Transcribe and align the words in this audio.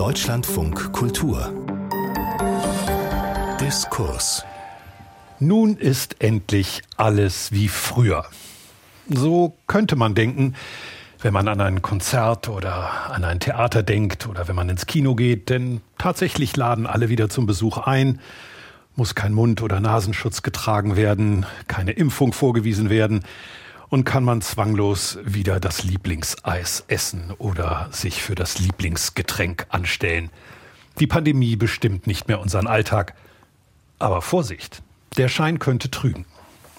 Deutschlandfunk 0.00 0.94
Kultur. 0.94 1.52
Diskurs. 3.60 4.46
Nun 5.38 5.76
ist 5.76 6.22
endlich 6.22 6.80
alles 6.96 7.52
wie 7.52 7.68
früher. 7.68 8.24
So 9.10 9.58
könnte 9.66 9.96
man 9.96 10.14
denken, 10.14 10.54
wenn 11.20 11.34
man 11.34 11.48
an 11.48 11.60
ein 11.60 11.82
Konzert 11.82 12.48
oder 12.48 13.10
an 13.10 13.24
ein 13.24 13.40
Theater 13.40 13.82
denkt 13.82 14.26
oder 14.26 14.48
wenn 14.48 14.56
man 14.56 14.70
ins 14.70 14.86
Kino 14.86 15.14
geht, 15.14 15.50
denn 15.50 15.82
tatsächlich 15.98 16.56
laden 16.56 16.86
alle 16.86 17.10
wieder 17.10 17.28
zum 17.28 17.44
Besuch 17.44 17.76
ein, 17.76 18.20
muss 18.96 19.14
kein 19.14 19.34
Mund- 19.34 19.60
oder 19.60 19.80
Nasenschutz 19.80 20.40
getragen 20.40 20.96
werden, 20.96 21.44
keine 21.68 21.92
Impfung 21.92 22.32
vorgewiesen 22.32 22.88
werden 22.88 23.22
und 23.90 24.04
kann 24.04 24.24
man 24.24 24.40
zwanglos 24.40 25.18
wieder 25.24 25.60
das 25.60 25.82
Lieblingseis 25.82 26.84
essen 26.86 27.32
oder 27.38 27.88
sich 27.90 28.22
für 28.22 28.36
das 28.36 28.58
Lieblingsgetränk 28.58 29.66
anstellen. 29.68 30.30
Die 31.00 31.08
Pandemie 31.08 31.56
bestimmt 31.56 32.06
nicht 32.06 32.28
mehr 32.28 32.40
unseren 32.40 32.68
Alltag. 32.68 33.14
Aber 33.98 34.22
Vorsicht, 34.22 34.82
der 35.18 35.28
Schein 35.28 35.58
könnte 35.58 35.90
trügen. 35.90 36.24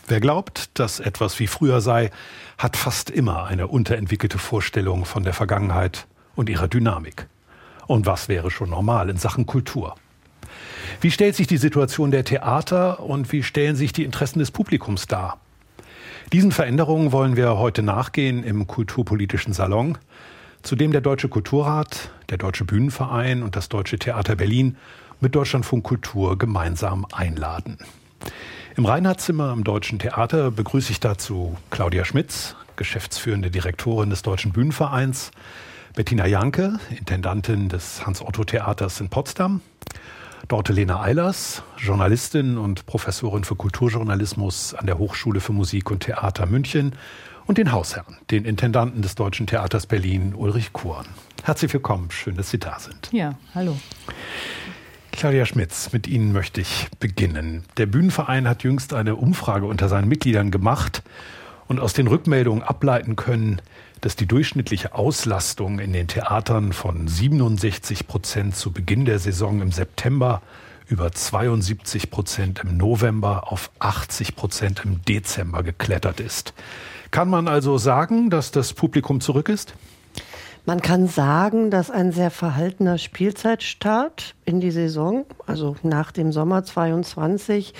Wer 0.07 0.19
glaubt, 0.19 0.69
dass 0.73 0.99
etwas 0.99 1.39
wie 1.39 1.47
früher 1.47 1.81
sei, 1.81 2.11
hat 2.57 2.77
fast 2.77 3.09
immer 3.09 3.45
eine 3.45 3.67
unterentwickelte 3.67 4.39
Vorstellung 4.39 5.05
von 5.05 5.23
der 5.23 5.33
Vergangenheit 5.33 6.07
und 6.35 6.49
ihrer 6.49 6.67
Dynamik. 6.67 7.27
Und 7.87 8.05
was 8.05 8.29
wäre 8.29 8.51
schon 8.51 8.69
normal 8.69 9.09
in 9.09 9.17
Sachen 9.17 9.45
Kultur? 9.45 9.95
Wie 11.01 11.11
stellt 11.11 11.35
sich 11.35 11.47
die 11.47 11.57
Situation 11.57 12.11
der 12.11 12.23
Theater 12.23 13.01
und 13.01 13.31
wie 13.31 13.43
stellen 13.43 13.75
sich 13.75 13.93
die 13.93 14.03
Interessen 14.03 14.39
des 14.39 14.51
Publikums 14.51 15.07
dar? 15.07 15.39
Diesen 16.33 16.53
Veränderungen 16.53 17.11
wollen 17.11 17.35
wir 17.35 17.57
heute 17.57 17.83
nachgehen 17.83 18.45
im 18.45 18.65
Kulturpolitischen 18.65 19.51
Salon, 19.51 19.97
zu 20.61 20.77
dem 20.77 20.93
der 20.93 21.01
Deutsche 21.01 21.27
Kulturrat, 21.27 22.09
der 22.29 22.37
Deutsche 22.37 22.63
Bühnenverein 22.63 23.43
und 23.43 23.57
das 23.57 23.67
Deutsche 23.67 23.99
Theater 23.99 24.37
Berlin 24.37 24.77
mit 25.19 25.35
Deutschlandfunk 25.35 25.83
Kultur 25.83 26.37
gemeinsam 26.37 27.05
einladen. 27.11 27.79
Im 28.77 28.85
Reinhardzimmer 28.85 29.49
am 29.49 29.65
Deutschen 29.65 29.99
Theater 29.99 30.51
begrüße 30.51 30.93
ich 30.93 31.01
dazu 31.01 31.57
Claudia 31.69 32.05
Schmitz, 32.05 32.55
geschäftsführende 32.77 33.51
Direktorin 33.51 34.09
des 34.09 34.21
Deutschen 34.21 34.53
Bühnenvereins, 34.53 35.31
Bettina 35.95 36.27
Janke, 36.27 36.79
Intendantin 36.97 37.67
des 37.67 38.05
Hans-Otto-Theaters 38.05 39.01
in 39.01 39.09
Potsdam, 39.09 39.59
Dorte 40.47 40.73
Lena 40.73 41.01
Eilers, 41.01 41.61
Journalistin 41.77 42.57
und 42.57 42.85
Professorin 42.85 43.43
für 43.43 43.55
Kulturjournalismus 43.55 44.73
an 44.73 44.85
der 44.85 44.97
Hochschule 44.97 45.39
für 45.39 45.53
Musik 45.53 45.91
und 45.91 46.01
Theater 46.01 46.45
München 46.45 46.93
und 47.45 47.57
den 47.57 47.71
Hausherrn, 47.71 48.17
den 48.31 48.45
Intendanten 48.45 49.01
des 49.01 49.15
Deutschen 49.15 49.47
Theaters 49.47 49.85
Berlin, 49.85 50.33
Ulrich 50.35 50.73
Kuhn. 50.73 51.05
Herzlich 51.43 51.71
willkommen, 51.73 52.09
schön, 52.11 52.35
dass 52.35 52.49
Sie 52.49 52.59
da 52.59 52.79
sind. 52.79 53.09
Ja, 53.11 53.35
hallo. 53.53 53.77
Claudia 55.11 55.45
Schmitz, 55.45 55.91
mit 55.93 56.07
Ihnen 56.07 56.33
möchte 56.33 56.61
ich 56.61 56.87
beginnen. 56.99 57.63
Der 57.77 57.85
Bühnenverein 57.85 58.47
hat 58.47 58.63
jüngst 58.63 58.93
eine 58.93 59.15
Umfrage 59.15 59.67
unter 59.67 59.89
seinen 59.89 60.07
Mitgliedern 60.07 60.49
gemacht 60.49 61.03
und 61.67 61.79
aus 61.79 61.93
den 61.93 62.07
Rückmeldungen 62.07 62.63
ableiten 62.63 63.15
können, 63.15 63.61
dass 64.01 64.15
die 64.15 64.25
durchschnittliche 64.25 64.95
Auslastung 64.95 65.79
in 65.79 65.93
den 65.93 66.07
Theatern 66.07 66.73
von 66.73 67.07
67 67.07 68.07
Prozent 68.07 68.55
zu 68.55 68.71
Beginn 68.71 69.05
der 69.05 69.19
Saison 69.19 69.61
im 69.61 69.71
September 69.71 70.41
über 70.87 71.11
72 71.11 72.11
Prozent 72.11 72.61
im 72.63 72.75
November 72.75 73.51
auf 73.51 73.71
80 73.79 74.35
Prozent 74.35 74.81
im 74.83 75.01
Dezember 75.05 75.63
geklettert 75.63 76.19
ist. 76.19 76.53
Kann 77.11 77.29
man 77.29 77.47
also 77.47 77.77
sagen, 77.77 78.29
dass 78.29 78.51
das 78.51 78.73
Publikum 78.73 79.21
zurück 79.21 79.47
ist? 79.47 79.73
Man 80.65 80.81
kann 80.81 81.07
sagen, 81.07 81.71
dass 81.71 81.89
ein 81.89 82.11
sehr 82.11 82.29
verhaltener 82.29 82.97
Spielzeitstart 82.97 84.35
in 84.45 84.59
die 84.59 84.69
Saison, 84.69 85.25
also 85.47 85.75
nach 85.81 86.11
dem 86.11 86.31
Sommer 86.31 86.63
22, 86.63 87.73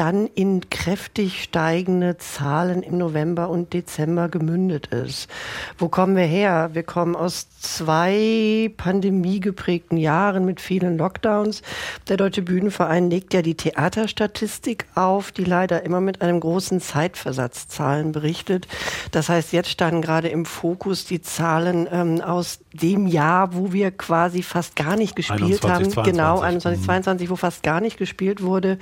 dann 0.00 0.28
in 0.28 0.70
kräftig 0.70 1.42
steigende 1.42 2.16
Zahlen 2.16 2.82
im 2.82 2.96
November 2.96 3.50
und 3.50 3.74
Dezember 3.74 4.30
gemündet 4.30 4.86
ist. 4.86 5.28
Wo 5.76 5.88
kommen 5.88 6.16
wir 6.16 6.24
her? 6.24 6.70
Wir 6.72 6.84
kommen 6.84 7.14
aus 7.14 7.48
zwei 7.60 8.72
pandemiegeprägten 8.78 9.98
Jahren 9.98 10.46
mit 10.46 10.62
vielen 10.62 10.96
Lockdowns. 10.96 11.60
Der 12.08 12.16
Deutsche 12.16 12.40
Bühnenverein 12.40 13.10
legt 13.10 13.34
ja 13.34 13.42
die 13.42 13.56
Theaterstatistik 13.56 14.86
auf, 14.94 15.32
die 15.32 15.44
leider 15.44 15.82
immer 15.82 16.00
mit 16.00 16.22
einem 16.22 16.40
großen 16.40 16.80
Zeitversatz 16.80 17.68
Zahlen 17.68 18.12
berichtet. 18.12 18.68
Das 19.10 19.28
heißt, 19.28 19.52
jetzt 19.52 19.68
standen 19.68 20.00
gerade 20.00 20.28
im 20.28 20.46
Fokus 20.46 21.04
die 21.04 21.20
Zahlen 21.20 21.86
ähm, 21.92 22.22
aus 22.22 22.60
dem 22.72 23.06
Jahr, 23.06 23.54
wo 23.54 23.74
wir 23.74 23.90
quasi 23.90 24.42
fast 24.42 24.76
gar 24.76 24.96
nicht 24.96 25.14
gespielt 25.14 25.42
21, 25.42 25.70
haben. 25.70 25.90
22. 25.90 26.12
Genau, 26.14 26.40
21, 26.40 26.84
22, 26.86 27.28
wo 27.28 27.36
fast 27.36 27.62
gar 27.62 27.82
nicht 27.82 27.98
gespielt 27.98 28.42
wurde. 28.42 28.78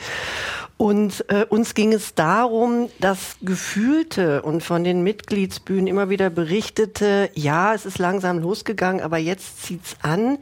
Und 0.77 1.08
äh, 1.29 1.47
uns 1.49 1.75
ging 1.75 1.93
es 1.93 2.15
darum, 2.15 2.89
das 3.01 3.37
Gefühlte 3.43 4.43
und 4.43 4.63
von 4.63 4.85
den 4.85 5.03
Mitgliedsbühnen 5.03 5.87
immer 5.87 6.11
wieder 6.11 6.31
berichtete, 6.31 7.31
ja, 7.35 7.75
es 7.75 7.87
ist 7.87 7.99
langsam 7.99 8.39
losgegangen, 8.39 9.03
aber 9.03 9.19
jetzt 9.19 9.65
zieht's 9.65 9.97
an, 10.03 10.39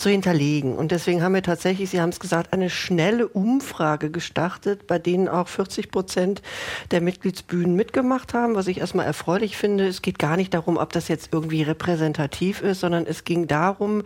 zu 0.00 0.08
hinterlegen. 0.08 0.76
Und 0.76 0.92
deswegen 0.92 1.22
haben 1.22 1.34
wir 1.34 1.42
tatsächlich, 1.42 1.90
Sie 1.90 2.00
haben 2.00 2.08
es 2.08 2.20
gesagt, 2.20 2.54
eine 2.54 2.70
schnelle 2.70 3.28
Umfrage 3.28 4.10
gestartet, 4.10 4.86
bei 4.86 4.98
denen 4.98 5.28
auch 5.28 5.46
40 5.46 5.90
Prozent 5.90 6.40
der 6.90 7.02
Mitgliedsbühnen 7.02 7.76
mitgemacht 7.76 8.32
haben, 8.32 8.54
was 8.54 8.66
ich 8.66 8.80
erstmal 8.80 9.04
erfreulich 9.04 9.58
finde. 9.58 9.86
Es 9.86 10.00
geht 10.00 10.18
gar 10.18 10.38
nicht 10.38 10.54
darum, 10.54 10.78
ob 10.78 10.94
das 10.94 11.08
jetzt 11.08 11.28
irgendwie 11.32 11.62
repräsentativ 11.62 12.62
ist, 12.62 12.80
sondern 12.80 13.04
es 13.04 13.24
ging 13.24 13.46
darum, 13.46 14.02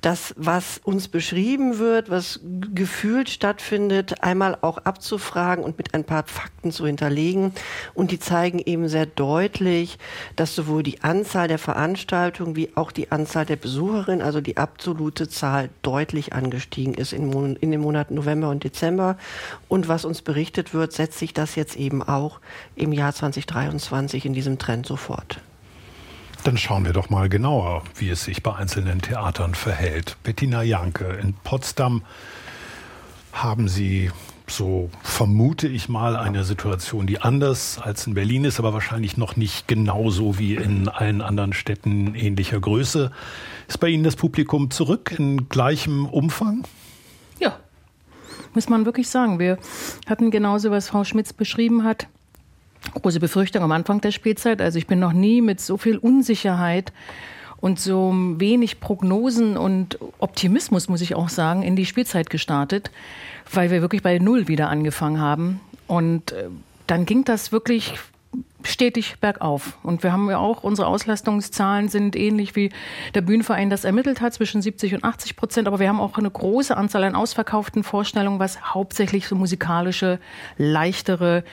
dass 0.00 0.34
was 0.38 0.80
uns 0.82 1.08
beschrieben 1.08 1.78
wird, 1.78 2.08
was 2.08 2.40
gefühlt 2.74 3.28
stattfindet, 3.28 4.22
einmal 4.22 4.56
auch 4.62 4.78
abzufragen 4.78 5.62
und 5.62 5.76
mit 5.76 5.92
ein 5.92 6.04
paar 6.04 6.24
Fakten 6.26 6.72
zu 6.72 6.86
hinterlegen. 6.86 7.52
Und 7.92 8.12
die 8.12 8.18
zeigen 8.18 8.60
eben 8.60 8.88
sehr 8.88 9.04
deutlich, 9.04 9.98
dass 10.36 10.54
sowohl 10.54 10.82
die 10.82 11.02
Anzahl 11.02 11.48
der 11.48 11.58
Veranstaltungen 11.58 12.56
wie 12.56 12.70
auch 12.76 12.92
die 12.92 13.12
Anzahl 13.12 13.44
der 13.44 13.56
Besucherinnen, 13.56 14.22
also 14.22 14.40
die 14.40 14.56
absolute 14.56 15.28
Zahl, 15.34 15.70
deutlich 15.82 16.32
angestiegen 16.32 16.94
ist 16.94 17.12
in, 17.12 17.56
in 17.56 17.70
den 17.70 17.80
Monaten 17.80 18.14
November 18.14 18.48
und 18.50 18.64
Dezember. 18.64 19.16
Und 19.68 19.88
was 19.88 20.04
uns 20.04 20.22
berichtet 20.22 20.74
wird, 20.74 20.92
setzt 20.92 21.18
sich 21.18 21.34
das 21.34 21.54
jetzt 21.54 21.76
eben 21.76 22.02
auch 22.02 22.40
im 22.76 22.92
Jahr 22.92 23.14
2023 23.14 24.26
in 24.26 24.32
diesem 24.32 24.58
Trend 24.58 24.86
sofort. 24.86 25.40
Dann 26.44 26.58
schauen 26.58 26.84
wir 26.84 26.92
doch 26.92 27.08
mal 27.08 27.28
genauer, 27.28 27.82
wie 27.96 28.10
es 28.10 28.24
sich 28.24 28.42
bei 28.42 28.54
einzelnen 28.54 29.00
Theatern 29.00 29.54
verhält. 29.54 30.16
Bettina 30.22 30.62
Janke 30.62 31.06
in 31.22 31.32
Potsdam 31.32 32.02
haben 33.32 33.66
Sie 33.68 34.10
so 34.46 34.90
vermute 35.02 35.68
ich 35.68 35.88
mal, 35.88 36.16
eine 36.16 36.44
Situation, 36.44 37.06
die 37.06 37.20
anders 37.20 37.78
als 37.78 38.06
in 38.06 38.14
Berlin 38.14 38.44
ist, 38.44 38.58
aber 38.58 38.72
wahrscheinlich 38.72 39.16
noch 39.16 39.36
nicht 39.36 39.68
genauso 39.68 40.38
wie 40.38 40.54
in 40.54 40.88
allen 40.88 41.22
anderen 41.22 41.52
Städten 41.52 42.14
ähnlicher 42.14 42.60
Größe. 42.60 43.10
Ist 43.68 43.80
bei 43.80 43.88
Ihnen 43.88 44.04
das 44.04 44.16
Publikum 44.16 44.70
zurück 44.70 45.14
in 45.18 45.48
gleichem 45.48 46.06
Umfang? 46.06 46.64
Ja, 47.40 47.58
muss 48.52 48.68
man 48.68 48.84
wirklich 48.84 49.08
sagen. 49.08 49.38
Wir 49.38 49.58
hatten 50.06 50.30
genauso, 50.30 50.70
was 50.70 50.88
Frau 50.88 51.04
Schmitz 51.04 51.32
beschrieben 51.32 51.84
hat, 51.84 52.06
große 52.92 53.20
Befürchtung 53.20 53.62
am 53.62 53.72
Anfang 53.72 54.00
der 54.02 54.12
Spielzeit. 54.12 54.60
Also 54.60 54.78
ich 54.78 54.86
bin 54.86 54.98
noch 54.98 55.12
nie 55.12 55.40
mit 55.40 55.60
so 55.60 55.78
viel 55.78 55.96
Unsicherheit 55.96 56.92
und 57.64 57.80
so 57.80 58.12
wenig 58.14 58.78
Prognosen 58.78 59.56
und 59.56 59.98
Optimismus, 60.18 60.90
muss 60.90 61.00
ich 61.00 61.14
auch 61.14 61.30
sagen, 61.30 61.62
in 61.62 61.76
die 61.76 61.86
Spielzeit 61.86 62.28
gestartet, 62.28 62.90
weil 63.50 63.70
wir 63.70 63.80
wirklich 63.80 64.02
bei 64.02 64.18
Null 64.18 64.48
wieder 64.48 64.68
angefangen 64.68 65.18
haben. 65.18 65.60
Und 65.86 66.32
äh, 66.32 66.50
dann 66.86 67.06
ging 67.06 67.24
das 67.24 67.52
wirklich 67.52 67.94
stetig 68.66 69.16
bergauf. 69.20 69.78
Und 69.82 70.02
wir 70.02 70.12
haben 70.12 70.28
ja 70.30 70.38
auch, 70.38 70.62
unsere 70.62 70.88
Auslastungszahlen 70.88 71.88
sind 71.88 72.16
ähnlich 72.16 72.56
wie 72.56 72.70
der 73.14 73.20
Bühnenverein 73.20 73.70
das 73.70 73.84
ermittelt 73.84 74.20
hat, 74.20 74.34
zwischen 74.34 74.62
70 74.62 74.94
und 74.94 75.04
80 75.04 75.36
Prozent. 75.36 75.68
Aber 75.68 75.78
wir 75.78 75.88
haben 75.88 76.00
auch 76.00 76.18
eine 76.18 76.30
große 76.30 76.76
Anzahl 76.76 77.04
an 77.04 77.14
ausverkauften 77.14 77.84
Vorstellungen, 77.84 78.38
was 78.38 78.74
hauptsächlich 78.74 79.28
so 79.28 79.36
musikalische, 79.36 80.18
leichtere, 80.58 81.44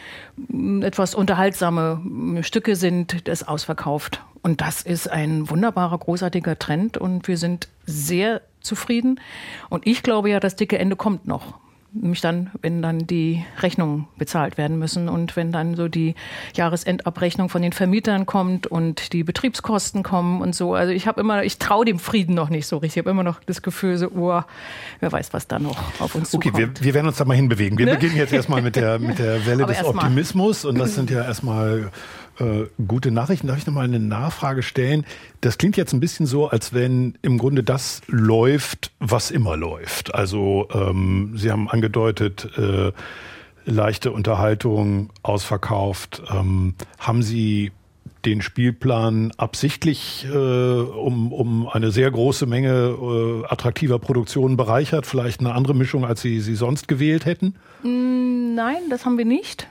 etwas 0.82 1.16
unterhaltsame 1.16 2.42
Stücke 2.42 2.76
sind, 2.76 3.28
das 3.28 3.48
ausverkauft. 3.48 4.24
Und 4.42 4.62
das 4.62 4.82
ist 4.82 5.10
ein 5.10 5.50
wunderbarer, 5.50 5.98
großartiger 5.98 6.58
Trend 6.58 6.98
und 6.98 7.28
wir 7.28 7.38
sind 7.38 7.68
sehr 7.86 8.42
zufrieden. 8.60 9.20
Und 9.70 9.86
ich 9.86 10.04
glaube 10.04 10.30
ja, 10.30 10.40
das 10.40 10.56
dicke 10.56 10.80
Ende 10.80 10.96
kommt 10.96 11.28
noch 11.28 11.61
nämlich 11.94 12.22
dann, 12.22 12.52
wenn 12.62 12.82
dann 12.82 13.06
die 13.06 13.46
Rechnungen 13.60 14.08
bezahlt 14.18 14.58
werden 14.58 14.80
müssen 14.80 15.10
und 15.10 15.36
wenn 15.36 15.52
dann 15.52 15.76
so 15.76 15.88
die 15.88 16.16
Jahresendabrechnung 16.56 17.50
von 17.50 17.62
den 17.62 17.74
Vermietern 17.74 18.26
kommt 18.26 18.68
und 18.68 19.14
die 19.14 19.24
Betriebskosten 19.24 20.04
kommen 20.04 20.42
und 20.42 20.56
so. 20.56 20.74
Also 20.74 20.94
ich 20.94 21.08
habe 21.08 21.20
immer, 21.22 21.44
ich 21.44 21.58
traue 21.58 21.86
dem 21.86 22.00
Frieden 22.00 22.34
noch 22.36 22.50
nicht 22.50 22.68
so 22.68 22.78
richtig. 22.78 22.98
Ich 22.98 23.04
habe 23.04 23.10
immer 23.10 23.24
noch 23.24 23.42
das 23.46 23.62
Gefühl, 23.62 23.98
so, 23.98 24.08
oh, 24.08 24.42
wer 25.00 25.12
weiß, 25.12 25.34
was 25.34 25.48
da 25.48 25.60
noch 25.60 26.00
auf 26.00 26.16
uns 26.16 26.32
zukommt. 26.32 26.56
Okay, 26.56 26.70
wir, 26.76 26.84
wir 26.84 26.94
werden 26.94 27.08
uns 27.08 27.18
da 27.18 27.26
mal 27.26 27.36
hinbewegen. 27.36 27.78
Wir 27.78 27.86
ne? 27.86 27.94
beginnen 27.94 28.16
jetzt 28.16 28.34
erstmal 28.34 28.62
mit 28.62 28.76
der, 28.76 29.00
mit 29.00 29.20
der 29.20 29.46
Welle 29.46 29.66
des 29.66 29.84
Optimismus 29.84 30.66
und 30.66 30.78
das 30.78 30.96
sind 30.96 31.10
ja 31.10 31.24
erstmal 31.24 31.92
äh, 32.42 32.68
gute 32.88 33.12
Nachrichten. 33.12 33.48
Darf 33.48 33.58
ich 33.58 33.68
noch 33.68 33.74
mal 33.74 33.86
eine 33.86 34.00
Nachfrage 34.00 34.64
stellen? 34.64 35.06
Das 35.42 35.58
klingt 35.58 35.78
jetzt 35.78 35.94
ein 35.94 36.00
bisschen 36.00 36.26
so, 36.26 36.48
als 36.48 36.74
wenn 36.74 37.16
im 37.22 37.38
Grunde 37.38 37.64
das 37.64 38.02
läuft, 38.08 38.92
was 39.00 39.32
immer 39.32 39.56
läuft. 39.58 40.16
Also 40.16 40.68
ähm, 40.74 41.34
Sie 41.38 41.52
haben 41.52 41.70
angedeutet, 41.70 42.50
äh, 42.58 42.92
leichte 43.66 44.12
Unterhaltung, 44.12 45.12
ausverkauft. 45.24 46.24
Ähm, 46.32 46.74
haben 46.98 47.22
Sie 47.22 47.72
den 48.26 48.42
Spielplan 48.42 49.32
absichtlich 49.38 50.28
äh, 50.32 50.36
um, 50.36 51.32
um 51.32 51.68
eine 51.68 51.92
sehr 51.92 52.10
große 52.12 52.46
Menge 52.46 52.96
äh, 53.00 53.46
attraktiver 53.48 54.00
Produktionen 54.00 54.58
bereichert? 54.58 55.06
Vielleicht 55.06 55.40
eine 55.40 55.54
andere 55.54 55.76
Mischung, 55.76 56.06
als 56.06 56.22
Sie 56.22 56.40
sie 56.40 56.56
sonst 56.56 56.88
gewählt 56.88 57.26
hätten? 57.26 57.56
Mm, 57.84 58.54
nein, 58.56 58.82
das 58.90 59.06
haben 59.06 59.18
wir 59.18 59.26
nicht 59.26 59.68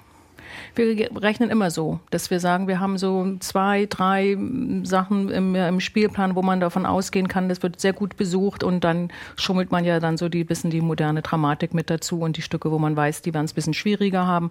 wir 0.74 1.10
rechnen 1.22 1.50
immer 1.50 1.70
so, 1.70 2.00
dass 2.10 2.30
wir 2.30 2.40
sagen, 2.40 2.68
wir 2.68 2.80
haben 2.80 2.98
so 2.98 3.36
zwei, 3.40 3.86
drei 3.86 4.36
Sachen 4.82 5.28
im, 5.30 5.54
im, 5.54 5.80
Spielplan, 5.80 6.36
wo 6.36 6.42
man 6.42 6.60
davon 6.60 6.86
ausgehen 6.86 7.28
kann, 7.28 7.48
das 7.48 7.62
wird 7.62 7.80
sehr 7.80 7.92
gut 7.92 8.16
besucht 8.16 8.62
und 8.62 8.84
dann 8.84 9.10
schummelt 9.36 9.70
man 9.72 9.84
ja 9.84 10.00
dann 10.00 10.16
so 10.16 10.28
die 10.28 10.44
bisschen 10.44 10.70
die 10.70 10.80
moderne 10.80 11.22
Dramatik 11.22 11.74
mit 11.74 11.90
dazu 11.90 12.20
und 12.20 12.36
die 12.36 12.42
Stücke, 12.42 12.70
wo 12.70 12.78
man 12.78 12.96
weiß, 12.96 13.22
die 13.22 13.34
werden 13.34 13.46
es 13.46 13.52
ein 13.52 13.56
bisschen 13.56 13.74
schwieriger 13.74 14.26
haben. 14.26 14.50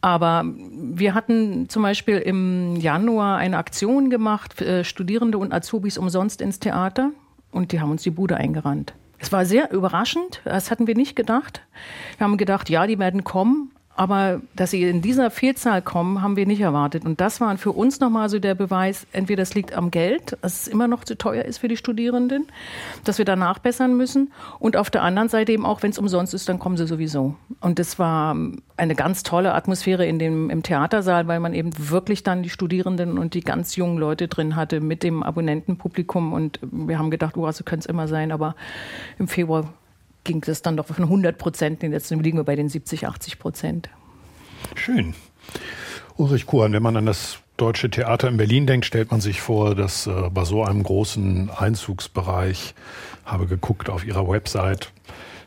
Aber 0.00 0.44
wir 0.44 1.14
hatten 1.14 1.68
zum 1.68 1.82
Beispiel 1.82 2.18
im 2.18 2.76
Januar 2.76 3.38
eine 3.38 3.58
Aktion 3.58 4.10
gemacht, 4.10 4.60
äh, 4.60 4.84
Studierende 4.84 5.38
und 5.38 5.52
Azubis 5.52 5.98
umsonst 5.98 6.40
ins 6.40 6.60
Theater 6.60 7.10
und 7.52 7.72
die 7.72 7.80
haben 7.80 7.90
uns 7.90 8.02
die 8.02 8.10
Bude 8.10 8.36
eingerannt. 8.36 8.94
Es 9.18 9.32
war 9.32 9.44
sehr 9.44 9.70
überraschend, 9.70 10.40
das 10.44 10.70
hatten 10.70 10.86
wir 10.86 10.94
nicht 10.94 11.14
gedacht. 11.14 11.60
Wir 12.16 12.24
haben 12.24 12.38
gedacht, 12.38 12.70
ja, 12.70 12.86
die 12.86 12.98
werden 12.98 13.22
kommen, 13.22 13.70
aber 14.00 14.40
dass 14.56 14.70
sie 14.70 14.84
in 14.84 15.02
dieser 15.02 15.30
Vielzahl 15.30 15.82
kommen, 15.82 16.22
haben 16.22 16.34
wir 16.34 16.46
nicht 16.46 16.62
erwartet. 16.62 17.04
Und 17.04 17.20
das 17.20 17.38
war 17.42 17.54
für 17.58 17.72
uns 17.72 18.00
nochmal 18.00 18.30
so 18.30 18.38
der 18.38 18.54
Beweis, 18.54 19.06
entweder 19.12 19.42
das 19.42 19.54
liegt 19.54 19.74
am 19.74 19.90
Geld, 19.90 20.38
dass 20.40 20.62
es 20.62 20.68
immer 20.68 20.88
noch 20.88 21.04
zu 21.04 21.18
teuer 21.18 21.44
ist 21.44 21.58
für 21.58 21.68
die 21.68 21.76
Studierenden, 21.76 22.46
dass 23.04 23.18
wir 23.18 23.26
danach 23.26 23.58
bessern 23.58 23.98
müssen. 23.98 24.32
Und 24.58 24.78
auf 24.78 24.88
der 24.88 25.02
anderen 25.02 25.28
Seite 25.28 25.52
eben 25.52 25.66
auch, 25.66 25.82
wenn 25.82 25.90
es 25.90 25.98
umsonst 25.98 26.32
ist, 26.32 26.48
dann 26.48 26.58
kommen 26.58 26.78
sie 26.78 26.86
sowieso. 26.86 27.34
Und 27.60 27.78
das 27.78 27.98
war 27.98 28.34
eine 28.78 28.94
ganz 28.94 29.22
tolle 29.22 29.52
Atmosphäre 29.52 30.06
in 30.06 30.18
dem, 30.18 30.48
im 30.48 30.62
Theatersaal, 30.62 31.28
weil 31.28 31.38
man 31.38 31.52
eben 31.52 31.70
wirklich 31.76 32.22
dann 32.22 32.42
die 32.42 32.48
Studierenden 32.48 33.18
und 33.18 33.34
die 33.34 33.42
ganz 33.42 33.76
jungen 33.76 33.98
Leute 33.98 34.28
drin 34.28 34.56
hatte 34.56 34.80
mit 34.80 35.02
dem 35.02 35.22
Abonnentenpublikum. 35.22 36.32
Und 36.32 36.58
wir 36.62 36.98
haben 36.98 37.10
gedacht, 37.10 37.36
oh, 37.36 37.52
so 37.52 37.64
könnte 37.64 37.84
es 37.84 37.86
immer 37.86 38.08
sein. 38.08 38.32
Aber 38.32 38.54
im 39.18 39.28
Februar 39.28 39.74
ging 40.24 40.40
das 40.40 40.62
dann 40.62 40.76
doch 40.76 40.86
von 40.86 41.04
100 41.04 41.38
Prozent, 41.38 41.82
jetzt 41.82 42.10
liegen 42.10 42.38
wir 42.38 42.44
bei 42.44 42.56
den 42.56 42.68
70, 42.68 43.06
80 43.06 43.38
Prozent. 43.38 43.90
Schön. 44.74 45.14
Ulrich 46.16 46.46
Kuhn, 46.46 46.72
wenn 46.72 46.82
man 46.82 46.96
an 46.96 47.06
das 47.06 47.38
Deutsche 47.56 47.90
Theater 47.90 48.28
in 48.28 48.36
Berlin 48.36 48.66
denkt, 48.66 48.86
stellt 48.86 49.10
man 49.10 49.20
sich 49.20 49.40
vor, 49.40 49.74
dass 49.74 50.06
äh, 50.06 50.30
bei 50.30 50.44
so 50.44 50.64
einem 50.64 50.82
großen 50.82 51.50
Einzugsbereich, 51.50 52.74
habe 53.24 53.46
geguckt 53.46 53.90
auf 53.90 54.04
ihrer 54.04 54.28
Website, 54.28 54.92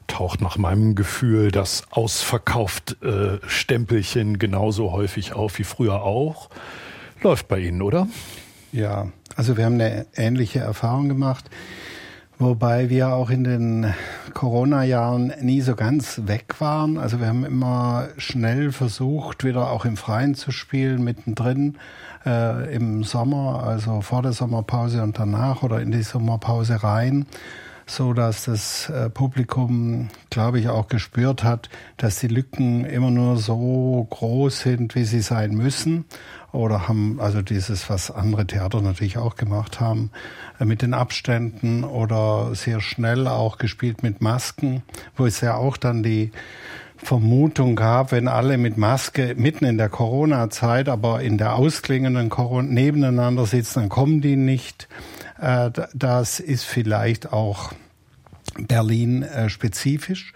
taucht 0.08 0.42
nach 0.42 0.58
meinem 0.58 0.96
Gefühl 0.96 1.52
das 1.52 1.84
ausverkauft 1.90 2.98
äh, 3.02 3.40
Stempelchen 3.48 4.38
genauso 4.38 4.92
häufig 4.92 5.34
auf 5.34 5.58
wie 5.60 5.64
früher 5.64 6.04
auch. 6.04 6.50
Läuft 7.22 7.48
bei 7.48 7.60
Ihnen, 7.60 7.81
oder? 7.81 8.08
Ja, 8.72 9.08
also 9.36 9.58
wir 9.58 9.66
haben 9.66 9.75
eine 9.75 10.06
ähnliche 10.16 10.60
Erfahrung 10.60 11.08
gemacht. 11.08 11.46
Wobei 12.44 12.90
wir 12.90 13.13
auch 13.13 13.30
in 13.30 13.45
den 13.45 13.94
Corona-Jahren 14.34 15.31
nie 15.40 15.62
so 15.62 15.75
ganz 15.75 16.24
weg 16.25 16.56
waren. 16.60 16.98
Also 16.98 17.22
wir 17.22 17.28
haben 17.28 17.45
immer 17.45 18.10
schnell 18.18 18.74
versucht, 18.74 19.45
wieder 19.45 19.72
auch 19.72 19.86
im 19.86 19.95
Freien 19.95 20.36
zu 20.36 20.51
spielen, 20.51 21.06
mittendrin 21.06 21.78
äh, 22.25 22.75
im 22.75 23.06
Sommer, 23.06 23.63
also 23.63 24.01
vor 24.01 24.24
der 24.24 24.34
Sommerpause 24.34 25.04
und 25.04 25.18
danach 25.18 25.63
oder 25.63 25.80
in 25.80 25.92
die 25.92 26.04
Sommerpause 26.04 26.84
rein 26.84 27.28
so 27.86 28.13
dass 28.13 28.46
das 28.46 28.89
äh, 28.89 29.10
Publikum, 29.10 30.07
glaube 30.30 30.57
ich, 30.57 30.69
auch 30.69 30.88
gespürt 30.88 31.44
hat, 31.44 31.69
dass 31.98 32.18
die 32.19 32.30
Lücken 32.30 32.86
immer 32.86 33.12
nur 33.12 33.36
so 33.36 34.07
groß 34.10 34.62
sind, 34.62 34.96
wie 34.96 35.04
sie 35.04 35.19
sein 35.19 35.51
müssen. 35.51 36.06
Oder 36.54 36.88
haben 36.88 37.20
also 37.20 37.42
dieses, 37.42 37.90
was 37.90 38.12
andere 38.12 38.46
Theater 38.46 38.80
natürlich 38.80 39.18
auch 39.18 39.36
gemacht 39.36 39.80
haben, 39.80 40.12
äh, 40.60 40.66
mit 40.66 40.84
den 40.84 40.94
Abständen 40.94 41.84
oder 41.84 42.54
sehr 42.54 42.80
schnell 42.80 43.28
auch 43.28 43.58
gespielt 43.58 44.04
mit 44.04 44.22
Masken, 44.22 44.84
wo 45.18 45.26
es 45.26 45.42
ja 45.42 45.56
auch 45.56 45.78
dann 45.78 46.04
die 46.04 46.32
Vermutung 46.96 47.76
gab, 47.76 48.12
wenn 48.12 48.28
alle 48.28 48.60
mit 48.60 48.78
Maske 48.78 49.34
mitten 49.36 49.66
in 49.66 49.80
der 49.80 49.90
Corona-Zeit, 49.90 50.90
aber 50.90 51.22
in 51.22 51.40
der 51.40 51.56
ausklingenden 51.56 52.30
Corona 52.30 52.70
nebeneinander 52.70 53.48
sitzen, 53.48 53.80
dann 53.82 53.90
kommen 53.90 54.22
die 54.22 54.36
nicht. 54.36 54.88
Äh, 55.42 55.72
das 55.96 56.40
ist 56.40 56.66
vielleicht 56.66 57.34
auch 57.34 57.74
Berlin 58.60 59.24
äh, 59.24 59.50
spezifisch, 59.50 60.34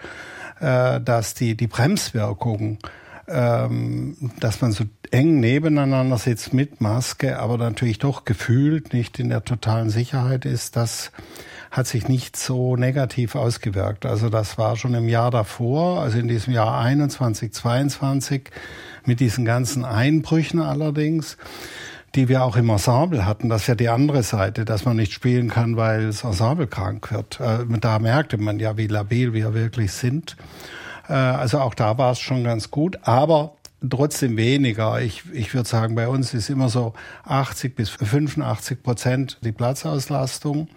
dass 0.59 1.35
die, 1.35 1.55
die 1.55 1.67
Bremswirkung, 1.67 2.79
ähm, 3.27 4.31
dass 4.39 4.61
man 4.61 4.71
so 4.71 4.85
eng 5.11 5.39
nebeneinander 5.39 6.17
sitzt 6.17 6.53
mit 6.53 6.81
Maske, 6.81 7.39
aber 7.39 7.57
natürlich 7.57 7.99
doch 7.99 8.25
gefühlt 8.25 8.93
nicht 8.93 9.19
in 9.19 9.29
der 9.29 9.43
totalen 9.43 9.89
Sicherheit 9.89 10.45
ist, 10.45 10.75
das 10.75 11.11
hat 11.69 11.87
sich 11.87 12.07
nicht 12.07 12.37
so 12.37 12.75
negativ 12.75 13.35
ausgewirkt. 13.35 14.05
Also 14.05 14.29
das 14.29 14.57
war 14.57 14.77
schon 14.77 14.93
im 14.93 15.09
Jahr 15.09 15.31
davor, 15.31 16.01
also 16.01 16.17
in 16.17 16.27
diesem 16.27 16.53
Jahr 16.53 16.79
21, 16.79 17.53
22, 17.53 18.49
mit 19.05 19.19
diesen 19.19 19.45
ganzen 19.45 19.83
Einbrüchen 19.85 20.61
allerdings 20.61 21.37
die 22.15 22.29
wir 22.29 22.43
auch 22.43 22.55
im 22.55 22.69
Ensemble 22.69 23.25
hatten. 23.25 23.49
Das 23.49 23.61
ist 23.61 23.67
ja 23.67 23.75
die 23.75 23.89
andere 23.89 24.23
Seite, 24.23 24.65
dass 24.65 24.85
man 24.85 24.95
nicht 24.95 25.13
spielen 25.13 25.49
kann, 25.49 25.77
weil 25.77 26.07
das 26.07 26.23
Ensemble 26.23 26.65
krank 26.65 27.11
wird. 27.11 27.39
Äh, 27.39 27.65
da 27.79 27.99
merkte 27.99 28.37
man 28.37 28.59
ja, 28.59 28.75
wie 28.77 28.87
labil 28.87 29.33
wir 29.33 29.53
wirklich 29.53 29.91
sind. 29.91 30.35
Äh, 31.07 31.13
also 31.13 31.59
auch 31.59 31.73
da 31.73 31.97
war 31.97 32.11
es 32.11 32.19
schon 32.19 32.43
ganz 32.43 32.71
gut, 32.71 32.99
aber 33.03 33.53
trotzdem 33.87 34.37
weniger. 34.37 35.01
Ich, 35.01 35.23
ich 35.33 35.53
würde 35.53 35.69
sagen, 35.69 35.95
bei 35.95 36.07
uns 36.07 36.33
ist 36.33 36.49
immer 36.49 36.69
so 36.69 36.93
80 37.25 37.75
bis 37.75 37.89
85 37.89 38.81
Prozent 38.81 39.37
die 39.43 39.51
Platzauslastung. 39.51 40.67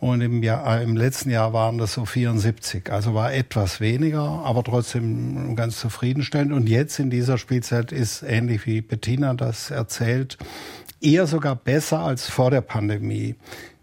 Und 0.00 0.20
im, 0.20 0.44
Jahr, 0.44 0.78
äh, 0.78 0.84
im 0.84 0.96
letzten 0.96 1.30
Jahr 1.30 1.52
waren 1.52 1.78
das 1.78 1.94
so 1.94 2.04
74. 2.04 2.92
Also 2.92 3.14
war 3.14 3.32
etwas 3.34 3.80
weniger, 3.80 4.22
aber 4.22 4.62
trotzdem 4.62 5.56
ganz 5.56 5.80
zufriedenstellend. 5.80 6.52
Und 6.52 6.68
jetzt 6.68 7.00
in 7.00 7.10
dieser 7.10 7.36
Spielzeit 7.36 7.90
ist 7.90 8.22
ähnlich 8.22 8.64
wie 8.66 8.80
Bettina 8.80 9.34
das 9.34 9.70
erzählt, 9.70 10.38
eher 11.00 11.26
sogar 11.26 11.56
besser 11.56 11.98
als 12.00 12.28
vor 12.28 12.52
der 12.52 12.60
Pandemie. 12.60 13.34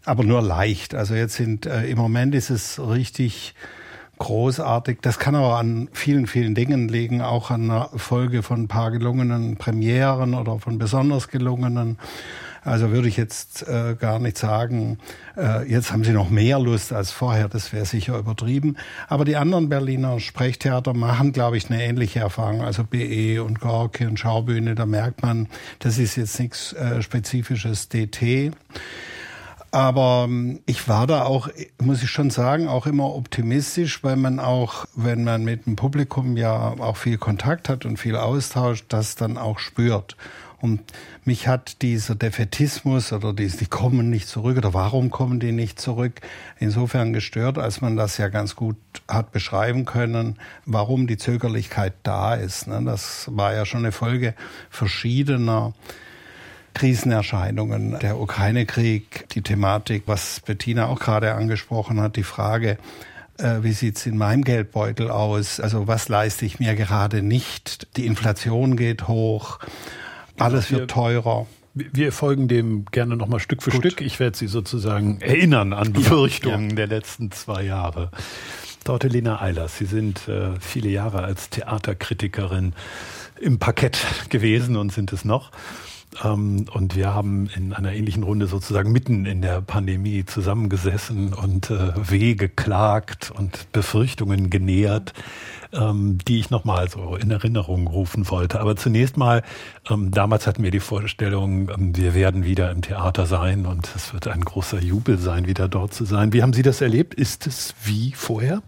Aber 0.06 0.24
nur 0.24 0.42
leicht. 0.42 0.96
Also 0.96 1.16
jetzt 1.16 1.36
sind, 1.36 1.66
äh, 1.66 1.86
im 1.88 1.98
Moment 1.98 2.34
ist 2.34 2.50
es 2.50 2.80
richtig 2.80 3.54
großartig. 4.20 5.00
Das 5.02 5.20
kann 5.20 5.36
aber 5.36 5.58
an 5.58 5.90
vielen, 5.94 6.28
vielen 6.28 6.56
Dingen 6.56 6.88
liegen, 6.88 7.22
auch 7.22 7.52
an 7.52 7.70
einer 7.70 7.90
Folge 7.96 8.44
von 8.44 8.64
ein 8.64 8.68
paar 8.68 8.92
gelungenen 8.92 9.58
Premieren 9.58 10.34
oder 10.34 10.60
von 10.60 10.78
besonders 10.78 11.28
gelungenen. 11.28 11.98
Also 12.66 12.90
würde 12.90 13.08
ich 13.08 13.16
jetzt 13.16 13.68
äh, 13.68 13.96
gar 13.98 14.18
nicht 14.18 14.40
sagen, 14.40 14.98
äh, 15.38 15.70
jetzt 15.70 15.94
haben 15.94 16.04
sie 16.04 16.14
noch 16.14 16.32
mehr 16.32 16.58
Lust 16.58 16.94
als 16.94 17.12
vorher, 17.12 17.48
das 17.48 17.72
wäre 17.72 17.86
sicher 17.86 18.18
übertrieben. 18.18 18.76
Aber 19.08 19.24
die 19.24 19.36
anderen 19.36 19.70
Berliner 19.70 20.20
Sprechtheater 20.20 20.96
machen, 20.96 21.32
glaube 21.32 21.58
ich, 21.58 21.70
eine 21.70 21.84
ähnliche 21.84 22.22
Erfahrung. 22.22 22.64
Also 22.64 22.84
BE 22.84 23.44
und 23.44 23.60
Gorki 23.60 24.08
und 24.08 24.20
Schaubühne, 24.20 24.74
da 24.74 24.88
merkt 24.88 25.22
man, 25.22 25.48
das 25.78 26.00
ist 26.00 26.16
jetzt 26.16 26.40
nichts 26.40 26.74
äh, 26.74 27.04
Spezifisches 27.04 27.88
DT. 27.90 28.52
Aber 29.72 30.26
ähm, 30.28 30.62
ich 30.66 30.88
war 30.88 31.08
da 31.08 31.24
auch, 31.24 31.50
muss 31.82 32.04
ich 32.04 32.10
schon 32.10 32.30
sagen, 32.30 32.68
auch 32.68 32.88
immer 32.88 33.14
optimistisch, 33.14 34.04
weil 34.04 34.16
man 34.16 34.40
auch, 34.40 34.86
wenn 34.96 35.24
man 35.24 35.44
mit 35.44 35.66
dem 35.66 35.76
Publikum 35.76 36.38
ja 36.38 36.76
auch 36.80 36.98
viel 36.98 37.18
Kontakt 37.18 37.68
hat 37.70 37.86
und 37.86 37.98
viel 37.98 38.16
austauscht, 38.16 38.86
das 38.90 39.16
dann 39.16 39.38
auch 39.38 39.60
spürt. 39.60 40.16
Und 40.62 40.82
mich 41.26 41.48
hat 41.48 41.82
dieser 41.84 42.16
Defetismus 42.16 43.14
oder 43.14 43.34
dieses, 43.34 43.58
die 43.58 43.68
kommen 43.68 44.10
nicht 44.10 44.28
zurück 44.28 44.58
oder 44.58 44.74
warum 44.74 45.12
kommen 45.12 45.40
die 45.40 45.52
nicht 45.52 45.80
zurück, 45.80 46.22
insofern 46.58 47.14
gestört, 47.14 47.60
als 47.60 47.82
man 47.82 47.96
das 47.98 48.18
ja 48.18 48.30
ganz 48.30 48.56
gut 48.56 48.78
hat 49.08 49.32
beschreiben 49.32 49.86
können, 49.86 50.40
warum 50.66 51.06
die 51.06 51.18
Zögerlichkeit 51.18 51.94
da 52.04 52.34
ist. 52.34 52.68
Ne? 52.68 52.82
Das 52.84 53.30
war 53.32 53.54
ja 53.54 53.66
schon 53.66 53.82
eine 53.82 53.92
Folge 53.92 54.34
verschiedener 54.70 55.74
Krisenerscheinungen. 56.76 57.98
Der 58.00 58.20
Ukraine-Krieg, 58.20 59.30
die 59.30 59.42
Thematik, 59.42 60.04
was 60.06 60.42
Bettina 60.42 60.86
auch 60.88 61.00
gerade 61.00 61.34
angesprochen 61.34 62.00
hat, 62.00 62.18
die 62.18 62.24
Frage, 62.24 62.78
äh, 63.38 63.64
wie 63.64 63.72
sieht's 63.72 64.06
in 64.06 64.18
meinem 64.18 64.44
Geldbeutel 64.44 65.10
aus? 65.10 65.60
Also 65.60 65.88
was 65.88 66.10
leiste 66.10 66.46
ich 66.46 66.60
mir 66.60 66.76
gerade 66.76 67.24
nicht? 67.24 67.88
Die 67.98 68.06
Inflation 68.06 68.78
geht 68.78 69.08
hoch. 69.08 69.60
Alles 70.38 70.72
wird 70.72 70.92
teurer. 70.92 71.48
Wir 71.74 72.12
folgen 72.12 72.48
dem 72.48 72.86
gerne 72.86 73.18
nochmal 73.18 73.40
Stück 73.40 73.64
für 73.64 73.72
Gut. 73.72 73.80
Stück. 73.80 74.02
Ich 74.02 74.20
werde 74.20 74.38
Sie 74.38 74.48
sozusagen 74.48 75.20
erinnern 75.22 75.74
an 75.74 75.92
Befürchtungen 75.92 76.70
ja. 76.72 76.76
der 76.76 76.88
letzten 76.88 77.32
zwei 77.32 77.64
Jahre. 77.64 78.12
Dortelina 78.86 79.42
Eilers, 79.42 79.78
Sie 79.78 79.86
sind 79.86 80.28
äh, 80.28 80.52
viele 80.60 80.90
Jahre 80.90 81.24
als 81.24 81.50
Theaterkritikerin 81.50 82.74
im 83.42 83.60
Parkett 83.60 83.98
gewesen 84.30 84.78
und 84.78 84.94
sind 84.94 85.12
es 85.12 85.26
noch. 85.26 85.52
Ähm, 86.24 86.66
und 86.72 86.96
wir 86.96 87.14
haben 87.14 87.50
in 87.56 87.74
einer 87.74 87.94
ähnlichen 87.94 88.24
Runde 88.24 88.48
sozusagen 88.48 88.92
mitten 88.92 89.26
in 89.26 89.42
der 89.42 89.62
Pandemie 89.62 90.26
zusammengesessen 90.26 91.34
und 91.34 91.70
äh, 91.70 91.94
Wege 92.10 92.36
geklagt 92.36 93.32
und 93.36 93.72
Befürchtungen 93.72 94.50
genährt, 94.50 95.14
ähm, 95.74 96.18
die 96.28 96.40
ich 96.40 96.50
nochmal 96.50 96.90
so 96.90 97.16
in 97.16 97.32
Erinnerung 97.32 97.88
rufen 97.88 98.30
wollte. 98.30 98.60
Aber 98.60 98.76
zunächst 98.76 99.18
mal, 99.18 99.44
ähm, 99.90 100.12
damals 100.12 100.48
hatten 100.48 100.64
wir 100.64 100.72
die 100.72 100.80
Vorstellung, 100.80 101.70
wir 101.96 102.14
werden 102.14 102.46
wieder 102.46 102.72
im 102.72 102.82
Theater 102.82 103.26
sein 103.26 103.66
und 103.66 103.90
es 103.96 104.14
wird 104.14 104.28
ein 104.28 104.42
großer 104.42 104.82
Jubel 104.82 105.18
sein, 105.18 105.48
wieder 105.48 105.68
dort 105.68 105.94
zu 105.94 106.06
sein. 106.06 106.34
Wie 106.34 106.42
haben 106.42 106.54
Sie 106.54 106.64
das 106.64 106.82
erlebt? 106.82 107.14
Ist 107.14 107.48
es 107.48 107.76
wie 107.84 108.14
vorher? 108.14 108.62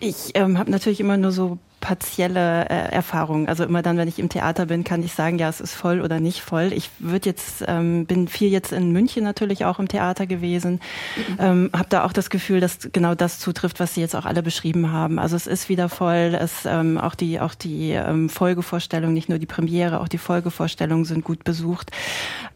Ich 0.00 0.30
ähm, 0.34 0.58
habe 0.58 0.70
natürlich 0.70 1.00
immer 1.00 1.16
nur 1.16 1.32
so 1.32 1.58
partielle 1.80 2.68
äh, 2.68 2.92
Erfahrung. 2.92 3.48
Also 3.48 3.64
immer 3.64 3.82
dann, 3.82 3.96
wenn 3.96 4.08
ich 4.08 4.18
im 4.18 4.28
Theater 4.28 4.66
bin, 4.66 4.84
kann 4.84 5.02
ich 5.02 5.12
sagen, 5.12 5.38
ja, 5.38 5.48
es 5.48 5.60
ist 5.60 5.74
voll 5.74 6.00
oder 6.00 6.20
nicht 6.20 6.40
voll. 6.40 6.72
Ich 6.72 6.90
würde 6.98 7.28
jetzt 7.28 7.64
ähm, 7.66 8.06
bin 8.06 8.28
viel 8.28 8.50
jetzt 8.50 8.72
in 8.72 8.92
München 8.92 9.24
natürlich 9.24 9.64
auch 9.64 9.78
im 9.78 9.88
Theater 9.88 10.26
gewesen, 10.26 10.80
mhm. 11.16 11.36
ähm, 11.38 11.70
habe 11.72 11.88
da 11.88 12.04
auch 12.04 12.12
das 12.12 12.30
Gefühl, 12.30 12.60
dass 12.60 12.90
genau 12.92 13.14
das 13.14 13.38
zutrifft, 13.38 13.80
was 13.80 13.94
Sie 13.94 14.00
jetzt 14.00 14.16
auch 14.16 14.24
alle 14.24 14.42
beschrieben 14.42 14.92
haben. 14.92 15.18
Also 15.18 15.36
es 15.36 15.46
ist 15.46 15.68
wieder 15.68 15.88
voll. 15.88 16.36
Es 16.38 16.64
ähm, 16.64 16.98
auch 16.98 17.14
die 17.14 17.40
auch 17.40 17.54
die 17.54 17.92
ähm, 17.92 18.28
Folgevorstellung, 18.28 19.12
nicht 19.12 19.28
nur 19.28 19.38
die 19.38 19.46
Premiere, 19.46 20.00
auch 20.00 20.08
die 20.08 20.18
Folgevorstellungen 20.18 21.04
sind 21.04 21.24
gut 21.24 21.44
besucht. 21.44 21.90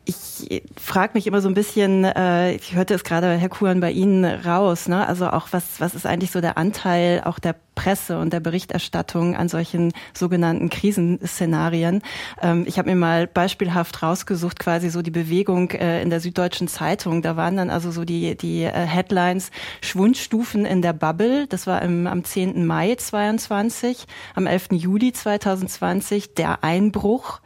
Ich 0.05 0.63
frage 0.77 1.13
mich 1.15 1.29
immer 1.29 1.41
so 1.41 1.49
ein 1.49 1.55
bisschen, 1.55 2.05
äh, 2.05 2.55
ich 2.55 2.75
hörte 2.75 2.95
es 2.95 3.05
gerade, 3.05 3.37
Herr 3.37 3.49
Kuhn, 3.49 3.79
bei 3.79 3.93
Ihnen 3.93 4.25
raus, 4.25 4.89
ne? 4.89 5.07
also 5.07 5.29
auch 5.29 5.49
was, 5.53 5.81
was 5.81 5.95
ist 5.95 6.07
eigentlich 6.07 6.33
so 6.33 6.41
der 6.41 6.59
Anteil 6.59 7.23
auch 7.25 7.39
der 7.39 7.55
Presse 7.75 8.19
und 8.19 8.33
der 8.33 8.41
Berichterstattung 8.41 9.12
an 9.21 9.49
solchen 9.49 9.93
sogenannten 10.15 10.71
Krisenszenarien. 10.71 12.03
Ähm, 12.41 12.65
ich 12.67 12.79
habe 12.79 12.91
mir 12.91 12.97
mal 12.97 13.27
beispielhaft 13.27 14.03
rausgesucht, 14.03 14.59
quasi 14.59 14.91
so 14.91 15.03
die 15.03 15.11
Bewegung 15.11 15.71
äh, 15.71 16.03
in 16.03 16.11
der 16.11 16.21
Süddeutschen 16.21 16.69
Zeitung. 16.69 17.23
Da 17.23 17.37
waren 17.37 17.57
dann 17.57 17.71
also 17.71 17.91
so 17.91 18.05
die, 18.05 18.37
die 18.37 18.63
äh, 18.63 18.71
Headlines 18.71 19.51
Schwundstufen 19.81 20.65
in 20.65 20.83
der 20.83 20.93
Bubble. 20.93 21.47
Das 21.47 21.67
war 21.67 21.83
im, 21.83 22.07
am 22.07 22.25
10. 22.25 22.67
Mai 22.67 22.95
22, 22.95 24.07
am 24.35 24.47
11. 24.47 24.69
Juli 24.73 25.13
2020 25.13 26.35
der 26.35 26.65
Einbruch. 26.65 27.41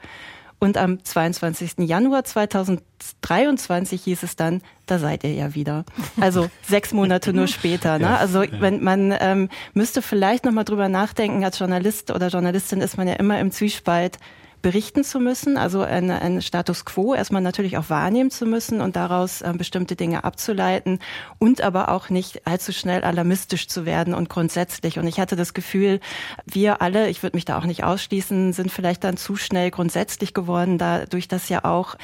Und 0.58 0.78
am 0.78 1.04
22. 1.04 1.74
Januar 1.80 2.24
2023 2.24 4.02
hieß 4.02 4.22
es 4.22 4.36
dann, 4.36 4.62
da 4.86 4.98
seid 4.98 5.22
ihr 5.24 5.34
ja 5.34 5.54
wieder. 5.54 5.84
Also 6.18 6.48
sechs 6.66 6.92
Monate 6.92 7.32
nur 7.34 7.46
später. 7.46 7.98
Ne? 7.98 8.16
Also 8.16 8.42
wenn 8.58 8.82
man 8.82 9.14
ähm, 9.20 9.48
müsste 9.74 10.00
vielleicht 10.00 10.44
noch 10.44 10.52
mal 10.52 10.64
drüber 10.64 10.88
nachdenken, 10.88 11.44
als 11.44 11.58
Journalist 11.58 12.10
oder 12.10 12.28
Journalistin 12.28 12.80
ist 12.80 12.96
man 12.96 13.06
ja 13.06 13.14
immer 13.14 13.38
im 13.38 13.50
Zwiespalt 13.50 14.18
berichten 14.66 15.04
zu 15.04 15.20
müssen, 15.20 15.58
also 15.58 15.82
einen 15.82 16.42
Status 16.42 16.84
quo 16.84 17.14
erstmal 17.14 17.40
natürlich 17.40 17.78
auch 17.78 17.88
wahrnehmen 17.88 18.32
zu 18.32 18.46
müssen 18.46 18.80
und 18.80 18.96
daraus 18.96 19.40
äh, 19.40 19.54
bestimmte 19.56 19.94
Dinge 19.94 20.24
abzuleiten 20.24 20.98
und 21.38 21.60
aber 21.60 21.88
auch 21.88 22.10
nicht 22.10 22.48
allzu 22.48 22.72
schnell 22.72 23.04
alarmistisch 23.04 23.68
zu 23.68 23.86
werden 23.86 24.12
und 24.12 24.28
grundsätzlich. 24.28 24.98
Und 24.98 25.06
ich 25.06 25.20
hatte 25.20 25.36
das 25.36 25.54
Gefühl, 25.54 26.00
wir 26.46 26.82
alle, 26.82 27.08
ich 27.10 27.22
würde 27.22 27.36
mich 27.36 27.44
da 27.44 27.58
auch 27.58 27.64
nicht 27.64 27.84
ausschließen, 27.84 28.52
sind 28.52 28.72
vielleicht 28.72 29.04
dann 29.04 29.16
zu 29.16 29.36
schnell 29.36 29.70
grundsätzlich 29.70 30.34
geworden, 30.34 30.78
dadurch, 30.78 31.28
dass 31.28 31.48
ja 31.48 31.64
auch 31.64 31.94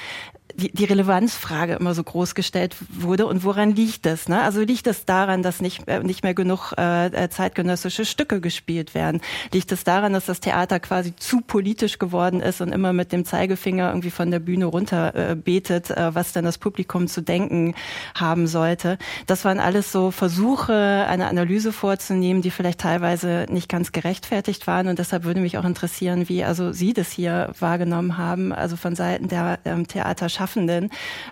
die, 0.57 0.73
die 0.73 0.85
Relevanzfrage 0.85 1.75
immer 1.75 1.95
so 1.95 2.03
groß 2.03 2.35
gestellt 2.35 2.77
wurde 2.91 3.27
und 3.27 3.45
woran 3.45 3.75
liegt 3.75 4.07
das? 4.07 4.29
Ne? 4.29 4.43
Also 4.43 4.61
liegt 4.61 4.87
das 4.87 5.05
daran, 5.05 5.43
dass 5.43 5.61
nicht, 5.61 5.89
äh, 5.89 6.03
nicht 6.03 6.23
mehr 6.23 6.35
genug 6.35 6.73
äh, 6.79 7.07
äh, 7.07 7.31
zeitgenössische 7.31 8.05
Stücke 8.05 8.41
gespielt 8.41 8.95
werden? 8.95 9.21
Liegt 9.53 9.73
das 9.73 9.85
daran, 9.85 10.13
dass 10.13 10.27
das 10.27 10.41
Theater 10.41 10.81
quasi 10.81 11.17
zu 11.17 11.41
politisch 11.41 11.99
geworden 11.99 12.41
ist 12.41 12.61
und 12.61 12.73
immer 12.73 12.93
mit 12.93 13.13
dem 13.13 13.25
Zeigefinger 13.25 13.89
irgendwie 13.89 14.11
von 14.11 14.31
der 14.31 14.41
Bühne 14.41 14.67
runter 14.67 15.15
äh, 15.15 15.35
betet, 15.35 15.91
äh, 15.91 16.15
was 16.15 16.33
dann 16.33 16.45
das 16.45 16.59
Publikum 16.59 17.09
zu 17.09 17.23
denken 17.23 17.75
haben 18.15 18.47
sollte? 18.47 18.99
Das 19.27 19.45
waren 19.45 19.61
alles 19.61 19.93
so 19.93 20.11
Versuche, 20.11 21.07
eine 21.09 21.29
Analyse 21.29 21.73
vorzunehmen, 21.73 22.43
die 22.43 22.51
vielleicht 22.51 22.81
teilweise 22.81 23.47
nicht 23.51 23.69
ganz 23.69 23.93
gerechtfertigt 23.93 24.67
waren 24.67 24.89
und 24.89 24.99
deshalb 24.99 25.25
würde 25.25 25.41
mich 25.41 25.59
auch 25.59 25.65
interessieren, 25.65 26.29
wie 26.29 26.45
also 26.45 26.73
Sie 26.73 26.93
das 26.93 27.11
hier 27.11 27.53
wahrgenommen 27.59 28.19
haben, 28.19 28.53
also 28.53 28.77
von 28.77 28.95
Seiten 28.95 29.29
der 29.29 29.59
ähm, 29.65 29.87
Theaterschaft 29.87 30.42
Schaffenden, 30.43 30.91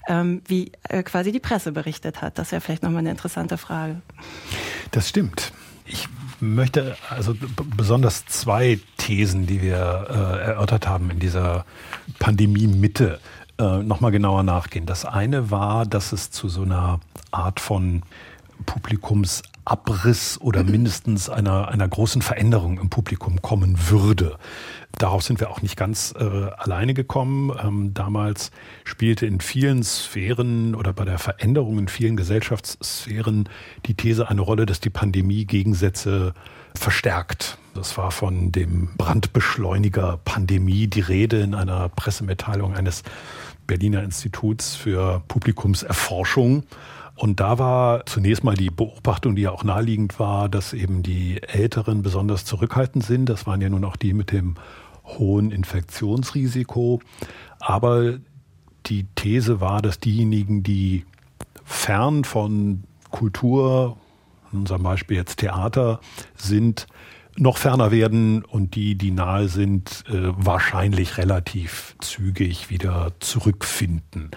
ähm, 0.09 0.43
wie 0.47 0.71
äh, 0.89 1.03
quasi 1.03 1.33
die 1.33 1.41
Presse 1.41 1.73
berichtet 1.73 2.23
hat. 2.23 2.39
Das 2.39 2.53
wäre 2.53 2.61
vielleicht 2.61 2.83
nochmal 2.83 3.01
eine 3.01 3.11
interessante 3.11 3.59
Frage. 3.59 4.01
Das 4.93 5.09
stimmt. 5.09 5.53
Ich 5.85 6.09
möchte 6.39 6.97
also 7.09 7.35
besonders 7.77 8.25
zwei 8.27 8.79
Thesen, 8.99 9.47
die 9.47 9.61
wir 9.63 10.07
äh, 10.09 10.47
erörtert 10.51 10.87
haben 10.87 11.11
in 11.11 11.19
dieser 11.19 11.65
Pandemie-Mitte, 12.21 13.19
äh, 13.59 13.79
nochmal 13.83 14.13
genauer 14.13 14.45
nachgehen. 14.45 14.87
Das 14.87 15.05
eine 15.05 15.51
war, 15.51 15.87
dass 15.87 16.13
es 16.13 16.31
zu 16.31 16.49
so 16.49 16.63
einer 16.63 17.01
Art 17.33 17.59
von 17.59 18.03
Publikumsabriss 19.65 20.41
oder 20.41 20.65
mindestens 20.65 21.29
einer, 21.29 21.69
einer 21.69 21.89
großen 21.89 22.23
Veränderung 22.23 22.79
im 22.79 22.91
Publikum 22.91 23.43
kommen 23.43 23.77
würde. 23.91 24.37
Darauf 24.99 25.23
sind 25.23 25.41
wir 25.41 25.51
auch 25.51 25.63
nicht 25.63 25.77
ganz 25.77 26.15
äh, 26.19 26.25
alleine 26.25 26.95
gekommen. 26.95 27.53
Ähm, 27.63 27.95
damals 27.95 28.51
spielte 28.85 29.27
in 29.27 29.41
vielen 29.41 29.83
Sphären 29.83 30.75
oder 30.75 30.93
bei 30.93 31.05
der 31.05 31.19
Veränderung 31.19 31.79
in 31.79 31.89
vielen 31.89 32.17
Gesellschaftssphären 32.17 33.49
die 33.87 33.95
These 33.95 34.29
eine 34.29 34.41
Rolle, 34.41 34.67
dass 34.67 34.81
die 34.81 34.91
Pandemie 34.91 35.45
Gegensätze 35.45 36.35
verstärkt. 36.75 37.59
Das 37.75 37.97
war 37.97 38.11
von 38.11 38.53
dem 38.53 38.91
Brandbeschleuniger 38.97 40.19
Pandemie 40.25 40.89
die 40.89 41.01
Rede 41.01 41.41
in 41.41 41.55
einer 41.55 41.89
Pressemitteilung 41.89 42.75
eines 42.75 43.03
Berliner 43.67 44.03
Instituts 44.03 44.75
für 44.75 45.23
Publikumserforschung. 45.29 46.65
Und 47.21 47.39
da 47.39 47.59
war 47.59 48.07
zunächst 48.07 48.45
mal 48.45 48.57
die 48.57 48.71
Beobachtung, 48.71 49.37
die 49.37 49.43
ja 49.43 49.51
auch 49.51 49.63
naheliegend 49.63 50.19
war, 50.19 50.49
dass 50.49 50.73
eben 50.73 51.03
die 51.03 51.43
Älteren 51.43 52.01
besonders 52.01 52.47
zurückhaltend 52.47 53.05
sind. 53.05 53.27
Das 53.27 53.47
waren 53.47 53.61
ja 53.61 53.69
nun 53.69 53.85
auch 53.85 53.97
die 53.97 54.15
mit 54.15 54.33
dem 54.33 54.55
hohen 55.05 55.51
Infektionsrisiko. 55.51 57.01
Aber 57.59 58.15
die 58.87 59.05
These 59.17 59.61
war, 59.61 59.83
dass 59.83 60.01
diejenigen, 60.01 60.63
die 60.63 61.05
fern 61.63 62.25
von 62.25 62.85
Kultur, 63.11 63.99
in 64.51 64.61
unserem 64.61 64.83
Beispiel 64.83 65.19
jetzt 65.19 65.41
Theater, 65.41 66.01
sind, 66.37 66.87
noch 67.37 67.59
ferner 67.59 67.91
werden 67.91 68.47
und 68.47 68.75
die, 68.75 68.95
die 68.95 69.11
nahe 69.11 69.49
sind, 69.49 70.05
äh, 70.09 70.33
wahrscheinlich 70.37 71.19
relativ 71.19 71.97
zügig 72.01 72.71
wieder 72.71 73.13
zurückfinden. 73.21 74.31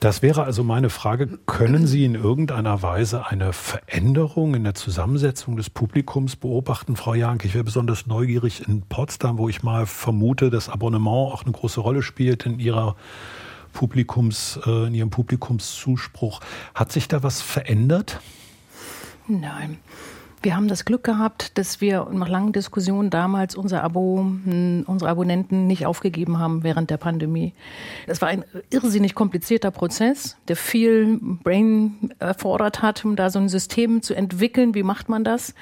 Das 0.00 0.22
wäre 0.22 0.44
also 0.44 0.62
meine 0.62 0.90
Frage, 0.90 1.26
können 1.46 1.88
Sie 1.88 2.04
in 2.04 2.14
irgendeiner 2.14 2.82
Weise 2.82 3.26
eine 3.26 3.52
Veränderung 3.52 4.54
in 4.54 4.62
der 4.62 4.74
Zusammensetzung 4.74 5.56
des 5.56 5.70
Publikums 5.70 6.36
beobachten, 6.36 6.94
Frau 6.94 7.14
Jank? 7.14 7.44
Ich 7.44 7.54
wäre 7.54 7.64
besonders 7.64 8.06
neugierig 8.06 8.68
in 8.68 8.82
Potsdam, 8.82 9.38
wo 9.38 9.48
ich 9.48 9.64
mal 9.64 9.86
vermute, 9.86 10.50
dass 10.50 10.68
Abonnement 10.68 11.32
auch 11.32 11.42
eine 11.42 11.50
große 11.50 11.80
Rolle 11.80 12.02
spielt 12.02 12.46
in 12.46 12.60
Ihrer 12.60 12.94
Publikums, 13.72 14.60
äh, 14.64 14.86
in 14.86 14.94
Ihrem 14.94 15.10
Publikumszuspruch. 15.10 16.40
Hat 16.76 16.92
sich 16.92 17.08
da 17.08 17.24
was 17.24 17.40
verändert? 17.42 18.20
Nein. 19.26 19.78
Wir 20.40 20.54
haben 20.54 20.68
das 20.68 20.84
Glück 20.84 21.02
gehabt, 21.02 21.58
dass 21.58 21.80
wir 21.80 22.06
nach 22.12 22.28
langen 22.28 22.52
Diskussionen 22.52 23.10
damals 23.10 23.56
unser 23.56 23.82
Abo, 23.82 24.18
hm, 24.18 24.84
unsere 24.86 25.10
Abonnenten 25.10 25.66
nicht 25.66 25.84
aufgegeben 25.84 26.38
haben 26.38 26.62
während 26.62 26.90
der 26.90 26.96
Pandemie. 26.96 27.54
Das 28.06 28.22
war 28.22 28.28
ein 28.28 28.44
irrsinnig 28.70 29.14
komplizierter 29.16 29.72
Prozess, 29.72 30.36
der 30.46 30.54
viel 30.54 31.18
Brain 31.20 32.14
erfordert 32.20 32.82
hat, 32.82 33.04
um 33.04 33.16
da 33.16 33.30
so 33.30 33.40
ein 33.40 33.48
System 33.48 34.00
zu 34.00 34.14
entwickeln. 34.14 34.74
Wie 34.74 34.84
macht 34.84 35.08
man 35.08 35.24
das? 35.24 35.54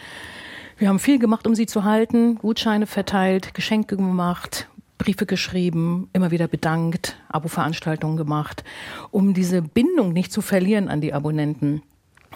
Wir 0.77 0.89
haben 0.89 0.99
viel 0.99 1.19
gemacht, 1.19 1.47
um 1.47 1.55
sie 1.55 1.65
zu 1.65 1.85
halten, 1.85 2.37
Gutscheine 2.37 2.87
verteilt, 2.87 3.55
Geschenke 3.55 3.97
gemacht, 3.97 4.69
Briefe 4.99 5.25
geschrieben, 5.25 6.11
immer 6.13 6.31
wieder 6.31 6.49
bedankt, 6.49 7.17
Abo-Veranstaltungen 7.29 8.19
gemacht, 8.19 8.63
um 9.11 9.33
diese 9.33 9.63
Bindung 9.63 10.13
nicht 10.13 10.33
zu 10.33 10.43
verlieren 10.43 10.89
an 10.89 11.01
die 11.01 11.15
Abonnenten. 11.15 11.83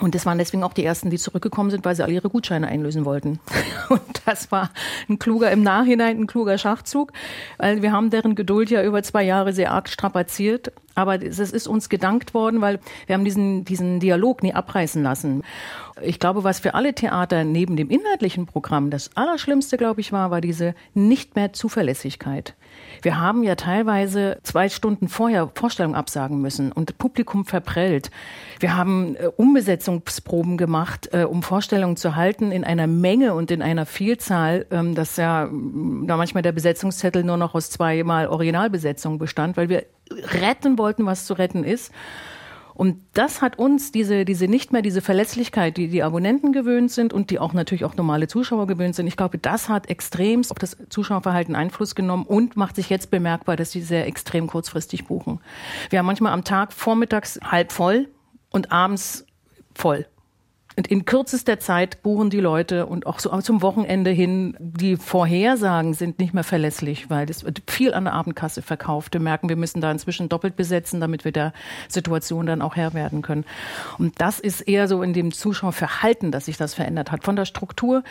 Und 0.00 0.14
das 0.14 0.25
waren 0.25 0.38
deswegen 0.38 0.64
auch 0.64 0.73
die 0.73 0.85
ersten, 0.85 1.11
die 1.11 1.19
zurückgekommen 1.19 1.71
sind, 1.71 1.85
weil 1.85 1.95
sie 1.95 2.02
alle 2.02 2.14
ihre 2.14 2.30
Gutscheine 2.30 2.66
einlösen 2.66 3.04
wollten. 3.04 3.38
Und 3.88 4.00
das 4.25 4.50
war 4.50 4.71
ein 5.09 5.19
kluger, 5.19 5.50
im 5.50 5.62
Nachhinein 5.62 6.19
ein 6.19 6.26
kluger 6.26 6.57
Schachzug, 6.57 7.12
weil 7.59 7.83
wir 7.83 7.92
haben 7.92 8.11
deren 8.11 8.35
Geduld 8.35 8.71
ja 8.71 8.83
über 8.83 9.02
zwei 9.02 9.23
Jahre 9.23 9.52
sehr 9.52 9.73
arg 9.73 9.88
strapaziert. 9.88 10.73
Aber 10.95 11.23
es 11.23 11.38
ist 11.38 11.69
uns 11.69 11.88
gedankt 11.88 12.35
worden, 12.35 12.61
weil 12.61 12.80
wir 13.07 13.14
haben 13.14 13.25
diesen, 13.25 13.64
diesen 13.64 14.00
Dialog 14.00 14.42
nie 14.42 14.54
abreißen 14.54 15.02
lassen. 15.02 15.42
ich 16.02 16.19
glaube, 16.19 16.45
was 16.45 16.61
für 16.61 16.75
alle 16.75 16.95
Theater 16.95 17.45
neben 17.45 17.76
dem 17.76 17.90
inhaltlichen 17.90 18.47
Programm 18.47 18.90
das 18.90 19.11
Allerschlimmste, 19.16 19.76
glaube 19.76 20.00
ich, 20.00 20.12
war, 20.12 20.30
war 20.30 20.40
diese 20.40 20.75
nicht 20.95 21.37
mehr 21.37 21.52
Zuverlässigkeit. 21.52 22.54
Wir 23.02 23.21
haben 23.21 23.42
ja 23.42 23.54
teilweise 23.54 24.38
zwei 24.42 24.69
Stunden 24.69 25.09
vorher 25.09 25.50
Vorstellungen 25.54 25.95
absagen 25.95 26.40
müssen 26.40 26.73
und 26.73 26.99
Publikum 26.99 27.45
verprellt. 27.45 28.11
Wir 28.59 28.76
haben 28.76 29.16
äh, 29.16 29.26
Umbesetzungsproben 29.26 30.57
gemacht, 30.57 31.09
äh, 31.12 31.25
um 31.25 31.42
Vorstellungen 31.42 31.97
zu 31.97 32.16
halten 32.16 32.52
in 32.52 32.64
einer 32.64 32.87
Menge 32.87 33.35
und 33.35 33.50
in 33.50 33.62
einer 33.62 33.87
Vielzahl, 33.87 34.66
ähm, 34.71 34.95
dass 34.95 35.16
ja 35.16 35.47
da 35.47 36.16
manchmal 36.16 36.42
der 36.42 36.52
Besetzungszettel 36.52 37.25
nur 37.25 37.37
noch 37.37 37.54
aus 37.54 37.71
zweimal 37.71 38.28
Originalbesetzung 38.28 39.19
bestand, 39.19 39.57
weil 39.57 39.69
wir 39.69 39.85
retten 40.40 40.78
wollten, 40.78 41.07
was 41.07 41.26
zu 41.26 41.35
retten 41.35 41.64
ist. 41.64 41.92
Und 42.80 42.96
das 43.12 43.42
hat 43.42 43.58
uns 43.58 43.92
diese, 43.92 44.25
diese 44.25 44.49
nicht 44.49 44.72
mehr 44.72 44.80
diese 44.80 45.02
Verlässlichkeit, 45.02 45.76
die 45.76 45.88
die 45.88 46.02
Abonnenten 46.02 46.50
gewöhnt 46.50 46.90
sind 46.90 47.12
und 47.12 47.28
die 47.28 47.38
auch 47.38 47.52
natürlich 47.52 47.84
auch 47.84 47.94
normale 47.94 48.26
Zuschauer 48.26 48.66
gewöhnt 48.66 48.94
sind. 48.94 49.06
Ich 49.06 49.18
glaube, 49.18 49.37
das 49.37 49.68
hat 49.68 49.90
extremst 49.90 50.50
auf 50.50 50.58
das 50.58 50.78
Zuschauerverhalten 50.88 51.54
Einfluss 51.54 51.94
genommen 51.94 52.25
und 52.25 52.56
macht 52.56 52.76
sich 52.76 52.88
jetzt 52.88 53.10
bemerkbar, 53.10 53.56
dass 53.56 53.70
sie 53.70 53.82
sehr 53.82 54.06
extrem 54.06 54.46
kurzfristig 54.46 55.04
buchen. 55.04 55.40
Wir 55.90 55.99
haben 55.99 56.06
manchmal 56.06 56.32
am 56.32 56.42
Tag 56.42 56.72
vormittags 56.72 57.38
halb 57.44 57.70
voll 57.70 58.08
und 58.49 58.72
abends 58.72 59.26
voll. 59.75 60.06
Und 60.80 60.87
in 60.87 61.04
kürzester 61.04 61.60
Zeit 61.60 62.02
buchen 62.02 62.30
die 62.30 62.40
Leute 62.40 62.87
und 62.87 63.06
auch 63.06 63.18
so 63.18 63.38
zum 63.42 63.60
Wochenende 63.60 64.10
hin, 64.12 64.56
die 64.58 64.96
Vorhersagen 64.96 65.92
sind 65.92 66.18
nicht 66.18 66.32
mehr 66.32 66.42
verlässlich, 66.42 67.10
weil 67.10 67.28
es 67.28 67.44
wird 67.44 67.60
viel 67.68 67.92
an 67.92 68.04
der 68.04 68.14
Abendkasse 68.14 68.62
verkauft. 68.62 69.12
Wir 69.12 69.20
merken, 69.20 69.50
wir 69.50 69.56
müssen 69.56 69.82
da 69.82 69.92
inzwischen 69.92 70.30
doppelt 70.30 70.56
besetzen, 70.56 70.99
damit 70.99 71.26
wir 71.26 71.32
der 71.32 71.52
Situation 71.88 72.46
dann 72.46 72.62
auch 72.62 72.76
Herr 72.76 72.94
werden 72.94 73.20
können. 73.20 73.44
Und 73.99 74.22
das 74.22 74.40
ist 74.40 74.62
eher 74.62 74.88
so 74.88 75.02
in 75.02 75.12
dem 75.12 75.32
Zuschauerverhalten, 75.32 76.32
dass 76.32 76.46
sich 76.46 76.56
das 76.56 76.72
verändert 76.72 77.12
hat. 77.12 77.25
Von 77.25 77.37
der 77.37 77.44
Struktur 77.44 78.02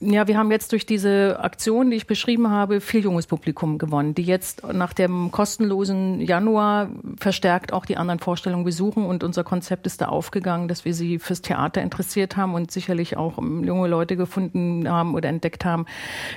ja, 0.00 0.28
wir 0.28 0.38
haben 0.38 0.52
jetzt 0.52 0.70
durch 0.70 0.86
diese 0.86 1.40
Aktion, 1.40 1.90
die 1.90 1.96
ich 1.96 2.06
beschrieben 2.06 2.50
habe, 2.50 2.80
viel 2.80 3.02
junges 3.02 3.26
Publikum 3.26 3.78
gewonnen, 3.78 4.14
die 4.14 4.22
jetzt 4.22 4.62
nach 4.72 4.92
dem 4.92 5.32
kostenlosen 5.32 6.20
Januar 6.20 6.90
verstärkt 7.18 7.72
auch 7.72 7.84
die 7.84 7.96
anderen 7.96 8.20
Vorstellungen 8.20 8.64
besuchen. 8.64 9.04
Und 9.04 9.24
unser 9.24 9.42
Konzept 9.42 9.88
ist 9.88 10.00
da 10.00 10.06
aufgegangen, 10.06 10.68
dass 10.68 10.84
wir 10.84 10.94
sie 10.94 11.18
fürs 11.18 11.42
Theater 11.42 11.82
interessiert 11.82 12.36
haben 12.36 12.54
und 12.54 12.70
sicherlich 12.70 13.16
auch 13.16 13.38
junge 13.38 13.88
Leute 13.88 14.16
gefunden 14.16 14.88
haben 14.88 15.14
oder 15.14 15.28
entdeckt 15.28 15.64
haben, 15.64 15.86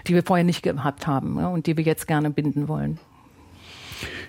die 0.08 0.16
wir 0.16 0.24
vorher 0.24 0.44
nicht 0.44 0.64
gehabt 0.64 1.06
haben 1.06 1.38
und 1.38 1.68
die 1.68 1.78
wir 1.78 1.84
jetzt 1.84 2.08
gerne 2.08 2.32
binden 2.32 2.68
wollen. 2.68 3.00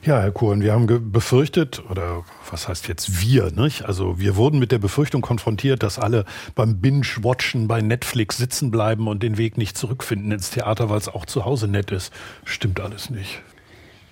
Ja, 0.04 0.20
Herr 0.20 0.32
Kuhn, 0.32 0.62
wir 0.62 0.72
haben 0.72 1.12
befürchtet, 1.12 1.82
oder 1.88 2.24
was 2.50 2.68
heißt 2.68 2.88
jetzt 2.88 3.20
wir, 3.20 3.52
nicht? 3.52 3.84
Also 3.84 4.18
wir 4.18 4.36
wurden 4.36 4.58
mit 4.58 4.72
der 4.72 4.78
Befürchtung 4.78 5.22
konfrontiert, 5.22 5.82
dass 5.82 5.98
alle 5.98 6.24
beim 6.54 6.80
Binge-Watchen 6.80 7.68
bei 7.68 7.80
Netflix 7.80 8.36
sitzen 8.36 8.70
bleiben 8.70 9.08
und 9.08 9.22
den 9.22 9.38
Weg 9.38 9.58
nicht 9.58 9.76
zurückfinden 9.76 10.32
ins 10.32 10.50
Theater, 10.50 10.90
weil 10.90 10.98
es 10.98 11.08
auch 11.08 11.24
zu 11.24 11.44
Hause 11.44 11.68
nett 11.68 11.90
ist. 11.90 12.12
Stimmt 12.44 12.80
alles 12.80 13.10
nicht. 13.10 13.42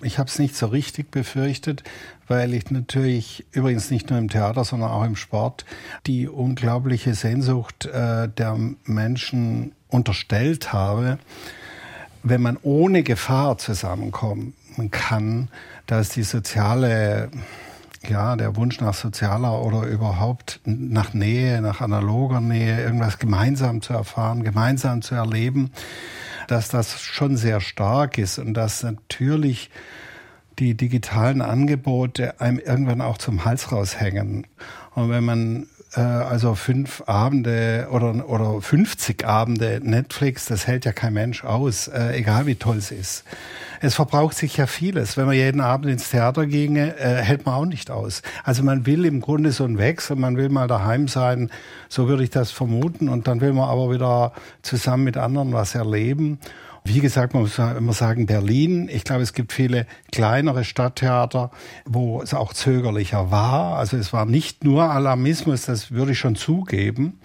Ich 0.02 0.19
habe 0.19 0.29
es 0.29 0.38
nicht 0.38 0.57
so 0.57 0.67
richtig 0.67 1.11
befürchtet, 1.11 1.83
weil 2.26 2.55
ich 2.55 2.71
natürlich 2.71 3.45
übrigens 3.52 3.90
nicht 3.90 4.09
nur 4.09 4.19
im 4.19 4.31
Theater, 4.31 4.64
sondern 4.64 4.90
auch 4.90 5.05
im 5.05 5.17
Sport 5.17 5.64
die 6.07 6.29
unglaubliche 6.29 7.14
Sehnsucht 7.14 7.87
äh, 7.87 8.29
der 8.29 8.57
Menschen 8.85 9.73
unterstellt 9.88 10.73
habe, 10.73 11.19
wenn 12.23 12.40
man 12.40 12.57
ohne 12.62 13.02
Gefahr 13.02 13.59
zusammenkommen 13.59 14.55
kann, 14.90 15.48
dass 15.86 16.10
die 16.10 16.22
soziale, 16.22 17.30
ja, 18.08 18.36
der 18.36 18.56
Wunsch 18.56 18.80
nach 18.80 18.94
sozialer 18.94 19.62
oder 19.62 19.82
überhaupt 19.82 20.60
nach 20.64 21.12
Nähe, 21.14 21.60
nach 21.60 21.80
analoger 21.80 22.40
Nähe, 22.40 22.82
irgendwas 22.82 23.18
gemeinsam 23.18 23.82
zu 23.82 23.92
erfahren, 23.92 24.44
gemeinsam 24.44 25.02
zu 25.02 25.14
erleben, 25.14 25.70
dass 26.48 26.68
das 26.68 27.00
schon 27.00 27.36
sehr 27.36 27.60
stark 27.60 28.18
ist 28.18 28.38
und 28.38 28.54
dass 28.54 28.82
natürlich 28.82 29.70
die 30.58 30.76
digitalen 30.76 31.42
Angebote 31.42 32.40
einem 32.40 32.58
irgendwann 32.58 33.00
auch 33.00 33.18
zum 33.18 33.44
Hals 33.44 33.72
raushängen. 33.72 34.46
Und 34.94 35.10
wenn 35.10 35.24
man 35.24 35.66
äh, 35.94 36.00
also 36.00 36.54
fünf 36.54 37.02
Abende 37.06 37.88
oder, 37.90 38.28
oder 38.28 38.60
50 38.60 39.24
Abende 39.26 39.80
Netflix, 39.82 40.46
das 40.46 40.66
hält 40.66 40.84
ja 40.84 40.92
kein 40.92 41.14
Mensch 41.14 41.44
aus, 41.44 41.88
äh, 41.88 42.16
egal 42.16 42.46
wie 42.46 42.54
toll 42.54 42.76
es 42.76 42.90
ist. 42.90 43.24
Es 43.82 43.94
verbraucht 43.94 44.37
sich 44.37 44.58
ja 44.58 44.66
vieles. 44.66 45.16
Wenn 45.16 45.25
man 45.25 45.34
jeden 45.34 45.62
Abend 45.62 45.90
ins 45.90 46.10
Theater 46.10 46.46
ginge, 46.46 46.96
äh, 46.99 47.22
hält 47.22 47.46
man 47.46 47.54
auch 47.54 47.64
nicht 47.64 47.90
aus. 47.90 48.20
Also 48.44 48.62
man 48.62 48.84
will 48.84 49.06
im 49.06 49.22
Grunde 49.22 49.52
so 49.52 49.64
einen 49.64 49.78
Wechsel, 49.78 50.16
man 50.16 50.37
will 50.37 50.50
mal 50.50 50.68
daheim 50.68 51.08
sein, 51.08 51.50
so 51.88 52.06
würde 52.06 52.22
ich 52.22 52.30
das 52.30 52.50
vermuten, 52.50 53.08
und 53.08 53.26
dann 53.26 53.40
will 53.40 53.54
man 53.54 53.70
aber 53.70 53.90
wieder 53.90 54.32
zusammen 54.60 55.05
mit 55.05 55.16
anderen 55.16 55.55
was 55.55 55.74
erleben. 55.74 56.38
Wie 56.85 57.00
gesagt, 57.00 57.33
man 57.33 57.42
muss 57.42 57.59
immer 57.59 57.92
sagen, 57.94 58.26
Berlin. 58.26 58.88
Ich 58.90 59.05
glaube, 59.05 59.22
es 59.22 59.33
gibt 59.33 59.52
viele 59.52 59.87
kleinere 60.12 60.64
Stadttheater, 60.64 61.50
wo 61.87 62.22
es 62.22 62.35
auch 62.35 62.52
zögerlicher 62.52 63.31
war. 63.31 63.76
Also 63.76 63.96
es 63.96 64.12
war 64.12 64.26
nicht 64.26 64.62
nur 64.62 64.90
Alarmismus, 64.90 65.62
das 65.66 65.90
würde 65.90 66.12
ich 66.12 66.18
schon 66.18 66.37
zugeben. 66.37 67.18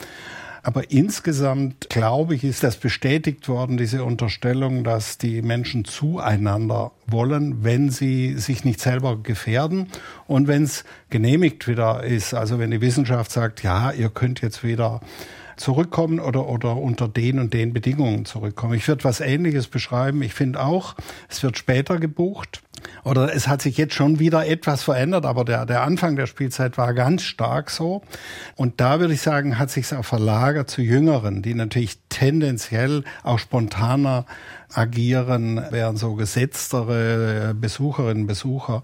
Aber 0.66 0.90
insgesamt, 0.90 1.92
glaube 1.92 2.34
ich, 2.34 2.44
ist 2.44 2.64
das 2.64 2.78
bestätigt 2.78 3.48
worden, 3.48 3.78
diese 3.78 4.04
Unterstellung, 4.04 4.84
dass 4.84 5.20
die 5.20 5.44
Menschen 5.44 5.86
zueinander 5.86 6.92
wollen, 7.06 7.64
wenn 7.64 7.92
sie 7.92 8.34
sich 8.40 8.66
nicht 8.66 8.80
selber 8.80 9.16
gefährden 9.22 9.90
und 10.26 10.48
wenn 10.48 10.64
es 10.64 10.84
genehmigt 11.12 11.68
wieder 11.68 12.04
ist. 12.04 12.34
Also 12.34 12.58
wenn 12.58 12.72
die 12.72 12.82
Wissenschaft 12.82 13.30
sagt, 13.30 13.62
ja, 13.62 13.92
ihr 13.92 14.10
könnt 14.10 14.42
jetzt 14.42 14.64
wieder 14.64 15.02
zurückkommen 15.56 16.20
oder, 16.20 16.50
oder 16.50 16.76
unter 16.78 17.08
den 17.08 17.38
und 17.38 17.54
den 17.54 17.72
Bedingungen 17.72 18.26
zurückkommen. 18.26 18.74
Ich 18.74 18.88
würde 18.88 19.04
was 19.04 19.20
Ähnliches 19.20 19.68
beschreiben. 19.68 20.24
Ich 20.24 20.34
finde 20.34 20.64
auch, 20.64 20.96
es 21.30 21.44
wird 21.44 21.60
später 21.60 22.00
gebucht. 22.00 22.64
Oder 23.04 23.34
es 23.36 23.48
hat 23.48 23.62
sich 23.62 23.78
jetzt 23.78 23.94
schon 23.94 24.20
wieder 24.20 24.48
etwas 24.48 24.84
verändert, 24.84 25.26
aber 25.26 25.46
der, 25.46 25.66
der 25.66 25.84
Anfang 25.84 26.16
der 26.16 26.26
Spielzeit 26.26 26.78
war 26.78 26.94
ganz 26.94 27.24
stark 27.24 27.70
so. 27.70 28.02
Und 28.56 28.82
da 28.82 29.00
würde 29.00 29.14
ich 29.14 29.22
sagen, 29.22 29.60
hat 29.60 29.70
sich 29.70 29.94
auch 29.94 30.06
verlagert 30.06 30.70
zu 30.70 30.82
Jüngeren, 30.82 31.42
die 31.42 31.54
natürlich 31.54 32.00
tendenziell 32.10 33.04
auch 33.24 33.40
spontaner 33.40 34.26
agieren, 34.74 35.62
während 35.70 36.00
so 36.00 36.16
gesetztere 36.16 37.54
Besucherinnen 37.60 38.24
und 38.24 38.28
Besucher 38.28 38.84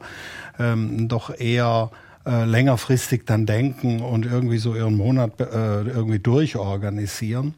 ähm, 0.60 1.08
doch 1.08 1.36
eher 1.36 1.92
äh, 2.26 2.46
längerfristig 2.46 3.26
dann 3.26 3.46
denken 3.46 4.02
und 4.02 4.26
irgendwie 4.26 4.60
so 4.60 4.76
ihren 4.76 4.96
Monat 4.96 5.40
äh, 5.40 5.82
irgendwie 5.82 6.20
durchorganisieren. 6.20 7.56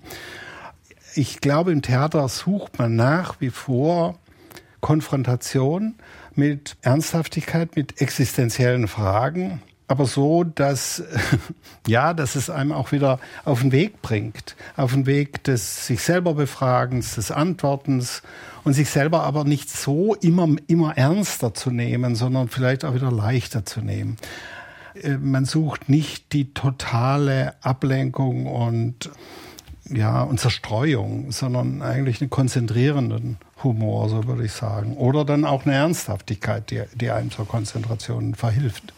Ich 1.15 1.41
glaube, 1.41 1.71
im 1.71 1.81
Theater 1.81 2.27
sucht 2.29 2.79
man 2.79 2.95
nach 2.95 3.41
wie 3.41 3.49
vor 3.49 4.15
Konfrontation 4.79 5.95
mit 6.37 6.77
Ernsthaftigkeit, 6.81 7.75
mit 7.75 8.01
existenziellen 8.01 8.87
Fragen, 8.87 9.61
aber 9.87 10.05
so, 10.05 10.43
dass, 10.43 11.03
ja, 11.87 12.13
dass 12.13 12.35
es 12.35 12.49
einem 12.49 12.71
auch 12.71 12.91
wieder 12.91 13.19
auf 13.45 13.61
den 13.61 13.71
Weg 13.71 14.01
bringt. 14.01 14.55
Auf 14.75 14.93
den 14.93 15.05
Weg 15.05 15.43
des 15.43 15.85
sich 15.85 16.01
selber 16.01 16.33
Befragens, 16.33 17.15
des 17.15 17.31
Antwortens 17.31 18.23
und 18.63 18.73
sich 18.73 18.89
selber 18.89 19.23
aber 19.23 19.43
nicht 19.43 19.69
so 19.69 20.15
immer, 20.15 20.47
immer 20.67 20.97
ernster 20.97 21.53
zu 21.53 21.69
nehmen, 21.69 22.15
sondern 22.15 22.47
vielleicht 22.47 22.85
auch 22.85 22.95
wieder 22.95 23.11
leichter 23.11 23.65
zu 23.65 23.81
nehmen. 23.81 24.17
Äh, 25.01 25.17
man 25.17 25.45
sucht 25.45 25.89
nicht 25.89 26.33
die 26.33 26.53
totale 26.53 27.53
Ablenkung 27.61 28.47
und 28.47 29.11
ja, 29.89 30.23
und 30.23 30.39
Zerstreuung, 30.39 31.31
sondern 31.31 31.81
eigentlich 31.81 32.21
einen 32.21 32.29
konzentrierenden 32.29 33.37
Humor, 33.63 34.09
so 34.09 34.27
würde 34.27 34.45
ich 34.45 34.51
sagen. 34.51 34.97
Oder 34.97 35.25
dann 35.25 35.45
auch 35.45 35.65
eine 35.65 35.75
Ernsthaftigkeit, 35.75 36.69
die, 36.71 36.83
die 36.95 37.11
einem 37.11 37.31
zur 37.31 37.47
Konzentration 37.47 38.35
verhilft. 38.35 38.93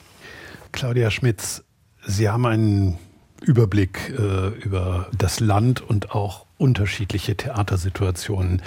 Claudia 0.71 1.12
Schmitz, 1.12 1.63
Sie 2.06 2.30
haben 2.30 2.45
einen 2.45 2.97
Überblick 3.41 4.13
äh, 4.17 4.47
über 4.60 5.08
das 5.17 5.39
Land 5.39 5.82
und 5.82 6.12
auch 6.12 6.45
unterschiedliche 6.58 7.36
Theatersituationen. 7.36 8.62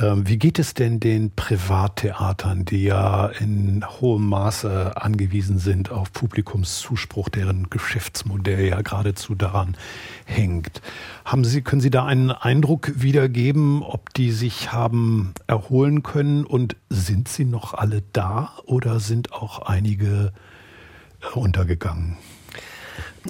Ähm, 0.00 0.26
wie 0.26 0.38
geht 0.38 0.58
es 0.58 0.74
denn 0.74 0.98
den 0.98 1.30
Privattheatern, 1.30 2.64
die 2.64 2.84
ja 2.84 3.26
in 3.26 3.84
hohem 4.00 4.28
Maße 4.28 4.96
angewiesen 4.96 5.58
sind 5.58 5.90
auf 5.90 6.12
Publikumszuspruch, 6.12 7.28
deren 7.28 7.70
Geschäftsmodell 7.70 8.66
ja 8.66 8.82
geradezu 8.82 9.34
daran 9.36 9.76
hängt? 10.24 10.82
Haben 11.24 11.44
Sie, 11.44 11.62
können 11.62 11.80
Sie 11.80 11.90
da 11.90 12.04
einen 12.06 12.32
Eindruck 12.32 12.92
wiedergeben, 12.96 13.82
ob 13.82 14.12
die 14.14 14.32
sich 14.32 14.72
haben 14.72 15.32
erholen 15.46 16.02
können 16.02 16.44
und 16.44 16.76
sind 16.88 17.28
sie 17.28 17.44
noch 17.44 17.74
alle 17.74 18.02
da 18.12 18.52
oder 18.64 18.98
sind 18.98 19.32
auch 19.32 19.60
einige 19.60 20.32
äh, 21.22 21.38
untergegangen? 21.38 22.16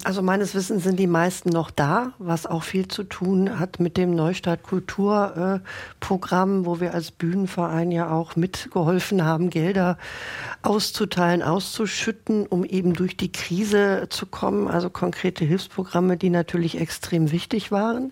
Also 0.02 0.22
meines 0.22 0.56
Wissens 0.56 0.82
sind 0.82 0.98
die 0.98 1.06
meisten 1.06 1.50
noch 1.50 1.70
da, 1.70 2.14
was 2.18 2.46
auch 2.46 2.64
viel 2.64 2.88
zu 2.88 3.04
tun 3.04 3.60
hat 3.60 3.78
mit 3.78 3.96
dem 3.96 4.12
Neustart 4.16 4.64
Kulturprogramm, 4.64 6.62
äh, 6.62 6.66
wo 6.66 6.80
wir 6.80 6.94
als 6.94 7.12
Bühnenverein 7.12 7.92
ja 7.92 8.10
auch 8.10 8.34
mitgeholfen 8.34 9.24
haben, 9.24 9.50
Gelder 9.50 9.96
auszuteilen, 10.62 11.44
auszuschütten, 11.44 12.46
um 12.46 12.64
eben 12.64 12.94
durch 12.94 13.16
die 13.16 13.30
Krise 13.30 14.08
zu 14.10 14.26
kommen. 14.26 14.66
Also 14.66 14.90
konkrete 14.90 15.44
Hilfsprogramme, 15.44 16.16
die 16.16 16.30
natürlich 16.30 16.80
extrem 16.80 17.30
wichtig 17.30 17.70
waren 17.70 18.10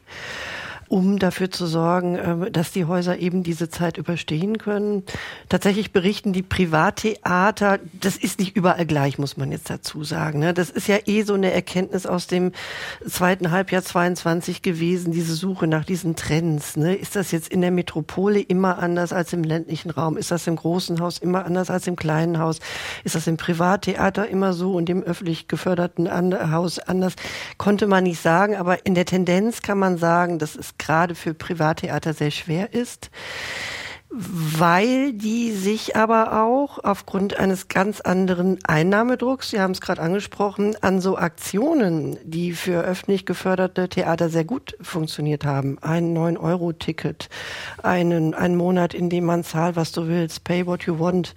um 0.93 1.19
dafür 1.19 1.51
zu 1.51 1.67
sorgen, 1.67 2.17
äh, 2.17 2.51
dass 2.51 2.71
die 2.71 2.85
Häuser 2.85 3.19
eben 3.19 3.43
diese 3.43 3.71
Zeit 3.71 3.97
überstehen 3.97 4.59
können. 4.59 5.05
Tatsächlich 5.49 5.91
berichten 5.91 6.35
die 6.35 6.43
Privattheater, 6.43 7.79
das 7.99 8.19
ist 8.19 8.39
nicht 8.39 8.55
überall 8.57 8.85
gleich, 8.85 9.17
muss 9.17 9.39
man 9.39 9.53
jetzt 9.53 9.71
dazu 9.71 10.05
sagen. 10.05 10.41
Ne? 10.41 10.53
Das 10.53 10.69
ist 10.69 10.89
ja 10.89 10.99
eh 11.07 11.23
so 11.23 11.33
eine 11.33 11.51
Erkenntnis 11.51 12.05
aus 12.05 12.27
dem 12.27 12.53
zweiten 13.09 13.51
Halbjahr 13.51 13.83
22 13.83 14.61
gewesen, 14.61 15.13
diese 15.13 15.35
Suche 15.35 15.67
nach 15.67 15.87
diesen 15.87 16.15
Trends. 16.15 16.77
Ne? 16.77 16.95
Ist 16.95 17.17
das 17.17 17.33
jetzt 17.33 17.49
in 17.49 17.63
der 17.63 17.71
Metropole 17.71 18.41
immer 18.41 18.79
anders 18.79 19.15
als 19.15 19.33
im 19.33 19.45
ländlichen 19.45 19.89
Raum? 19.89 20.19
Ist 20.19 20.31
das 20.31 20.47
im 20.47 20.57
großen 20.57 21.01
Haus 21.01 21.17
immer 21.17 21.47
anders 21.47 21.71
als 21.71 21.87
im 21.87 21.97
kleinen 21.97 22.39
Haus? 22.39 22.59
Ist 23.03 23.15
das 23.15 23.27
im 23.27 23.39
Privattheater 23.39 24.29
immer 24.29 24.53
so 24.53 24.75
und 24.75 24.91
im 24.91 25.03
öffentlich 25.03 25.49
geförderten 25.49 26.13
Haus 26.53 26.79
anders? 26.79 27.15
Konnte 27.57 27.87
man 27.87 28.05
nicht 28.05 28.21
sagen, 28.21 28.57
aber 28.57 28.85
in 28.85 28.95
der 28.95 29.07
Tendenz 29.07 29.63
kann 29.63 29.79
man 29.79 29.97
sagen, 29.97 30.39
das 30.39 30.55
ist 30.55 30.82
gerade 30.83 31.14
für 31.14 31.35
Privattheater 31.35 32.12
sehr 32.12 32.31
schwer 32.31 32.73
ist 32.73 33.11
weil 34.14 35.14
die 35.14 35.53
sich 35.53 35.96
aber 35.96 36.42
auch 36.42 36.79
aufgrund 36.85 37.38
eines 37.38 37.68
ganz 37.68 38.03
anderen 38.03 38.59
Einnahmedrucks, 38.64 39.51
Sie 39.51 39.61
haben 39.61 39.70
es 39.70 39.81
gerade 39.81 40.03
angesprochen, 40.03 40.77
an 40.83 41.01
so 41.01 41.16
Aktionen, 41.16 42.18
die 42.22 42.53
für 42.53 42.83
öffentlich 42.83 43.25
geförderte 43.25 43.88
Theater 43.88 44.29
sehr 44.29 44.44
gut 44.44 44.77
funktioniert 44.83 45.46
haben, 45.46 45.79
ein 45.81 46.14
9-Euro-Ticket, 46.14 47.31
einen, 47.83 48.35
einen 48.35 48.57
Monat, 48.57 48.92
in 48.92 49.09
dem 49.09 49.25
man 49.25 49.44
zahlt, 49.44 49.77
was 49.77 49.92
du 49.92 50.07
willst, 50.09 50.44
pay 50.44 50.66
what 50.66 50.83
you 50.83 50.98
want, 50.98 51.35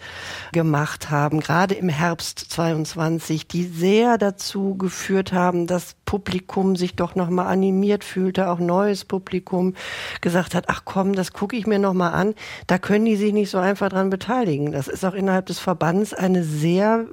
gemacht 0.51 1.09
haben, 1.09 1.39
gerade 1.39 1.75
im 1.75 1.87
Herbst 1.87 2.39
22, 2.39 3.47
die 3.47 3.63
sehr 3.63 4.17
dazu 4.17 4.75
geführt 4.75 5.31
haben, 5.31 5.65
dass 5.65 5.95
Publikum 6.03 6.75
sich 6.75 6.95
doch 6.95 7.15
nochmal 7.15 7.47
animiert 7.47 8.03
fühlte, 8.03 8.49
auch 8.49 8.59
neues 8.59 9.05
Publikum 9.05 9.75
gesagt 10.21 10.55
hat, 10.55 10.65
ach 10.67 10.81
komm, 10.85 11.13
das 11.13 11.33
gucke 11.33 11.55
ich 11.55 11.67
mir 11.67 11.79
nochmal 11.79 12.13
an 12.13 12.35
da 12.67 12.79
können 12.79 13.05
die 13.05 13.15
sich 13.15 13.31
nicht 13.31 13.51
so 13.51 13.59
einfach 13.59 13.89
dran 13.89 14.09
beteiligen. 14.09 14.71
Das 14.71 14.87
ist 14.87 15.05
auch 15.05 15.13
innerhalb 15.13 15.45
des 15.45 15.59
Verbands 15.59 16.13
eine 16.13 16.43
sehr 16.43 17.05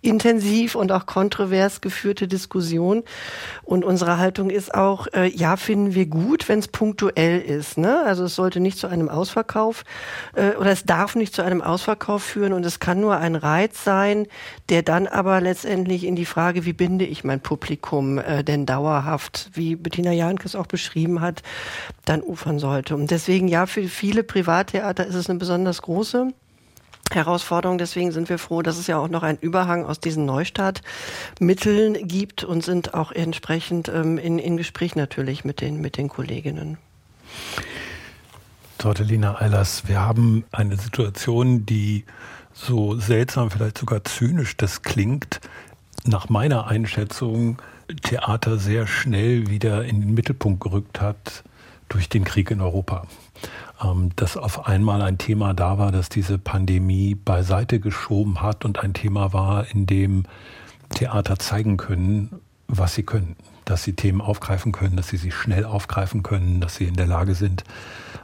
intensiv 0.00 0.74
und 0.74 0.90
auch 0.90 1.04
kontrovers 1.04 1.82
geführte 1.82 2.26
Diskussion. 2.28 3.02
Und 3.62 3.84
unsere 3.84 4.18
Haltung 4.18 4.48
ist 4.48 4.74
auch, 4.74 5.06
äh, 5.12 5.28
ja, 5.28 5.56
finden 5.56 5.94
wir 5.94 6.06
gut, 6.06 6.48
wenn 6.48 6.60
es 6.60 6.68
punktuell 6.68 7.40
ist. 7.40 7.76
Ne? 7.76 8.02
Also 8.06 8.24
es 8.24 8.34
sollte 8.34 8.60
nicht 8.60 8.78
zu 8.78 8.86
einem 8.86 9.10
Ausverkauf 9.10 9.84
äh, 10.34 10.52
oder 10.52 10.70
es 10.70 10.84
darf 10.84 11.14
nicht 11.14 11.34
zu 11.34 11.42
einem 11.42 11.60
Ausverkauf 11.60 12.22
führen 12.22 12.54
und 12.54 12.64
es 12.64 12.80
kann 12.80 13.00
nur 13.00 13.18
ein 13.18 13.36
Reiz 13.36 13.84
sein, 13.84 14.26
der 14.70 14.82
dann 14.82 15.06
aber 15.06 15.42
letztendlich 15.42 16.04
in 16.04 16.16
die 16.16 16.24
Frage, 16.24 16.64
wie 16.64 16.72
binde 16.72 17.04
ich 17.04 17.22
mein 17.22 17.40
Publikum 17.40 18.16
äh, 18.18 18.42
denn 18.42 18.64
dauerhaft, 18.64 19.50
wie 19.52 19.76
Bettina 19.76 20.12
Jankes 20.12 20.56
auch 20.56 20.66
beschrieben 20.66 21.20
hat, 21.20 21.42
dann 22.06 22.22
ufern 22.22 22.58
sollte. 22.58 22.94
Und 22.94 23.10
deswegen 23.10 23.48
ja, 23.48 23.66
für 23.66 23.82
viele 23.88 24.22
Privattheater 24.22 24.85
Theater 24.86 25.04
ist 25.04 25.16
es 25.16 25.28
eine 25.28 25.40
besonders 25.40 25.82
große 25.82 26.32
Herausforderung. 27.10 27.76
Deswegen 27.76 28.12
sind 28.12 28.28
wir 28.28 28.38
froh, 28.38 28.62
dass 28.62 28.78
es 28.78 28.86
ja 28.86 28.98
auch 28.98 29.08
noch 29.08 29.24
einen 29.24 29.38
Überhang 29.38 29.84
aus 29.84 29.98
diesen 29.98 30.26
Neustartmitteln 30.26 32.06
gibt 32.06 32.44
und 32.44 32.64
sind 32.64 32.94
auch 32.94 33.10
entsprechend 33.10 33.88
ähm, 33.88 34.16
in, 34.16 34.38
in 34.38 34.56
Gespräch 34.56 34.94
natürlich 34.94 35.44
mit 35.44 35.60
den, 35.60 35.80
mit 35.80 35.96
den 35.96 36.08
Kolleginnen. 36.08 36.78
Tortelina 38.78 39.40
Eilers, 39.40 39.88
wir 39.88 40.02
haben 40.02 40.44
eine 40.52 40.76
Situation, 40.76 41.66
die 41.66 42.04
so 42.52 42.96
seltsam, 42.96 43.50
vielleicht 43.50 43.78
sogar 43.78 44.04
zynisch 44.04 44.56
das 44.56 44.82
klingt, 44.82 45.40
nach 46.04 46.28
meiner 46.28 46.68
Einschätzung 46.68 47.60
Theater 48.04 48.56
sehr 48.58 48.86
schnell 48.86 49.48
wieder 49.48 49.84
in 49.84 50.00
den 50.00 50.14
Mittelpunkt 50.14 50.60
gerückt 50.60 51.00
hat 51.00 51.42
durch 51.88 52.08
den 52.08 52.22
Krieg 52.22 52.52
in 52.52 52.60
Europa. 52.60 53.08
Ähm, 53.82 54.10
dass 54.16 54.36
auf 54.36 54.66
einmal 54.66 55.02
ein 55.02 55.18
Thema 55.18 55.54
da 55.54 55.78
war, 55.78 55.92
das 55.92 56.08
diese 56.08 56.38
Pandemie 56.38 57.14
beiseite 57.14 57.80
geschoben 57.80 58.40
hat 58.40 58.64
und 58.64 58.78
ein 58.82 58.94
Thema 58.94 59.32
war, 59.32 59.70
in 59.70 59.86
dem 59.86 60.24
Theater 60.90 61.38
zeigen 61.38 61.76
können, 61.76 62.40
was 62.68 62.94
sie 62.94 63.02
können, 63.02 63.36
dass 63.64 63.84
sie 63.84 63.94
Themen 63.94 64.20
aufgreifen 64.20 64.72
können, 64.72 64.96
dass 64.96 65.08
sie 65.08 65.16
sie 65.16 65.30
schnell 65.30 65.64
aufgreifen 65.64 66.22
können, 66.22 66.60
dass 66.60 66.76
sie 66.76 66.84
in 66.84 66.94
der 66.94 67.06
Lage 67.06 67.34
sind, 67.34 67.64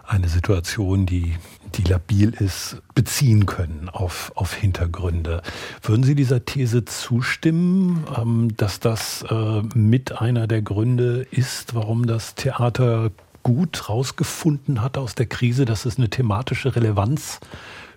eine 0.07 0.29
Situation, 0.29 1.07
die, 1.07 1.37
die 1.75 1.83
labil 1.85 2.31
ist, 2.31 2.83
beziehen 2.95 3.47
können 3.47 3.89
auf, 3.89 4.33
auf 4.35 4.55
Hintergründe. 4.55 5.43
Würden 5.83 6.03
Sie 6.03 6.15
dieser 6.15 6.45
These 6.45 6.85
zustimmen, 6.85 8.05
ähm, 8.17 8.57
dass 8.57 8.81
das 8.81 9.25
äh, 9.31 9.63
mit 9.75 10.21
einer 10.21 10.47
der 10.47 10.63
Gründe 10.63 11.27
ist, 11.31 11.75
warum 11.75 12.07
das 12.07 12.35
Theater 12.35 13.11
gut 13.43 13.89
rausgefunden 13.89 14.83
hat 14.83 14.99
aus 14.99 15.15
der 15.15 15.27
Krise, 15.27 15.65
dass 15.65 15.85
es 15.85 15.99
eine 15.99 16.11
thematische 16.11 16.75
Relevanz 16.75 17.41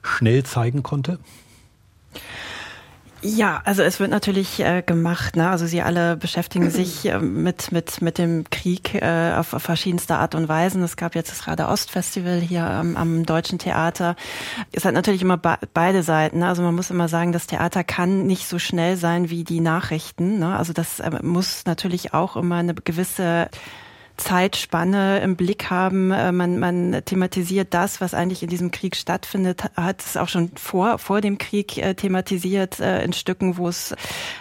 schnell 0.02 0.44
zeigen 0.44 0.84
konnte? 0.84 1.20
Ja, 3.28 3.62
also 3.66 3.82
es 3.82 4.00
wird 4.00 4.12
natürlich 4.12 4.60
äh, 4.60 4.84
gemacht. 4.84 5.36
Ne? 5.36 5.50
Also 5.50 5.66
Sie 5.66 5.82
alle 5.82 6.16
beschäftigen 6.16 6.70
sich 6.70 7.06
äh, 7.06 7.18
mit, 7.18 7.72
mit, 7.72 8.02
mit 8.02 8.20
dem 8.20 8.44
Krieg 8.52 8.94
äh, 8.94 9.34
auf, 9.36 9.54
auf 9.54 9.64
verschiedenste 9.64 10.16
Art 10.16 10.36
und 10.36 10.48
Weisen. 10.48 10.84
Es 10.84 10.96
gab 10.96 11.16
jetzt 11.16 11.32
das 11.32 11.48
Rade 11.48 11.68
Ost 11.68 11.90
Festival 11.90 12.40
hier 12.40 12.64
am, 12.64 12.96
am 12.96 13.26
Deutschen 13.26 13.58
Theater. 13.58 14.16
Es 14.72 14.86
hat 14.86 14.94
natürlich 14.94 15.24
immer 15.24 15.38
be 15.38 15.58
beide 15.74 16.04
Seiten. 16.04 16.40
Ne? 16.40 16.48
Also 16.48 16.62
man 16.62 16.76
muss 16.76 16.92
immer 16.92 17.08
sagen, 17.08 17.32
das 17.32 17.48
Theater 17.48 17.84
kann 17.84 18.28
nicht 18.28 18.48
so 18.48 18.60
schnell 18.60 18.96
sein 18.96 19.30
wie 19.32 19.44
die 19.44 19.62
Nachrichten. 19.62 20.38
Ne? 20.38 20.56
Also 20.56 20.74
das 20.74 21.00
äh, 21.00 21.10
muss 21.24 21.66
natürlich 21.66 22.14
auch 22.14 22.36
immer 22.36 22.58
eine 22.58 22.76
gewisse 22.76 23.50
Zeitspanne 24.18 25.20
im 25.20 25.36
Blick 25.36 25.70
haben. 25.70 26.12
Äh, 26.12 26.32
man, 26.32 26.60
man 26.60 27.02
thematisiert 27.06 27.74
das, 27.74 28.02
was 28.02 28.14
eigentlich 28.14 28.44
in 28.44 28.50
diesem 28.50 28.72
Krieg 28.72 28.96
stattfindet, 28.96 29.64
hat 29.76 30.02
es 30.02 30.18
auch 30.18 30.30
schon 30.30 30.52
vor, 30.56 30.98
vor 31.00 31.22
dem 31.22 31.38
Krieg 31.38 31.78
äh, 31.78 31.94
thematisiert 31.94 32.80
äh, 32.80 33.04
in 33.04 33.14
Stücken, 33.14 33.58
wo 33.58 33.68
es 33.68 33.96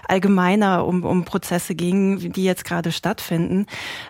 allgemeiner 0.09 0.87
um, 0.87 1.05
um 1.05 1.25
Prozesse 1.25 1.75
ging, 1.75 2.33
die 2.33 2.45
jetzt 2.45 2.65
gerade 2.65 2.93
stattfinden. 2.93 3.67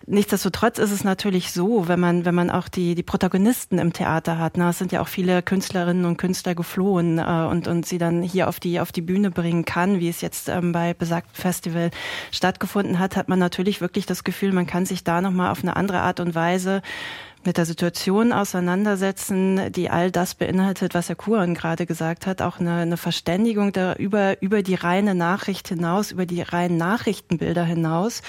Nichtsdestotrotz 0.06 0.78
ist 0.78 0.90
es 0.90 1.04
natürlich 1.04 1.52
so, 1.52 1.88
wenn 1.88 2.00
man, 2.00 2.24
wenn 2.24 2.34
man 2.34 2.50
auch 2.50 2.68
die, 2.68 2.94
die 2.94 3.02
Protagonisten 3.02 3.78
im 3.78 3.92
Theater 3.92 4.38
hat, 4.38 4.56
na, 4.56 4.70
es 4.70 4.78
sind 4.78 4.92
ja 4.92 5.00
auch 5.00 5.08
viele 5.08 5.42
Künstlerinnen 5.42 6.04
und 6.04 6.16
Künstler 6.16 6.54
geflohen 6.54 7.18
und, 7.18 7.68
und 7.68 7.86
sie 7.86 7.98
dann 7.98 8.22
hier 8.22 8.48
auf 8.48 8.60
die, 8.60 8.80
auf 8.80 8.92
die 8.92 9.02
Bühne 9.02 9.30
bringen 9.30 9.64
kann, 9.64 10.00
wie 10.00 10.08
es 10.08 10.20
jetzt 10.20 10.48
ähm, 10.48 10.72
bei 10.72 10.94
besagtem 10.94 11.34
Festival 11.34 11.90
stattgefunden 12.30 12.98
hat, 12.98 13.16
hat 13.16 13.28
man 13.28 13.38
natürlich 13.38 13.80
wirklich 13.80 14.06
das 14.06 14.24
Gefühl, 14.24 14.52
man 14.52 14.66
kann 14.66 14.86
sich 14.86 15.04
da 15.04 15.20
nochmal 15.20 15.53
auf 15.54 15.62
eine 15.62 15.76
andere 15.76 16.00
Art 16.00 16.18
und 16.18 16.34
Weise 16.34 16.82
mit 17.46 17.56
der 17.56 17.66
Situation 17.66 18.32
auseinandersetzen, 18.32 19.72
die 19.72 19.90
all 19.90 20.10
das 20.10 20.34
beinhaltet, 20.34 20.94
was 20.94 21.08
Herr 21.08 21.16
Kuhn 21.16 21.54
gerade 21.54 21.86
gesagt 21.86 22.26
hat, 22.26 22.42
auch 22.42 22.60
eine, 22.60 22.74
eine 22.76 22.96
Verständigung 22.96 23.72
da 23.72 23.94
über, 23.94 24.40
über 24.42 24.62
die 24.62 24.74
reine 24.74 25.14
Nachricht 25.14 25.68
hinaus, 25.68 26.10
über 26.10 26.26
die 26.26 26.42
reinen 26.42 26.76
Nachrichtenbilder 26.76 27.64
hinaus, 27.64 28.22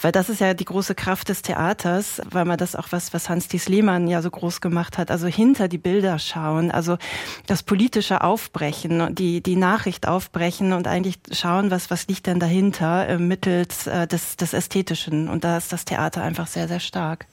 weil 0.00 0.12
das 0.12 0.28
ist 0.28 0.40
ja 0.40 0.54
die 0.54 0.64
große 0.64 0.94
Kraft 0.94 1.28
des 1.28 1.42
Theaters, 1.42 2.20
weil 2.30 2.44
man 2.44 2.58
das 2.58 2.76
auch 2.76 2.88
was, 2.90 3.12
was 3.14 3.28
Hans-Dies 3.28 3.68
Lehmann 3.68 4.08
ja 4.08 4.22
so 4.22 4.30
groß 4.30 4.60
gemacht 4.60 4.98
hat, 4.98 5.10
also 5.10 5.26
hinter 5.26 5.68
die 5.68 5.78
Bilder 5.78 6.18
schauen, 6.18 6.70
also 6.70 6.98
das 7.46 7.62
politische 7.62 8.22
Aufbrechen, 8.22 9.14
die, 9.14 9.42
die 9.42 9.56
Nachricht 9.56 10.08
aufbrechen 10.08 10.72
und 10.72 10.86
eigentlich 10.88 11.18
schauen, 11.32 11.70
was, 11.70 11.90
was 11.90 12.06
liegt 12.08 12.26
denn 12.26 12.40
dahinter 12.40 13.08
äh, 13.08 13.18
mittels 13.18 13.86
äh, 13.86 14.06
des, 14.06 14.36
des 14.36 14.52
Ästhetischen. 14.52 15.28
Und 15.28 15.44
da 15.44 15.56
ist 15.56 15.72
das 15.72 15.84
Theater 15.84 16.22
einfach 16.22 16.46
sehr, 16.46 16.68
sehr 16.68 16.80
stark. 16.80 17.26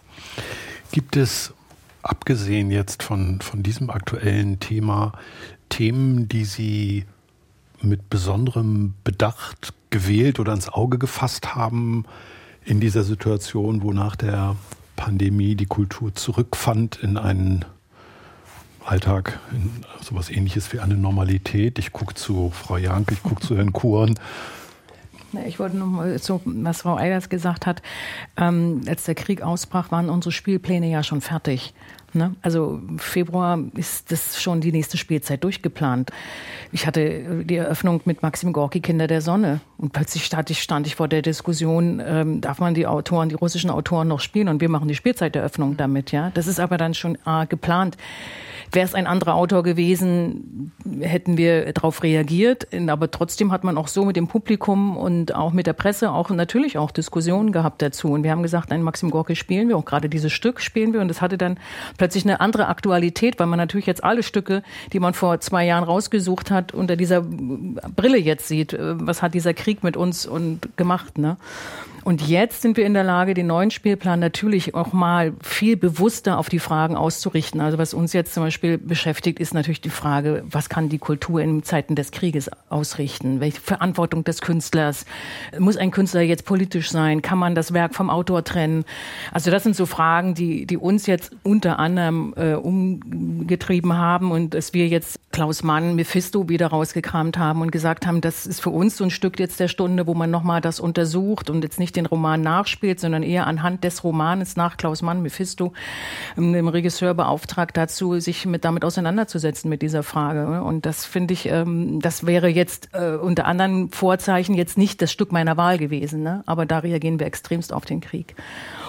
Gibt 0.93 1.17
es, 1.17 1.55
abgesehen 2.03 2.69
jetzt 2.69 3.01
von, 3.01 3.41
von 3.41 3.63
diesem 3.63 3.89
aktuellen 3.89 4.59
Thema, 4.59 5.13
Themen, 5.69 6.29
die 6.29 6.45
Sie 6.45 7.05
mit 7.81 8.11
besonderem 8.11 8.93
Bedacht 9.03 9.73
gewählt 9.89 10.39
oder 10.39 10.53
ins 10.53 10.69
Auge 10.69 10.99
gefasst 10.99 11.55
haben 11.55 12.05
in 12.63 12.79
dieser 12.79 13.03
Situation, 13.03 13.81
wo 13.81 13.91
nach 13.91 14.15
der 14.15 14.55
Pandemie 14.95 15.55
die 15.55 15.65
Kultur 15.65 16.13
zurückfand 16.13 16.97
in 16.97 17.17
einen 17.17 17.65
Alltag, 18.85 19.39
in 19.51 19.71
sowas 19.99 20.29
ähnliches 20.29 20.73
wie 20.73 20.79
eine 20.79 20.93
Normalität. 20.95 21.79
Ich 21.79 21.91
gucke 21.91 22.13
zu 22.13 22.51
Frau 22.51 22.77
Janke, 22.77 23.15
ich 23.15 23.23
gucke 23.23 23.41
zu 23.41 23.57
Herrn 23.57 23.73
Kuhn. 23.73 24.13
Ich 25.45 25.59
wollte 25.59 25.77
noch 25.77 25.87
mal 25.87 26.17
so, 26.19 26.41
was 26.45 26.81
Frau 26.81 26.95
Eilers 26.95 27.29
gesagt 27.29 27.65
hat. 27.65 27.81
Ähm, 28.37 28.81
als 28.87 29.03
der 29.05 29.15
Krieg 29.15 29.41
ausbrach, 29.41 29.91
waren 29.91 30.09
unsere 30.09 30.31
Spielpläne 30.31 30.89
ja 30.89 31.03
schon 31.03 31.21
fertig 31.21 31.73
Ne? 32.13 32.35
Also 32.41 32.81
Februar 32.97 33.59
ist 33.75 34.11
das 34.11 34.41
schon 34.41 34.61
die 34.61 34.71
nächste 34.71 34.97
Spielzeit 34.97 35.43
durchgeplant. 35.43 36.11
Ich 36.71 36.87
hatte 36.87 37.43
die 37.43 37.55
Eröffnung 37.55 38.01
mit 38.05 38.21
Maxim 38.21 38.53
Gorki, 38.53 38.81
Kinder 38.81 39.07
der 39.07 39.21
Sonne. 39.21 39.61
Und 39.77 39.93
plötzlich 39.93 40.25
stand 40.25 40.49
ich, 40.49 40.61
stand 40.61 40.87
ich 40.87 40.95
vor 40.95 41.07
der 41.07 41.21
Diskussion, 41.21 42.01
ähm, 42.05 42.41
darf 42.41 42.59
man 42.59 42.73
die 42.73 42.87
Autoren, 42.87 43.29
die 43.29 43.35
russischen 43.35 43.69
Autoren 43.69 44.07
noch 44.07 44.19
spielen? 44.19 44.47
Und 44.47 44.61
wir 44.61 44.69
machen 44.69 44.87
die 44.87 44.95
Spielzeiteröffnung 44.95 45.77
damit. 45.77 46.11
Ja, 46.11 46.31
Das 46.33 46.47
ist 46.47 46.59
aber 46.59 46.77
dann 46.77 46.93
schon 46.93 47.17
ah, 47.25 47.45
geplant. 47.45 47.97
Wäre 48.71 48.85
es 48.85 48.95
ein 48.95 49.05
anderer 49.05 49.35
Autor 49.35 49.61
gewesen, 49.61 50.71
hätten 50.99 51.37
wir 51.37 51.71
darauf 51.73 52.01
reagiert. 52.01 52.67
Aber 52.87 53.11
trotzdem 53.11 53.51
hat 53.51 53.63
man 53.63 53.77
auch 53.77 53.87
so 53.87 54.03
mit 54.05 54.15
dem 54.15 54.27
Publikum 54.27 54.97
und 54.97 55.35
auch 55.35 55.53
mit 55.53 55.67
der 55.67 55.73
Presse 55.73 56.11
auch 56.11 56.31
natürlich 56.31 56.79
auch 56.79 56.89
Diskussionen 56.89 57.51
gehabt 57.51 57.83
dazu. 57.83 58.09
Und 58.09 58.23
wir 58.23 58.31
haben 58.31 58.41
gesagt, 58.41 58.71
ein 58.71 58.81
Maxim 58.81 59.11
Gorki 59.11 59.35
spielen 59.35 59.69
wir, 59.69 59.77
auch 59.77 59.85
gerade 59.85 60.09
dieses 60.09 60.33
Stück 60.33 60.59
spielen 60.59 60.91
wir. 60.91 61.01
Und 61.01 61.07
das 61.07 61.21
hatte 61.21 61.37
dann 61.37 61.59
plötzlich 62.03 62.25
eine 62.25 62.41
andere 62.41 62.67
Aktualität, 62.67 63.39
weil 63.39 63.47
man 63.47 63.57
natürlich 63.57 63.85
jetzt 63.85 64.03
alle 64.03 64.23
Stücke, 64.23 64.61
die 64.91 64.99
man 64.99 65.13
vor 65.13 65.39
zwei 65.39 65.65
Jahren 65.65 65.85
rausgesucht 65.85 66.51
hat, 66.51 66.73
unter 66.73 66.97
dieser 66.97 67.21
Brille 67.21 68.17
jetzt 68.17 68.49
sieht. 68.49 68.75
Was 68.77 69.21
hat 69.21 69.33
dieser 69.33 69.53
Krieg 69.53 69.85
mit 69.85 69.95
uns 69.95 70.25
und 70.25 70.75
gemacht, 70.75 71.17
ne? 71.17 71.37
Und 72.03 72.27
jetzt 72.27 72.61
sind 72.61 72.75
wir 72.75 72.85
in 72.85 72.93
der 72.93 73.03
Lage, 73.03 73.33
den 73.33 73.47
neuen 73.47 73.71
Spielplan 73.71 74.19
natürlich 74.19 74.75
auch 74.75 74.91
mal 74.91 75.33
viel 75.41 75.77
bewusster 75.77 76.37
auf 76.37 76.49
die 76.49 76.59
Fragen 76.59 76.97
auszurichten. 76.97 77.61
Also 77.61 77.77
was 77.77 77.93
uns 77.93 78.11
jetzt 78.13 78.33
zum 78.33 78.43
Beispiel 78.43 78.77
beschäftigt, 78.77 79.39
ist 79.39 79.53
natürlich 79.53 79.79
die 79.81 79.89
Frage, 79.89 80.43
was 80.49 80.67
kann 80.67 80.89
die 80.89 80.97
Kultur 80.97 81.41
in 81.41 81.63
Zeiten 81.63 81.95
des 81.95 82.11
Krieges 82.11 82.49
ausrichten? 82.69 83.39
Welche 83.39 83.61
Verantwortung 83.61 84.23
des 84.25 84.41
Künstlers? 84.41 85.05
Muss 85.57 85.77
ein 85.77 85.91
Künstler 85.91 86.21
jetzt 86.21 86.45
politisch 86.45 86.91
sein? 86.91 87.21
Kann 87.21 87.37
man 87.37 87.55
das 87.55 87.73
Werk 87.73 87.95
vom 87.95 88.09
Autor 88.09 88.43
trennen? 88.43 88.83
Also 89.31 89.49
das 89.49 89.63
sind 89.63 89.75
so 89.75 89.85
Fragen, 89.85 90.33
die, 90.33 90.65
die 90.65 90.77
uns 90.77 91.07
jetzt 91.07 91.31
unter 91.43 91.79
anderem 91.79 92.33
äh, 92.35 92.53
umgetrieben 92.53 93.97
haben 93.97 94.31
und 94.31 94.53
dass 94.53 94.73
wir 94.73 94.87
jetzt 94.87 95.19
Klaus 95.31 95.63
Mann, 95.63 95.95
Mephisto 95.95 96.49
wieder 96.49 96.67
rausgekramt 96.67 97.37
haben 97.37 97.61
und 97.61 97.71
gesagt 97.71 98.05
haben, 98.05 98.21
das 98.21 98.45
ist 98.45 98.59
für 98.59 98.69
uns 98.69 98.97
so 98.97 99.03
ein 99.05 99.09
Stück 99.09 99.39
jetzt 99.39 99.59
der 99.59 99.67
Stunde, 99.67 100.05
wo 100.05 100.13
man 100.13 100.29
nochmal 100.29 100.61
das 100.61 100.79
untersucht 100.79 101.49
und 101.49 101.63
jetzt 101.63 101.79
nicht 101.79 101.92
nicht 101.93 101.95
den 101.95 102.05
Roman 102.05 102.41
nachspielt, 102.41 102.99
sondern 102.99 103.23
eher 103.23 103.45
anhand 103.47 103.83
des 103.83 104.03
Romanes 104.03 104.55
nach 104.55 104.77
Klaus 104.77 105.01
Mann, 105.01 105.21
Mephisto, 105.21 105.73
ähm, 106.37 106.53
dem 106.53 106.67
Regisseur 106.67 107.13
beauftragt 107.13 107.77
dazu, 107.77 108.19
sich 108.19 108.45
mit 108.45 108.65
damit 108.65 108.83
auseinanderzusetzen 108.83 109.69
mit 109.69 109.81
dieser 109.81 110.03
Frage. 110.03 110.63
Und 110.63 110.85
das 110.85 111.05
finde 111.05 111.33
ich, 111.33 111.47
ähm, 111.47 111.99
das 111.99 112.25
wäre 112.25 112.47
jetzt 112.47 112.89
äh, 112.93 113.15
unter 113.15 113.45
anderen 113.45 113.89
Vorzeichen 113.91 114.55
jetzt 114.55 114.77
nicht 114.77 115.01
das 115.01 115.11
Stück 115.11 115.31
meiner 115.31 115.57
Wahl 115.57 115.77
gewesen. 115.77 116.23
Ne? 116.23 116.43
Aber 116.45 116.65
da 116.65 116.79
reagieren 116.79 117.19
wir 117.19 117.27
extremst 117.27 117.71
auf 117.73 117.85
den 117.85 118.01
Krieg. 118.01 118.35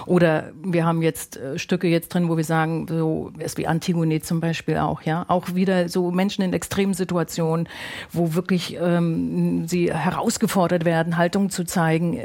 Oder 0.05 0.51
wir 0.63 0.85
haben 0.85 1.01
jetzt 1.01 1.37
äh, 1.37 1.57
Stücke 1.57 1.87
jetzt 1.87 2.09
drin, 2.09 2.29
wo 2.29 2.37
wir 2.37 2.43
sagen, 2.43 2.85
so 2.87 3.31
ist 3.39 3.57
wie 3.57 3.67
Antigone 3.67 4.21
zum 4.21 4.39
Beispiel 4.39 4.77
auch, 4.77 5.01
ja, 5.01 5.25
auch 5.27 5.55
wieder 5.55 5.89
so 5.89 6.11
Menschen 6.11 6.43
in 6.43 6.53
extremen 6.53 6.93
Situationen, 6.93 7.67
wo 8.11 8.33
wirklich 8.33 8.77
ähm, 8.79 9.67
sie 9.67 9.91
herausgefordert 9.93 10.85
werden, 10.85 11.17
Haltung 11.17 11.49
zu 11.49 11.63
zeigen, 11.63 12.19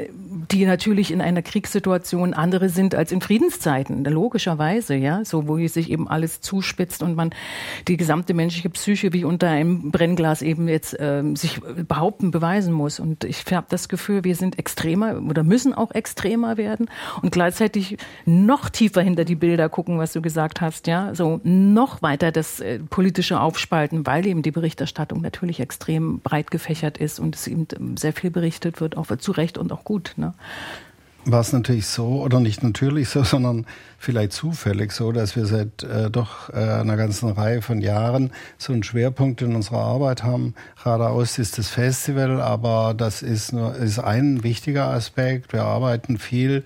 die 0.51 0.65
natürlich 0.65 1.11
in 1.11 1.21
einer 1.21 1.41
Kriegssituation 1.41 2.33
andere 2.33 2.69
sind 2.69 2.95
als 2.95 3.11
in 3.11 3.21
Friedenszeiten, 3.21 4.03
logischerweise, 4.03 4.95
ja, 4.95 5.23
so 5.25 5.47
wo 5.47 5.57
sich 5.67 5.89
eben 5.91 6.07
alles 6.07 6.41
zuspitzt 6.41 7.03
und 7.03 7.15
man 7.15 7.31
die 7.87 7.97
gesamte 7.97 8.33
menschliche 8.33 8.69
Psyche 8.69 9.13
wie 9.13 9.23
unter 9.23 9.47
einem 9.49 9.91
Brennglas 9.91 10.41
eben 10.41 10.67
jetzt 10.67 10.95
ähm, 10.99 11.35
sich 11.35 11.59
behaupten, 11.61 12.31
beweisen 12.31 12.73
muss. 12.73 12.99
Und 12.99 13.23
ich 13.23 13.43
habe 13.51 13.67
das 13.69 13.89
Gefühl, 13.89 14.23
wir 14.23 14.35
sind 14.35 14.59
extremer 14.59 15.21
oder 15.27 15.43
müssen 15.43 15.73
auch 15.73 15.91
extremer 15.91 16.57
werden. 16.57 16.89
Und 17.21 17.31
gleichzeitig 17.31 17.70
gleichzeitig 17.71 17.97
noch 18.25 18.69
tiefer 18.69 19.01
hinter 19.01 19.25
die 19.25 19.35
Bilder 19.35 19.69
gucken, 19.69 19.97
was 19.97 20.13
du 20.13 20.21
gesagt 20.21 20.61
hast, 20.61 20.87
ja, 20.87 21.13
so 21.15 21.39
noch 21.43 22.01
weiter 22.01 22.31
das 22.31 22.59
äh, 22.59 22.79
politische 22.79 23.39
aufspalten, 23.39 24.05
weil 24.05 24.25
eben 24.25 24.41
die 24.41 24.51
Berichterstattung 24.51 25.21
natürlich 25.21 25.59
extrem 25.59 26.19
breit 26.19 26.51
gefächert 26.51 26.97
ist 26.97 27.19
und 27.19 27.35
es 27.35 27.47
eben 27.47 27.67
ähm, 27.75 27.97
sehr 27.97 28.13
viel 28.13 28.31
berichtet 28.31 28.81
wird, 28.81 28.97
auch 28.97 29.07
zu 29.17 29.31
Recht 29.31 29.57
und 29.57 29.71
auch 29.71 29.83
gut. 29.83 30.13
Ne? 30.17 30.33
war 31.25 31.41
es 31.41 31.53
natürlich 31.53 31.85
so, 31.85 32.23
oder 32.23 32.39
nicht 32.39 32.63
natürlich 32.63 33.09
so, 33.09 33.23
sondern 33.23 33.65
vielleicht 33.97 34.33
zufällig 34.33 34.91
so, 34.91 35.11
dass 35.11 35.35
wir 35.35 35.45
seit 35.45 35.83
äh, 35.83 36.09
doch 36.09 36.49
äh, 36.49 36.55
einer 36.55 36.97
ganzen 36.97 37.29
Reihe 37.29 37.61
von 37.61 37.81
Jahren 37.81 38.31
so 38.57 38.73
einen 38.73 38.83
Schwerpunkt 38.83 39.41
in 39.41 39.55
unserer 39.55 39.79
Arbeit 39.79 40.23
haben. 40.23 40.55
Ost 40.83 41.39
ist 41.39 41.57
das 41.57 41.69
Festival, 41.69 42.41
aber 42.41 42.93
das 42.95 43.21
ist 43.21 43.53
nur 43.53 43.75
ist 43.75 43.99
ein 43.99 44.43
wichtiger 44.43 44.87
Aspekt. 44.87 45.53
Wir 45.53 45.63
arbeiten 45.63 46.17
viel 46.17 46.63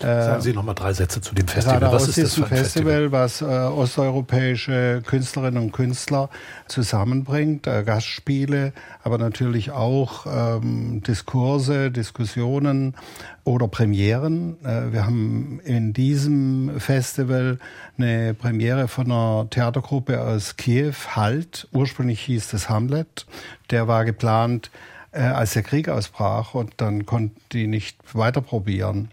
Sagen 0.00 0.42
Sie 0.42 0.52
noch 0.52 0.62
mal 0.62 0.74
drei 0.74 0.92
Sätze 0.92 1.20
zu 1.20 1.34
dem 1.34 1.48
Festival. 1.48 1.80
Was 1.80 2.08
ist 2.08 2.18
das 2.18 2.34
für 2.34 2.42
ein 2.42 2.48
Festival, 2.48 3.10
Festival? 3.10 3.12
was 3.12 3.42
äh, 3.42 3.44
osteuropäische 3.44 5.02
Künstlerinnen 5.04 5.62
und 5.62 5.72
Künstler 5.72 6.30
zusammenbringt, 6.68 7.66
äh, 7.66 7.82
Gastspiele, 7.82 8.72
aber 9.02 9.18
natürlich 9.18 9.72
auch 9.72 10.26
ähm, 10.26 11.02
Diskurse, 11.02 11.90
Diskussionen 11.90 12.94
oder 13.42 13.66
Premieren. 13.66 14.56
Äh, 14.64 14.92
wir 14.92 15.04
haben 15.04 15.60
in 15.64 15.92
diesem 15.92 16.78
Festival 16.78 17.58
eine 17.96 18.34
Premiere 18.34 18.86
von 18.86 19.10
einer 19.10 19.48
Theatergruppe 19.50 20.22
aus 20.22 20.56
Kiew, 20.56 20.94
Halt. 21.16 21.66
Ursprünglich 21.72 22.20
hieß 22.20 22.50
das 22.50 22.68
Hamlet. 22.68 23.26
Der 23.70 23.88
war 23.88 24.04
geplant, 24.04 24.70
äh, 25.10 25.22
als 25.22 25.54
der 25.54 25.64
Krieg 25.64 25.88
ausbrach 25.88 26.54
und 26.54 26.74
dann 26.76 27.04
konnten 27.04 27.40
die 27.50 27.66
nicht 27.66 27.98
weiter 28.14 28.42
probieren 28.42 29.08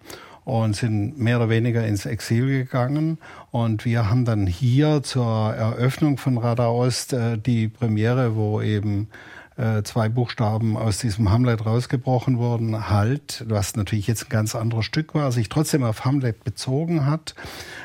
und 0.45 0.75
sind 0.75 1.19
mehr 1.19 1.37
oder 1.37 1.49
weniger 1.49 1.85
ins 1.85 2.05
Exil 2.05 2.47
gegangen. 2.47 3.17
Und 3.51 3.83
wir 3.83 4.09
haben 4.09 4.23
dann 4.23 4.47
hier 4.47 5.03
zur 5.03 5.53
Eröffnung 5.53 6.17
von 6.17 6.37
Radar 6.37 6.73
Ost 6.73 7.13
äh, 7.13 7.37
die 7.37 7.67
Premiere, 7.67 8.35
wo 8.35 8.61
eben 8.61 9.09
äh, 9.57 9.83
zwei 9.83 10.07
Buchstaben 10.07 10.77
aus 10.77 10.99
diesem 10.99 11.31
Hamlet 11.31 11.65
rausgebrochen 11.65 12.37
wurden, 12.37 12.89
Halt, 12.89 13.43
was 13.47 13.75
natürlich 13.75 14.07
jetzt 14.07 14.25
ein 14.25 14.29
ganz 14.29 14.53
anderes 14.53 14.85
Stück 14.85 15.15
war, 15.15 15.31
sich 15.31 15.49
trotzdem 15.49 15.83
auf 15.83 16.05
Hamlet 16.05 16.43
bezogen 16.43 17.05
hat, 17.05 17.35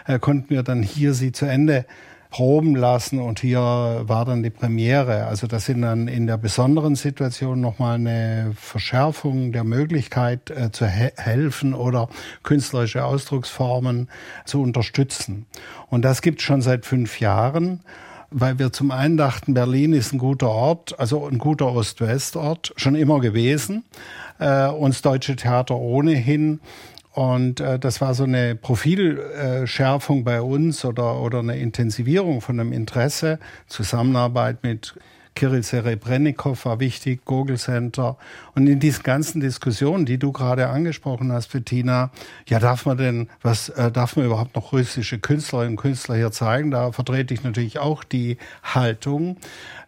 äh, 0.06 0.18
konnten 0.18 0.50
wir 0.50 0.62
dann 0.62 0.82
hier 0.82 1.14
sie 1.14 1.32
zu 1.32 1.46
Ende 1.46 1.86
proben 2.30 2.76
lassen 2.76 3.20
und 3.20 3.40
hier 3.40 3.60
war 3.60 4.24
dann 4.24 4.42
die 4.42 4.50
Premiere. 4.50 5.26
Also 5.26 5.46
das 5.46 5.66
sind 5.66 5.82
dann 5.82 6.08
in 6.08 6.26
der 6.26 6.36
besonderen 6.36 6.94
Situation 6.94 7.60
nochmal 7.60 7.96
eine 7.96 8.52
Verschärfung 8.56 9.52
der 9.52 9.64
Möglichkeit 9.64 10.50
äh, 10.50 10.70
zu 10.70 10.86
he 10.86 11.10
helfen 11.16 11.74
oder 11.74 12.08
künstlerische 12.42 13.04
Ausdrucksformen 13.04 14.08
zu 14.44 14.62
unterstützen. 14.62 15.46
Und 15.88 16.04
das 16.04 16.22
gibt 16.22 16.40
schon 16.40 16.62
seit 16.62 16.86
fünf 16.86 17.20
Jahren 17.20 17.80
weil 18.30 18.60
wir 18.60 18.72
zum 18.72 18.92
einen 18.92 19.16
dachten, 19.16 19.54
Berlin 19.54 19.92
ist 19.92 20.12
ein 20.12 20.18
guter 20.18 20.50
Ort, 20.50 20.98
also 21.00 21.26
ein 21.26 21.38
guter 21.38 21.72
Ost-West-Ort, 21.72 22.72
schon 22.76 22.94
immer 22.94 23.18
gewesen. 23.20 23.84
Äh, 24.38 24.68
uns 24.68 25.02
Deutsche 25.02 25.34
Theater 25.34 25.76
ohnehin 25.76 26.60
und 27.12 27.60
äh, 27.60 27.78
das 27.78 28.00
war 28.00 28.14
so 28.14 28.24
eine 28.24 28.54
Profilschärfung 28.54 30.24
bei 30.24 30.40
uns 30.40 30.84
oder, 30.84 31.20
oder 31.20 31.40
eine 31.40 31.58
Intensivierung 31.58 32.40
von 32.40 32.60
einem 32.60 32.72
Interesse, 32.72 33.38
Zusammenarbeit 33.66 34.62
mit 34.62 34.94
Kirill 35.34 35.62
Serebrennikov 35.62 36.64
war 36.64 36.80
wichtig, 36.80 37.24
Google 37.24 37.56
Center. 37.56 38.18
Und 38.54 38.66
in 38.66 38.80
diesen 38.80 39.02
ganzen 39.02 39.40
Diskussionen, 39.40 40.04
die 40.04 40.18
du 40.18 40.32
gerade 40.32 40.68
angesprochen 40.68 41.32
hast, 41.32 41.52
Bettina, 41.52 42.10
ja, 42.48 42.58
darf 42.58 42.84
man 42.84 42.98
denn, 42.98 43.28
was, 43.40 43.68
äh, 43.70 43.90
darf 43.90 44.16
man 44.16 44.26
überhaupt 44.26 44.54
noch 44.56 44.72
russische 44.72 45.18
Künstlerinnen 45.18 45.74
und 45.74 45.76
Künstler 45.76 46.16
hier 46.16 46.32
zeigen? 46.32 46.70
Da 46.70 46.92
vertrete 46.92 47.32
ich 47.32 47.42
natürlich 47.42 47.78
auch 47.78 48.04
die 48.04 48.38
Haltung, 48.62 49.36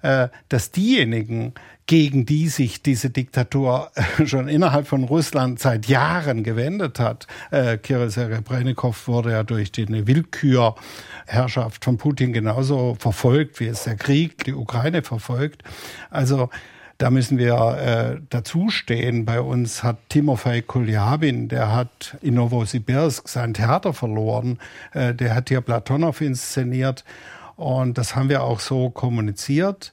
äh, 0.02 0.28
dass 0.48 0.70
diejenigen, 0.70 1.54
gegen 1.86 2.26
die 2.26 2.48
sich 2.48 2.82
diese 2.82 3.10
Diktatur 3.10 3.90
äh, 3.94 4.26
schon 4.26 4.48
innerhalb 4.48 4.86
von 4.86 5.04
Russland 5.04 5.58
seit 5.58 5.86
Jahren 5.86 6.44
gewendet 6.44 6.98
hat. 6.98 7.26
Äh, 7.50 7.78
Kirill 7.78 8.10
Serebrennikov 8.10 9.08
wurde 9.08 9.32
ja 9.32 9.42
durch 9.42 9.72
die 9.72 9.88
Willkürherrschaft 9.88 11.84
von 11.84 11.98
Putin 11.98 12.32
genauso 12.32 12.96
verfolgt, 12.98 13.60
wie 13.60 13.66
es 13.66 13.84
der 13.84 13.96
Krieg 13.96 14.44
die 14.44 14.54
Ukraine 14.54 15.02
verfolgt. 15.02 15.62
Also 16.10 16.50
da 16.98 17.10
müssen 17.10 17.36
wir 17.36 17.56
äh, 17.56 18.20
dazustehen. 18.30 19.24
Bei 19.24 19.40
uns 19.40 19.82
hat 19.82 19.96
Timofei 20.08 20.62
Kuljabin, 20.62 21.48
der 21.48 21.74
hat 21.74 22.16
in 22.22 22.34
Novosibirsk 22.34 23.28
sein 23.28 23.54
Theater 23.54 23.92
verloren. 23.92 24.58
Äh, 24.92 25.12
der 25.12 25.34
hat 25.34 25.48
hier 25.48 25.62
Platonow 25.62 26.20
inszeniert. 26.20 27.04
Und 27.56 27.98
das 27.98 28.14
haben 28.14 28.28
wir 28.28 28.44
auch 28.44 28.60
so 28.60 28.88
kommuniziert 28.90 29.92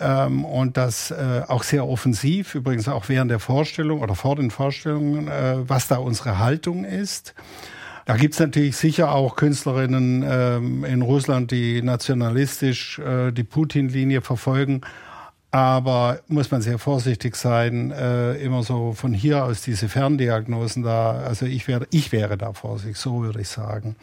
ähm, 0.00 0.44
und 0.44 0.76
das 0.76 1.10
äh, 1.10 1.42
auch 1.46 1.62
sehr 1.62 1.86
offensiv, 1.86 2.54
übrigens 2.54 2.88
auch 2.88 3.08
während 3.08 3.30
der 3.30 3.38
Vorstellung 3.38 4.00
oder 4.00 4.14
vor 4.14 4.36
den 4.36 4.50
Vorstellungen, 4.50 5.28
äh, 5.28 5.56
was 5.68 5.88
da 5.88 5.96
unsere 5.96 6.38
Haltung 6.38 6.84
ist. 6.84 7.34
Da 8.06 8.16
gibt's 8.16 8.38
natürlich 8.38 8.76
sicher 8.76 9.12
auch 9.12 9.36
Künstlerinnen 9.36 10.24
ähm, 10.28 10.84
in 10.84 11.00
Russland, 11.00 11.50
die 11.50 11.80
nationalistisch 11.80 12.98
äh, 12.98 13.32
die 13.32 13.44
Putin-Linie 13.44 14.20
verfolgen. 14.20 14.82
Aber 15.50 16.20
muss 16.26 16.50
man 16.50 16.60
sehr 16.60 16.78
vorsichtig 16.78 17.36
sein, 17.36 17.92
äh, 17.92 18.34
immer 18.34 18.64
so 18.64 18.92
von 18.92 19.14
hier 19.14 19.44
aus 19.44 19.62
diese 19.62 19.88
Ferndiagnosen 19.88 20.82
da. 20.82 21.12
Also 21.12 21.46
ich 21.46 21.68
wäre, 21.68 21.86
ich 21.92 22.10
wäre 22.10 22.36
da 22.36 22.52
vorsichtig, 22.52 22.96
so 22.96 23.22
würde 23.22 23.40
ich 23.40 23.48
sagen. 23.48 23.96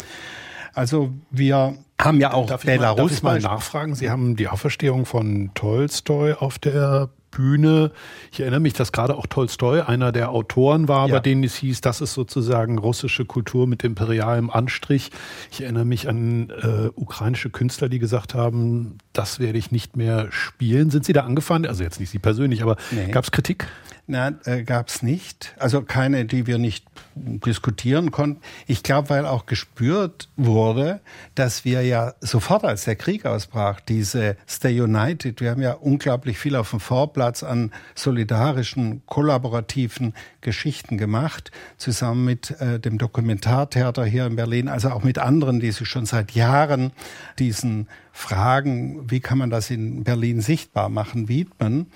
Also 0.73 1.11
wir 1.29 1.75
haben 1.99 2.19
ja 2.19 2.33
auch 2.33 2.47
darf 2.47 2.63
Belarus. 2.63 3.11
Ich 3.11 3.23
mal, 3.23 3.31
darf 3.31 3.39
ich 3.39 3.43
mal 3.43 3.55
nachfragen? 3.55 3.95
Sie 3.95 4.09
haben 4.09 4.35
die 4.35 4.47
Auferstehung 4.47 5.05
von 5.05 5.51
Tolstoi 5.53 6.33
auf 6.33 6.59
der 6.59 7.09
Bühne. 7.31 7.91
Ich 8.31 8.41
erinnere 8.41 8.59
mich, 8.59 8.73
dass 8.73 8.91
gerade 8.91 9.15
auch 9.15 9.25
Tolstoi 9.25 9.81
einer 9.81 10.11
der 10.11 10.31
Autoren 10.31 10.87
war, 10.87 11.07
ja. 11.07 11.15
bei 11.15 11.19
denen 11.21 11.43
es 11.43 11.55
hieß, 11.55 11.81
das 11.81 12.01
ist 12.01 12.13
sozusagen 12.13 12.77
russische 12.77 13.25
Kultur 13.25 13.67
mit 13.67 13.83
imperialem 13.83 14.49
Anstrich. 14.49 15.11
Ich 15.49 15.61
erinnere 15.61 15.85
mich 15.85 16.07
an 16.07 16.49
äh, 16.49 16.89
ukrainische 16.93 17.49
Künstler, 17.49 17.89
die 17.89 17.99
gesagt 17.99 18.35
haben, 18.35 18.97
das 19.13 19.39
werde 19.39 19.57
ich 19.57 19.71
nicht 19.71 19.95
mehr 19.95 20.27
spielen. 20.29 20.91
Sind 20.91 21.05
Sie 21.05 21.13
da 21.13 21.21
angefangen? 21.21 21.65
Also 21.65 21.83
jetzt 21.83 21.99
nicht 21.99 22.09
Sie 22.09 22.19
persönlich, 22.19 22.61
aber 22.61 22.75
nee. 22.91 23.09
gab 23.09 23.23
es 23.23 23.31
Kritik? 23.31 23.67
Nein, 24.07 24.39
äh, 24.45 24.63
gab 24.63 24.89
es 24.89 25.03
nicht. 25.03 25.55
Also 25.57 25.83
keine, 25.83 26.25
die 26.25 26.47
wir 26.47 26.57
nicht 26.57 26.85
diskutieren 27.15 28.11
konnten. 28.11 28.41
Ich 28.67 28.83
glaube, 28.83 29.09
weil 29.09 29.25
auch 29.25 29.45
gespürt 29.45 30.29
wurde, 30.35 31.01
dass 31.35 31.65
wir 31.65 31.83
ja 31.83 32.13
sofort, 32.19 32.63
als 32.63 32.85
der 32.85 32.95
Krieg 32.95 33.25
ausbrach, 33.25 33.79
diese 33.79 34.37
Stay 34.47 34.81
United, 34.81 35.39
wir 35.39 35.51
haben 35.51 35.61
ja 35.61 35.73
unglaublich 35.73 36.37
viel 36.39 36.55
auf 36.55 36.71
dem 36.71 36.79
Vorplatz 36.79 37.43
an 37.43 37.71
solidarischen, 37.95 39.01
kollaborativen 39.05 40.13
Geschichten 40.41 40.97
gemacht, 40.97 41.51
zusammen 41.77 42.25
mit 42.25 42.51
äh, 42.59 42.79
dem 42.79 42.97
Dokumentartheater 42.97 44.05
hier 44.05 44.25
in 44.25 44.35
Berlin, 44.35 44.67
also 44.67 44.89
auch 44.89 45.03
mit 45.03 45.19
anderen, 45.19 45.59
die 45.59 45.71
sich 45.71 45.87
schon 45.87 46.05
seit 46.05 46.31
Jahren 46.31 46.91
diesen 47.39 47.87
Fragen, 48.11 49.09
wie 49.09 49.19
kann 49.19 49.37
man 49.37 49.49
das 49.49 49.69
in 49.69 50.03
Berlin 50.03 50.41
sichtbar 50.41 50.89
machen, 50.89 51.29
widmen 51.29 51.87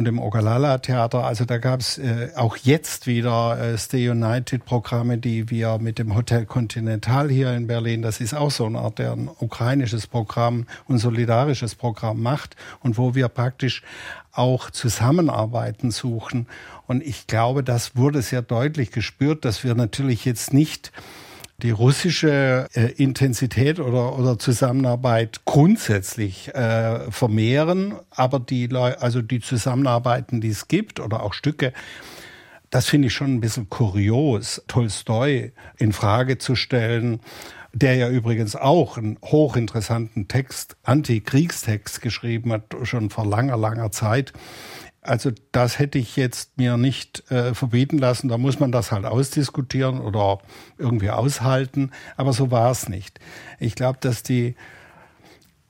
und 0.00 0.08
im 0.08 0.18
Ogalala 0.18 0.78
Theater. 0.78 1.24
Also 1.24 1.44
da 1.44 1.58
gab 1.58 1.80
es 1.80 1.98
äh, 1.98 2.30
auch 2.34 2.56
jetzt 2.56 3.06
wieder 3.06 3.60
äh, 3.60 3.76
Stay 3.76 4.08
United 4.08 4.64
Programme, 4.64 5.18
die 5.18 5.50
wir 5.50 5.76
mit 5.78 5.98
dem 5.98 6.16
Hotel 6.16 6.46
Continental 6.46 7.28
hier 7.28 7.52
in 7.52 7.66
Berlin, 7.66 8.00
das 8.00 8.18
ist 8.18 8.32
auch 8.32 8.50
so 8.50 8.64
eine 8.64 8.78
Art, 8.78 8.98
der 8.98 9.12
ein 9.12 9.28
ukrainisches 9.40 10.06
Programm 10.06 10.64
und 10.88 10.96
solidarisches 10.96 11.74
Programm 11.74 12.22
macht 12.22 12.56
und 12.82 12.96
wo 12.96 13.14
wir 13.14 13.28
praktisch 13.28 13.82
auch 14.32 14.70
Zusammenarbeiten 14.70 15.90
suchen. 15.90 16.46
Und 16.86 17.02
ich 17.02 17.26
glaube, 17.26 17.62
das 17.62 17.94
wurde 17.94 18.22
sehr 18.22 18.40
deutlich 18.40 18.92
gespürt, 18.92 19.44
dass 19.44 19.64
wir 19.64 19.74
natürlich 19.74 20.24
jetzt 20.24 20.54
nicht 20.54 20.92
die 21.62 21.70
russische 21.70 22.66
äh, 22.74 22.92
Intensität 22.92 23.78
oder, 23.78 24.18
oder 24.18 24.38
Zusammenarbeit 24.38 25.42
grundsätzlich 25.44 26.54
äh, 26.54 27.10
vermehren, 27.10 27.94
aber 28.10 28.40
die, 28.40 28.68
also 28.74 29.22
die 29.22 29.40
Zusammenarbeiten, 29.40 30.40
die 30.40 30.48
es 30.48 30.68
gibt 30.68 31.00
oder 31.00 31.22
auch 31.22 31.34
Stücke, 31.34 31.72
das 32.70 32.86
finde 32.86 33.08
ich 33.08 33.14
schon 33.14 33.34
ein 33.34 33.40
bisschen 33.40 33.68
kurios, 33.68 34.62
Tolstoi 34.68 35.52
in 35.76 35.92
Frage 35.92 36.38
zu 36.38 36.54
stellen, 36.54 37.20
der 37.72 37.94
ja 37.96 38.08
übrigens 38.08 38.56
auch 38.56 38.96
einen 38.96 39.18
hochinteressanten 39.24 40.28
Text, 40.28 40.76
Antikriegstext 40.82 42.00
geschrieben 42.00 42.52
hat, 42.52 42.74
schon 42.82 43.10
vor 43.10 43.26
langer, 43.26 43.56
langer 43.56 43.90
Zeit. 43.90 44.32
Also 45.02 45.30
das 45.52 45.78
hätte 45.78 45.98
ich 45.98 46.16
jetzt 46.16 46.58
mir 46.58 46.76
nicht 46.76 47.30
äh, 47.30 47.54
verbieten 47.54 47.98
lassen. 47.98 48.28
Da 48.28 48.36
muss 48.36 48.60
man 48.60 48.70
das 48.70 48.92
halt 48.92 49.06
ausdiskutieren 49.06 50.00
oder 50.00 50.40
irgendwie 50.76 51.10
aushalten. 51.10 51.90
Aber 52.16 52.32
so 52.32 52.50
war 52.50 52.70
es 52.70 52.88
nicht. 52.88 53.18
Ich 53.58 53.74
glaube, 53.74 53.98
dass 54.00 54.22
die 54.22 54.56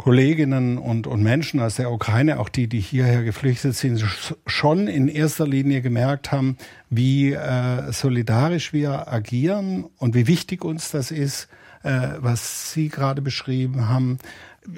Kolleginnen 0.01 0.79
und, 0.79 1.07
und 1.07 1.23
Menschen 1.23 1.61
aus 1.61 1.77
der 1.77 1.93
Ukraine, 1.93 2.41
auch 2.41 2.49
die, 2.49 2.69
die 2.69 2.81
hierher 2.81 3.23
geflüchtet 3.23 3.77
sind, 3.77 4.03
schon 4.47 4.89
in 4.89 5.09
erster 5.09 5.47
Linie 5.47 5.83
gemerkt 5.83 6.33
haben, 6.33 6.57
wie 6.89 7.35
äh, 7.35 7.93
solidarisch 7.93 8.73
wir 8.73 9.13
agieren 9.13 9.85
und 9.99 10.15
wie 10.15 10.27
wichtig 10.27 10.65
uns 10.65 10.91
das 10.91 11.11
ist, 11.11 11.49
äh, 11.83 12.09
was 12.19 12.73
Sie 12.73 12.89
gerade 12.89 13.21
beschrieben 13.21 13.89
haben, 13.91 14.17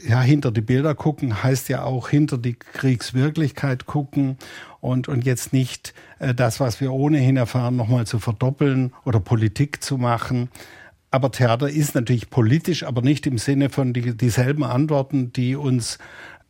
ja, 0.07 0.21
hinter 0.21 0.51
die 0.51 0.61
Bilder 0.61 0.95
gucken 0.95 1.43
heißt 1.43 1.69
ja 1.69 1.85
auch 1.85 2.09
hinter 2.09 2.39
die 2.39 2.55
Kriegswirklichkeit 2.55 3.87
gucken 3.87 4.37
und, 4.81 5.09
und 5.09 5.25
jetzt 5.25 5.53
nicht 5.53 5.95
äh, 6.19 6.35
das, 6.35 6.61
was 6.61 6.81
wir 6.81 6.93
ohnehin 6.93 7.37
erfahren, 7.37 7.77
nochmal 7.77 8.07
zu 8.07 8.19
verdoppeln 8.19 8.93
oder 9.05 9.21
Politik 9.21 9.83
zu 9.83 9.99
machen. 9.99 10.49
Aber 11.11 11.31
Theater 11.31 11.69
ist 11.69 11.95
natürlich 11.95 12.31
politisch, 12.31 12.85
aber 12.85 13.03
nicht 13.03 13.27
im 13.27 13.39
Sinne 13.39 13.69
von 13.69 13.93
die, 13.93 14.17
dieselben 14.17 14.65
Antworten, 14.65 15.33
die 15.33 15.57
uns 15.57 15.99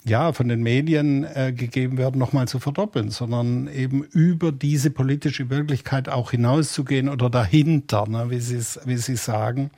ja 0.04 0.32
von 0.32 0.48
den 0.48 0.62
Medien 0.62 1.24
äh, 1.24 1.52
gegeben 1.52 1.98
werden, 1.98 2.18
nochmal 2.18 2.48
zu 2.48 2.58
verdoppeln, 2.58 3.10
sondern 3.10 3.68
eben 3.68 4.02
über 4.02 4.52
diese 4.52 4.90
politische 4.90 5.50
Wirklichkeit 5.50 6.08
auch 6.08 6.30
hinauszugehen 6.30 7.08
oder 7.08 7.30
dahinter, 7.30 8.08
ne, 8.08 8.30
wie 8.30 8.40
Sie 8.40 8.60
wie 8.84 8.96
Sie 8.96 9.16
sagen. 9.16 9.70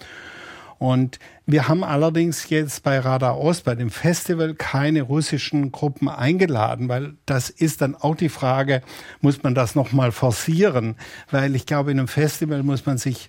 Und 0.78 1.18
wir 1.46 1.68
haben 1.68 1.84
allerdings 1.84 2.48
jetzt 2.48 2.82
bei 2.82 2.98
Radar 2.98 3.38
Ost, 3.38 3.64
bei 3.64 3.74
dem 3.74 3.90
Festival, 3.90 4.54
keine 4.54 5.02
russischen 5.02 5.72
Gruppen 5.72 6.08
eingeladen, 6.08 6.88
weil 6.88 7.14
das 7.26 7.50
ist 7.50 7.82
dann 7.82 7.94
auch 7.94 8.16
die 8.16 8.30
Frage, 8.30 8.80
muss 9.20 9.42
man 9.42 9.54
das 9.54 9.74
nochmal 9.74 10.10
forcieren? 10.10 10.96
Weil 11.30 11.54
ich 11.54 11.66
glaube, 11.66 11.90
in 11.90 11.98
einem 11.98 12.08
Festival 12.08 12.62
muss 12.62 12.86
man 12.86 12.96
sich 12.96 13.28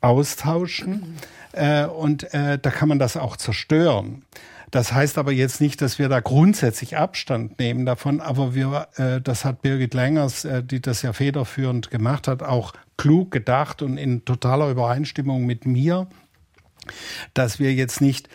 austauschen 0.00 1.16
äh, 1.52 1.84
und 1.84 2.32
äh, 2.32 2.58
da 2.58 2.70
kann 2.70 2.88
man 2.88 3.00
das 3.00 3.16
auch 3.16 3.36
zerstören. 3.36 4.22
Das 4.70 4.92
heißt 4.92 5.18
aber 5.18 5.32
jetzt 5.32 5.60
nicht, 5.60 5.80
dass 5.80 5.98
wir 5.98 6.08
da 6.08 6.20
grundsätzlich 6.20 6.96
Abstand 6.96 7.58
nehmen 7.58 7.86
davon, 7.86 8.20
aber 8.20 8.54
wir, 8.54 8.88
äh, 8.96 9.20
das 9.20 9.44
hat 9.44 9.62
Birgit 9.62 9.94
Längers, 9.94 10.44
äh, 10.44 10.62
die 10.62 10.80
das 10.80 11.02
ja 11.02 11.12
federführend 11.12 11.90
gemacht 11.90 12.28
hat, 12.28 12.42
auch 12.42 12.72
klug 12.96 13.30
gedacht 13.30 13.82
und 13.82 13.96
in 13.96 14.24
totaler 14.24 14.70
Übereinstimmung 14.70 15.46
mit 15.46 15.66
mir 15.66 16.06
dass 17.34 17.58
wir 17.58 17.72
jetzt 17.74 18.00
nicht 18.00 18.28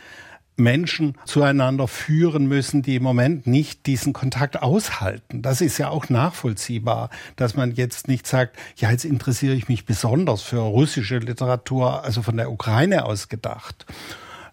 Menschen 0.56 1.16
zueinander 1.26 1.88
führen 1.88 2.46
müssen, 2.48 2.84
die 2.84 2.96
im 2.96 3.04
Moment 3.04 3.48
nicht 3.48 3.88
diesen 3.88 4.14
Kontakt 4.14 4.62
aushalten. 4.62 5.42
Das 5.42 5.62
ist 5.62 5.78
ja 5.78 5.90
auch 5.90 6.10
nachvollziehbar, 6.10 7.10
dass 7.36 7.56
man 7.56 7.74
jetzt 7.74 8.08
nicht 8.08 8.28
sagt, 8.28 8.58
ja, 8.76 8.92
jetzt 8.92 9.06
interessiere 9.06 9.56
ich 9.56 9.68
mich 9.68 9.86
besonders 9.86 10.44
für 10.44 10.60
russische 10.60 11.18
Literatur, 11.18 12.04
also 12.04 12.22
von 12.22 12.38
der 12.38 12.52
Ukraine 12.52 13.06
aus 13.06 13.30
gedacht. 13.30 13.86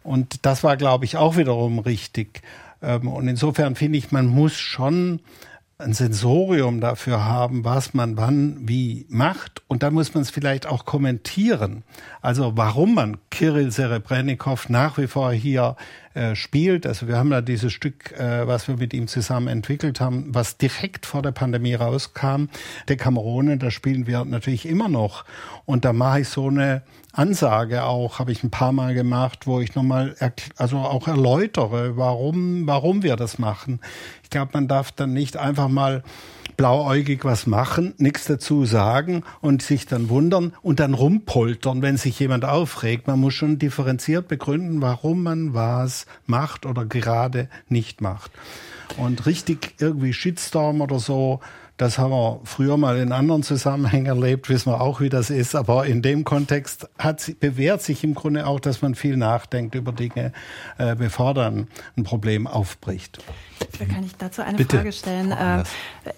Und 0.03 0.47
das 0.47 0.65
war, 0.65 0.79
glaube 0.79 1.05
ich, 1.05 1.19
auch 1.19 1.37
wiederum 1.37 1.79
richtig. 1.79 2.41
Ähm, 2.83 3.09
und 3.09 3.29
insofern 3.29 3.77
finde 3.77 3.99
ich, 3.99 4.11
man 4.11 4.27
muss 4.27 4.57
schon 4.57 5.21
ein 5.81 5.93
Sensorium 5.93 6.81
dafür 6.81 7.25
haben, 7.25 7.65
was 7.65 7.95
man 7.95 8.17
wann 8.17 8.69
wie 8.69 9.07
macht. 9.09 9.63
Und 9.69 9.83
dann 9.83 9.95
muss 9.95 10.15
man 10.15 10.23
es 10.23 10.31
vielleicht 10.31 10.67
auch 10.67 10.85
kommentieren. 10.85 11.83
Also 12.21 12.53
warum 12.57 12.95
man 12.95 13.17
Kirill 13.31 13.71
Serebrennikov 13.71 14.69
nach 14.69 14.99
wie 14.99 15.07
vor 15.07 15.33
hier 15.33 15.77
äh, 16.15 16.35
spielt. 16.35 16.87
Also 16.87 17.07
wir 17.09 17.17
haben 17.17 17.31
da 17.31 17.41
dieses 17.41 17.73
Stück, 17.73 18.13
äh, 18.19 18.47
was 18.47 18.67
wir 18.69 18.77
mit 18.77 18.93
ihm 18.93 19.07
zusammen 19.07 19.49
entwickelt 19.49 20.01
haben, 20.01 20.35
was 20.35 20.57
direkt 20.57 21.07
vor 21.07 21.23
der 21.23 21.33
Pandemie 21.33 21.75
rauskam. 21.75 22.47
Der 22.89 22.97
Kamerone, 22.97 23.59
da 23.59 23.71
spielen 23.71 24.07
wir 24.07 24.25
natürlich 24.25 24.67
immer 24.67 24.89
noch. 24.89 25.25
Und 25.67 25.85
da 25.85 25.93
mache 25.93 26.21
ich 26.23 26.29
so 26.29 26.49
eine 26.49 26.83
Ansage 27.13 27.85
auch, 27.85 28.19
habe 28.19 28.33
ich 28.33 28.45
ein 28.45 28.51
paar 28.51 28.73
Mal 28.73 28.95
gemacht, 28.95 29.47
wo 29.47 29.61
ich 29.61 29.75
nochmal, 29.75 30.15
also 30.57 30.79
auch 30.79 31.09
erläutere, 31.09 31.97
warum, 31.97 32.67
warum 32.67 33.03
wir 33.03 33.17
das 33.17 33.39
machen. 33.39 33.81
Ich 34.23 34.31
glaube, 34.31 34.51
man 34.55 34.69
darf 34.69 34.93
dann 34.93 35.13
nicht 35.13 35.37
einfach 35.37 35.69
mal 35.69 36.03
blauäugig 36.57 37.25
was 37.25 37.47
machen, 37.47 37.95
nichts 37.97 38.27
dazu 38.27 38.67
sagen 38.67 39.23
und 39.41 39.63
sich 39.63 39.87
dann 39.87 40.11
wundern 40.11 40.53
und 40.61 40.79
dann 40.79 40.93
rumpoltern, 40.93 41.81
wenn 41.81 41.97
sich 41.97 42.21
jemand 42.21 42.45
aufregt. 42.45 43.07
Man 43.07 43.19
muss 43.19 43.33
schon 43.33 43.59
differenziert 43.59 44.29
begründen, 44.29 44.83
warum 44.83 45.23
man 45.23 45.55
was 45.55 46.05
macht 46.27 46.67
oder 46.67 46.85
gerade 46.85 47.49
nicht 47.69 48.03
macht. 48.03 48.31
Und 48.99 49.25
richtig 49.25 49.75
irgendwie 49.79 50.13
Shitstorm 50.13 50.83
oder 50.83 50.99
so, 50.99 51.41
das 51.81 51.97
haben 51.97 52.11
wir 52.11 52.41
früher 52.45 52.77
mal 52.77 52.99
in 52.99 53.11
anderen 53.11 53.43
Zusammenhängen 53.43 54.05
erlebt, 54.05 54.51
wissen 54.51 54.71
wir 54.71 54.83
auch, 54.83 55.01
wie 55.01 55.09
das 55.09 55.31
ist. 55.31 55.55
Aber 55.55 55.87
in 55.87 56.03
dem 56.03 56.25
Kontext 56.25 56.87
hat, 56.99 57.33
bewährt 57.41 57.81
sich 57.81 58.05
im 58.05 58.15
Grunde 58.15 58.47
auch, 58.47 58.61
dass 58.61 58.83
man 58.83 58.95
viel 58.95 59.17
nachdenkt 59.17 59.75
über 59.75 59.93
Dinge, 59.93 60.33
äh, 60.77 60.95
bevor 60.95 61.33
dann 61.33 61.69
ein 61.97 62.05
Problem 62.05 62.47
aufbricht. 62.47 63.21
Kann 63.79 64.05
ich 64.05 64.17
dazu 64.17 64.43
eine 64.43 64.59
Bitte. 64.59 64.77
Frage 64.77 64.93
stellen? 64.93 65.33
Äh, 65.33 65.65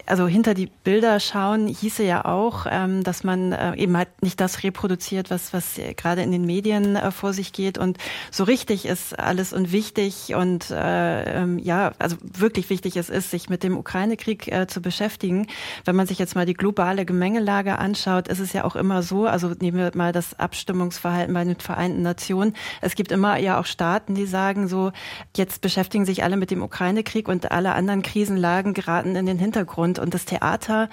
also 0.06 0.26
hinter 0.26 0.54
die 0.54 0.66
Bilder 0.66 1.20
schauen 1.20 1.68
hieße 1.68 2.02
ja 2.02 2.24
auch, 2.24 2.66
ähm, 2.68 3.04
dass 3.04 3.24
man 3.24 3.52
äh, 3.52 3.74
eben 3.76 3.96
halt 3.96 4.08
nicht 4.20 4.40
das 4.40 4.62
reproduziert, 4.62 5.30
was, 5.30 5.52
was 5.52 5.80
gerade 5.96 6.22
in 6.22 6.32
den 6.32 6.44
Medien 6.44 6.96
äh, 6.96 7.10
vor 7.10 7.32
sich 7.32 7.52
geht. 7.52 7.78
Und 7.78 7.98
so 8.30 8.44
richtig 8.44 8.86
ist 8.86 9.18
alles 9.18 9.52
und 9.52 9.72
wichtig 9.72 10.34
und 10.34 10.66
ähm, 10.74 11.58
ja, 11.58 11.92
also 11.98 12.16
wirklich 12.22 12.70
wichtig 12.70 12.96
es 12.96 13.08
ist, 13.08 13.30
sich 13.30 13.48
mit 13.48 13.62
dem 13.62 13.76
Ukraine-Krieg 13.76 14.50
zu 14.68 14.80
beschäftigen. 14.82 15.46
Wenn 15.84 15.96
man 15.96 16.06
sich 16.06 16.18
jetzt 16.18 16.34
mal 16.34 16.46
die 16.46 16.54
globale 16.54 17.04
Gemengelage 17.04 17.78
anschaut, 17.78 18.28
ist 18.28 18.38
es 18.38 18.52
ja 18.52 18.64
auch 18.64 18.76
immer 18.76 19.02
so, 19.02 19.26
also 19.26 19.52
nehmen 19.60 19.78
wir 19.78 19.90
mal 19.94 20.12
das 20.12 20.38
Abstimmungsverhalten 20.38 21.34
bei 21.34 21.44
den 21.44 21.56
Vereinten 21.56 22.02
Nationen. 22.02 22.54
Es 22.80 22.94
gibt 22.94 23.12
immer 23.12 23.36
ja 23.38 23.58
auch 23.58 23.66
Staaten, 23.66 24.14
die 24.14 24.26
sagen 24.26 24.68
so, 24.68 24.92
jetzt 25.36 25.60
beschäftigen 25.60 26.04
sich 26.04 26.22
alle 26.24 26.36
mit 26.36 26.50
dem 26.50 26.62
Ukraine-Krieg 26.62 27.28
und 27.32 27.50
alle 27.50 27.74
anderen 27.74 28.02
Krisenlagen 28.02 28.74
geraten 28.74 29.16
in 29.16 29.26
den 29.26 29.38
Hintergrund. 29.38 29.98
Und 29.98 30.14
das 30.14 30.24
Theater 30.24 30.88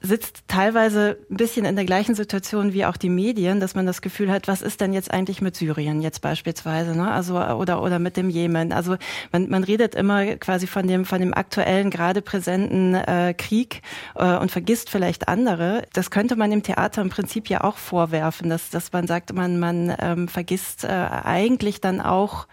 sitzt 0.00 0.44
teilweise 0.46 1.18
ein 1.28 1.36
bisschen 1.36 1.64
in 1.64 1.74
der 1.74 1.84
gleichen 1.84 2.14
Situation 2.14 2.72
wie 2.72 2.84
auch 2.84 2.96
die 2.96 3.08
Medien, 3.08 3.58
dass 3.58 3.74
man 3.74 3.84
das 3.84 4.00
Gefühl 4.00 4.30
hat, 4.30 4.46
was 4.46 4.62
ist 4.62 4.80
denn 4.80 4.92
jetzt 4.92 5.12
eigentlich 5.12 5.40
mit 5.40 5.56
Syrien 5.56 6.00
jetzt 6.00 6.20
beispielsweise, 6.20 6.96
ne? 6.96 7.10
Also 7.10 7.36
oder 7.36 7.82
oder 7.82 7.98
mit 7.98 8.16
dem 8.16 8.30
Jemen. 8.30 8.72
Also 8.72 8.96
man, 9.32 9.48
man 9.48 9.64
redet 9.64 9.96
immer 9.96 10.36
quasi 10.36 10.68
von 10.68 10.86
dem 10.86 11.04
von 11.04 11.18
dem 11.20 11.34
aktuellen 11.34 11.90
gerade 11.90 12.22
präsenten 12.22 12.94
äh, 12.94 13.34
Krieg 13.36 13.82
äh, 14.14 14.36
und 14.36 14.52
vergisst 14.52 14.88
vielleicht 14.88 15.26
andere. 15.26 15.82
Das 15.92 16.12
könnte 16.12 16.36
man 16.36 16.52
im 16.52 16.62
Theater 16.62 17.02
im 17.02 17.10
Prinzip 17.10 17.48
ja 17.48 17.64
auch 17.64 17.76
vorwerfen, 17.76 18.50
dass 18.50 18.70
dass 18.70 18.92
man 18.92 19.08
sagt, 19.08 19.32
man 19.32 19.58
man 19.58 19.92
ähm, 19.98 20.28
vergisst 20.28 20.84
äh, 20.84 20.88
eigentlich 20.88 21.80
dann 21.80 22.00
auch 22.00 22.46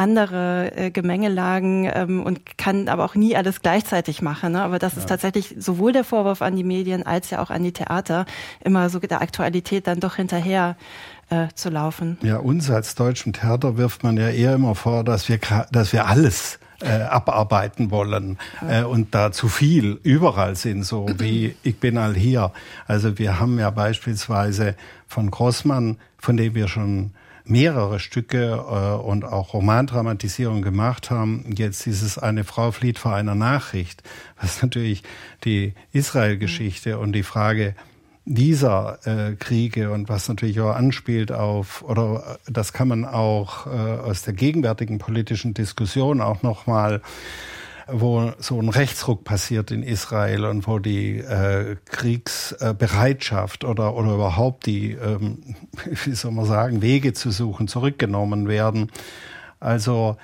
andere 0.00 0.72
äh, 0.74 0.90
Gemengelagen 0.90 1.88
ähm, 1.92 2.22
und 2.22 2.56
kann 2.56 2.88
aber 2.88 3.04
auch 3.04 3.14
nie 3.14 3.36
alles 3.36 3.60
gleichzeitig 3.60 4.22
machen. 4.22 4.52
Ne? 4.52 4.62
Aber 4.62 4.78
das 4.78 4.94
ja. 4.94 5.00
ist 5.00 5.08
tatsächlich 5.08 5.54
sowohl 5.58 5.92
der 5.92 6.04
Vorwurf 6.04 6.40
an 6.40 6.56
die 6.56 6.64
Medien 6.64 7.04
als 7.04 7.28
ja 7.28 7.42
auch 7.42 7.50
an 7.50 7.62
die 7.62 7.72
Theater, 7.72 8.24
immer 8.64 8.88
so 8.88 8.98
der 8.98 9.20
Aktualität 9.20 9.86
dann 9.86 10.00
doch 10.00 10.16
hinterher 10.16 10.76
äh, 11.28 11.48
zu 11.54 11.68
laufen. 11.68 12.16
Ja, 12.22 12.38
uns 12.38 12.70
als 12.70 12.94
deutschen 12.94 13.34
Theater 13.34 13.76
wirft 13.76 14.02
man 14.02 14.16
ja 14.16 14.30
eher 14.30 14.54
immer 14.54 14.74
vor, 14.74 15.04
dass 15.04 15.28
wir, 15.28 15.38
dass 15.70 15.92
wir 15.92 16.06
alles 16.06 16.58
äh, 16.80 17.02
abarbeiten 17.02 17.90
wollen 17.90 18.38
äh, 18.66 18.82
und 18.82 19.14
da 19.14 19.32
zu 19.32 19.48
viel 19.48 20.00
überall 20.02 20.56
sind, 20.56 20.82
so 20.82 21.06
wie 21.18 21.54
ich 21.62 21.78
bin 21.78 21.98
all 21.98 22.14
hier. 22.14 22.52
Also 22.86 23.18
wir 23.18 23.38
haben 23.38 23.58
ja 23.58 23.68
beispielsweise 23.68 24.76
von 25.06 25.30
Grossmann, 25.30 25.98
von 26.18 26.38
dem 26.38 26.54
wir 26.54 26.68
schon 26.68 27.12
mehrere 27.50 27.98
Stücke 27.98 28.52
äh, 28.52 29.02
und 29.02 29.24
auch 29.24 29.54
Romandramatisierung 29.54 30.62
gemacht 30.62 31.10
haben. 31.10 31.44
Jetzt 31.56 31.84
dieses 31.86 32.18
Eine 32.18 32.44
Frau 32.44 32.70
flieht 32.70 32.98
vor 32.98 33.14
einer 33.14 33.34
Nachricht, 33.34 34.02
was 34.40 34.62
natürlich 34.62 35.02
die 35.44 35.74
Israel-Geschichte 35.92 36.98
und 36.98 37.12
die 37.12 37.22
Frage 37.22 37.74
dieser 38.24 38.98
äh, 39.06 39.34
Kriege 39.34 39.90
und 39.90 40.08
was 40.08 40.28
natürlich 40.28 40.60
auch 40.60 40.74
anspielt 40.74 41.32
auf, 41.32 41.82
oder 41.82 42.38
das 42.46 42.72
kann 42.72 42.88
man 42.88 43.04
auch 43.04 43.66
äh, 43.66 43.70
aus 43.70 44.22
der 44.22 44.34
gegenwärtigen 44.34 44.98
politischen 44.98 45.52
Diskussion 45.54 46.20
auch 46.20 46.42
nochmal 46.42 47.02
wo 47.92 48.32
so 48.38 48.60
ein 48.60 48.68
Rechtsruck 48.68 49.24
passiert 49.24 49.70
in 49.70 49.82
Israel 49.82 50.44
und 50.44 50.66
wo 50.66 50.78
die 50.78 51.18
äh, 51.18 51.76
Kriegsbereitschaft 51.84 53.64
oder, 53.64 53.94
oder 53.94 54.14
überhaupt 54.14 54.66
die, 54.66 54.92
ähm, 54.92 55.56
wie 56.04 56.14
soll 56.14 56.32
man 56.32 56.46
sagen, 56.46 56.82
Wege 56.82 57.12
zu 57.12 57.30
suchen, 57.30 57.68
zurückgenommen 57.68 58.48
werden. 58.48 58.90
Also 59.58 60.16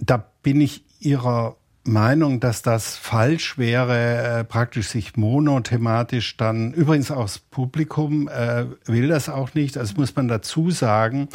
da 0.00 0.24
bin 0.42 0.60
ich 0.60 0.84
Ihrer 1.00 1.56
Meinung, 1.84 2.40
dass 2.40 2.62
das 2.62 2.96
falsch 2.96 3.58
wäre, 3.58 4.40
äh, 4.40 4.44
praktisch 4.44 4.88
sich 4.88 5.16
monothematisch 5.16 6.36
dann, 6.36 6.72
übrigens 6.72 7.10
auch 7.10 7.22
das 7.22 7.38
Publikum 7.38 8.28
äh, 8.28 8.66
will 8.86 9.08
das 9.08 9.28
auch 9.28 9.54
nicht, 9.54 9.78
also 9.78 9.94
muss 9.96 10.14
man 10.16 10.28
dazu 10.28 10.70
sagen, 10.70 11.28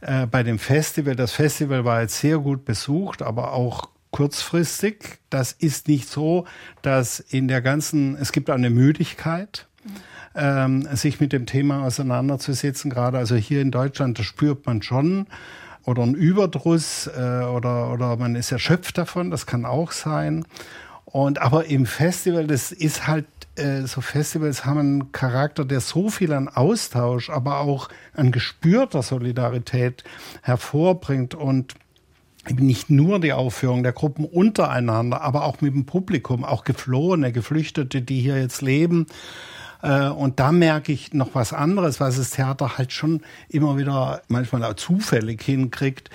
äh, 0.00 0.26
bei 0.26 0.42
dem 0.42 0.58
Festival, 0.58 1.16
das 1.16 1.32
Festival 1.32 1.84
war 1.84 2.02
jetzt 2.02 2.18
sehr 2.18 2.38
gut 2.38 2.64
besucht, 2.64 3.22
aber 3.22 3.52
auch 3.52 3.88
kurzfristig. 4.10 5.18
Das 5.30 5.52
ist 5.52 5.88
nicht 5.88 6.08
so, 6.08 6.46
dass 6.82 7.20
in 7.20 7.48
der 7.48 7.62
ganzen, 7.62 8.16
es 8.16 8.32
gibt 8.32 8.50
eine 8.50 8.70
Müdigkeit. 8.70 9.66
Ähm, 10.32 10.86
sich 10.94 11.20
mit 11.20 11.32
dem 11.32 11.46
Thema 11.46 11.82
auseinanderzusetzen, 11.84 12.88
gerade 12.88 13.18
also 13.18 13.34
hier 13.34 13.62
in 13.62 13.72
Deutschland, 13.72 14.16
das 14.16 14.26
spürt 14.26 14.64
man 14.64 14.80
schon 14.80 15.26
oder 15.84 16.02
ein 16.02 16.14
Überdruss 16.14 17.08
äh, 17.08 17.44
oder, 17.44 17.92
oder 17.92 18.16
man 18.16 18.36
ist 18.36 18.52
erschöpft 18.52 18.98
davon, 18.98 19.30
das 19.30 19.46
kann 19.46 19.64
auch 19.64 19.92
sein. 19.92 20.44
Und 21.04 21.40
aber 21.40 21.66
im 21.66 21.86
Festival, 21.86 22.46
das 22.46 22.70
ist 22.70 23.06
halt, 23.08 23.26
äh, 23.56 23.82
so 23.82 24.00
Festivals 24.00 24.64
haben 24.64 24.78
einen 24.78 25.12
Charakter, 25.12 25.64
der 25.64 25.80
so 25.80 26.08
viel 26.08 26.32
an 26.32 26.48
Austausch, 26.48 27.30
aber 27.30 27.58
auch 27.58 27.88
an 28.14 28.30
gespürter 28.30 29.02
Solidarität 29.02 30.04
hervorbringt 30.42 31.34
und 31.34 31.74
nicht 32.54 32.90
nur 32.90 33.20
die 33.20 33.32
Aufführung 33.32 33.82
der 33.82 33.92
Gruppen 33.92 34.24
untereinander, 34.24 35.22
aber 35.22 35.44
auch 35.44 35.60
mit 35.60 35.74
dem 35.74 35.86
Publikum, 35.86 36.44
auch 36.44 36.64
Geflohene, 36.64 37.32
Geflüchtete, 37.32 38.02
die 38.02 38.20
hier 38.20 38.40
jetzt 38.40 38.62
leben. 38.62 39.06
Äh, 39.82 40.08
und 40.08 40.40
da 40.40 40.52
merke 40.52 40.92
ich 40.92 41.12
noch 41.12 41.34
was 41.34 41.52
anderes, 41.52 42.00
was 42.00 42.16
das 42.16 42.30
Theater 42.30 42.78
halt 42.78 42.92
schon 42.92 43.22
immer 43.48 43.78
wieder 43.78 44.22
manchmal 44.28 44.64
auch 44.64 44.74
zufällig 44.74 45.42
hinkriegt, 45.42 46.10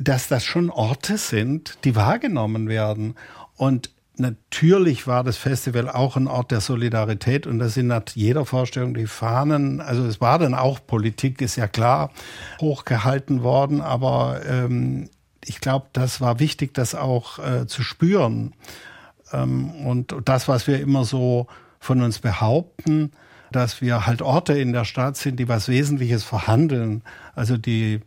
dass 0.00 0.28
das 0.28 0.44
schon 0.44 0.70
Orte 0.70 1.18
sind, 1.18 1.78
die 1.84 1.96
wahrgenommen 1.96 2.68
werden. 2.68 3.14
Und 3.56 3.90
natürlich 4.16 5.06
war 5.06 5.24
das 5.24 5.36
Festival 5.36 5.88
auch 5.88 6.16
ein 6.16 6.28
Ort 6.28 6.50
der 6.50 6.60
Solidarität 6.60 7.46
und 7.46 7.58
da 7.58 7.68
sind 7.68 7.88
nach 7.88 8.02
jeder 8.14 8.44
Vorstellung 8.46 8.94
die 8.94 9.06
Fahnen, 9.06 9.80
also 9.80 10.04
es 10.04 10.20
war 10.20 10.38
dann 10.38 10.54
auch 10.54 10.80
Politik, 10.86 11.40
ist 11.40 11.56
ja 11.56 11.66
klar, 11.66 12.10
hochgehalten 12.60 13.42
worden, 13.42 13.80
aber 13.80 14.40
ähm, 14.46 15.08
ich 15.44 15.60
glaube, 15.60 15.86
das 15.92 16.20
war 16.20 16.38
wichtig, 16.38 16.74
das 16.74 16.94
auch 16.94 17.38
äh, 17.38 17.66
zu 17.66 17.82
spüren. 17.82 18.52
Ähm, 19.32 19.70
und 19.86 20.14
das, 20.24 20.48
was 20.48 20.66
wir 20.66 20.80
immer 20.80 21.04
so 21.04 21.46
von 21.80 22.02
uns 22.02 22.20
behaupten, 22.20 23.12
dass 23.50 23.80
wir 23.80 24.06
halt 24.06 24.22
Orte 24.22 24.54
in 24.54 24.72
der 24.72 24.84
Stadt 24.84 25.16
sind, 25.16 25.38
die 25.38 25.48
was 25.48 25.68
Wesentliches 25.68 26.24
verhandeln. 26.24 27.02
Also 27.34 27.56
die 27.56 28.00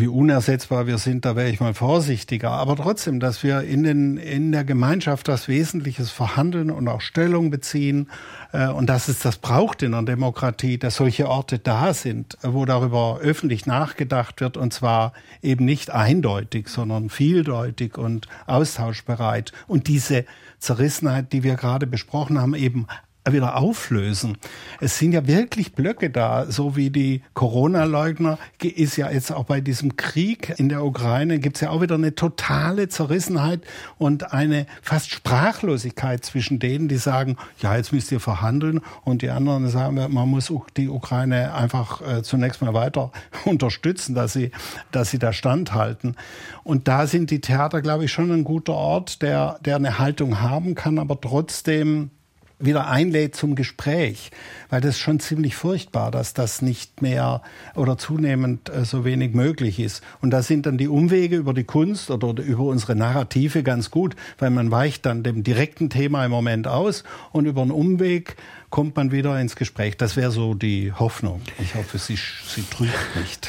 wie 0.00 0.08
unersetzbar 0.08 0.86
wir 0.86 0.98
sind, 0.98 1.24
da 1.24 1.36
wäre 1.36 1.48
ich 1.48 1.60
mal 1.60 1.74
vorsichtiger. 1.74 2.50
Aber 2.50 2.76
trotzdem, 2.76 3.20
dass 3.20 3.42
wir 3.42 3.62
in, 3.62 3.82
den, 3.82 4.16
in 4.16 4.52
der 4.52 4.64
Gemeinschaft 4.64 5.28
das 5.28 5.48
Wesentliches 5.48 6.10
verhandeln 6.10 6.70
und 6.70 6.88
auch 6.88 7.00
Stellung 7.00 7.50
beziehen 7.50 8.08
äh, 8.52 8.68
und 8.68 8.88
dass 8.88 9.08
es 9.08 9.20
das 9.20 9.38
braucht 9.38 9.82
in 9.82 9.94
einer 9.94 10.06
Demokratie, 10.06 10.78
dass 10.78 10.96
solche 10.96 11.28
Orte 11.28 11.58
da 11.58 11.94
sind, 11.94 12.38
wo 12.42 12.64
darüber 12.64 13.18
öffentlich 13.20 13.66
nachgedacht 13.66 14.40
wird 14.40 14.56
und 14.56 14.72
zwar 14.72 15.12
eben 15.42 15.64
nicht 15.64 15.90
eindeutig, 15.90 16.68
sondern 16.68 17.10
vieldeutig 17.10 17.98
und 17.98 18.28
austauschbereit. 18.46 19.52
Und 19.66 19.88
diese 19.88 20.24
Zerrissenheit, 20.58 21.32
die 21.32 21.42
wir 21.42 21.54
gerade 21.54 21.86
besprochen 21.86 22.40
haben, 22.40 22.54
eben 22.54 22.86
wieder 23.32 23.56
auflösen. 23.56 24.38
Es 24.80 24.98
sind 24.98 25.12
ja 25.12 25.26
wirklich 25.26 25.74
Blöcke 25.74 26.10
da, 26.10 26.46
so 26.50 26.76
wie 26.76 26.90
die 26.90 27.22
Corona-Leugner 27.34 28.38
ist 28.62 28.96
ja 28.96 29.10
jetzt 29.10 29.32
auch 29.32 29.44
bei 29.44 29.60
diesem 29.60 29.96
Krieg 29.96 30.54
in 30.58 30.68
der 30.68 30.84
Ukraine 30.84 31.38
gibt 31.38 31.56
es 31.56 31.62
ja 31.62 31.70
auch 31.70 31.80
wieder 31.80 31.94
eine 31.94 32.14
totale 32.14 32.88
Zerrissenheit 32.88 33.62
und 33.98 34.32
eine 34.32 34.66
fast 34.82 35.10
Sprachlosigkeit 35.10 36.24
zwischen 36.24 36.58
denen, 36.58 36.88
die 36.88 36.96
sagen, 36.96 37.36
ja, 37.60 37.76
jetzt 37.76 37.92
müsst 37.92 38.12
ihr 38.12 38.20
verhandeln 38.20 38.80
und 39.04 39.22
die 39.22 39.30
anderen 39.30 39.68
sagen, 39.68 39.94
man 39.94 40.28
muss 40.28 40.52
die 40.76 40.88
Ukraine 40.88 41.54
einfach 41.54 42.00
äh, 42.00 42.22
zunächst 42.22 42.62
mal 42.62 42.74
weiter 42.74 43.12
unterstützen, 43.44 44.14
dass 44.14 44.32
sie, 44.32 44.50
dass 44.90 45.10
sie 45.10 45.18
da 45.18 45.32
standhalten. 45.32 46.16
Und 46.64 46.88
da 46.88 47.06
sind 47.06 47.30
die 47.30 47.40
Theater, 47.40 47.82
glaube 47.82 48.04
ich, 48.04 48.12
schon 48.12 48.30
ein 48.30 48.44
guter 48.44 48.74
Ort, 48.74 49.22
der, 49.22 49.58
der 49.64 49.76
eine 49.76 49.98
Haltung 49.98 50.40
haben 50.40 50.74
kann, 50.74 50.98
aber 50.98 51.20
trotzdem 51.20 52.10
wieder 52.58 52.88
einlädt 52.88 53.36
zum 53.36 53.54
Gespräch, 53.54 54.30
weil 54.68 54.80
das 54.80 54.96
ist 54.96 55.00
schon 55.00 55.20
ziemlich 55.20 55.54
furchtbar, 55.54 56.10
dass 56.10 56.34
das 56.34 56.60
nicht 56.60 57.02
mehr 57.02 57.42
oder 57.74 57.98
zunehmend 57.98 58.68
äh, 58.68 58.84
so 58.84 59.04
wenig 59.04 59.34
möglich 59.34 59.78
ist. 59.78 60.02
Und 60.20 60.30
da 60.30 60.42
sind 60.42 60.66
dann 60.66 60.78
die 60.78 60.88
Umwege 60.88 61.36
über 61.36 61.54
die 61.54 61.64
Kunst 61.64 62.10
oder 62.10 62.42
über 62.42 62.64
unsere 62.64 62.96
Narrative 62.96 63.62
ganz 63.62 63.90
gut, 63.90 64.16
weil 64.38 64.50
man 64.50 64.70
weicht 64.70 65.06
dann 65.06 65.22
dem 65.22 65.44
direkten 65.44 65.88
Thema 65.88 66.24
im 66.24 66.30
Moment 66.30 66.66
aus 66.66 67.04
und 67.32 67.46
über 67.46 67.62
einen 67.62 67.70
Umweg 67.70 68.36
kommt 68.70 68.96
man 68.96 69.12
wieder 69.12 69.40
ins 69.40 69.56
Gespräch. 69.56 69.96
Das 69.96 70.16
wäre 70.16 70.30
so 70.30 70.54
die 70.54 70.92
Hoffnung. 70.92 71.40
Ich 71.58 71.74
hoffe, 71.74 71.98
sie, 71.98 72.16
sie 72.16 72.64
trügt 72.68 73.16
nicht. 73.16 73.48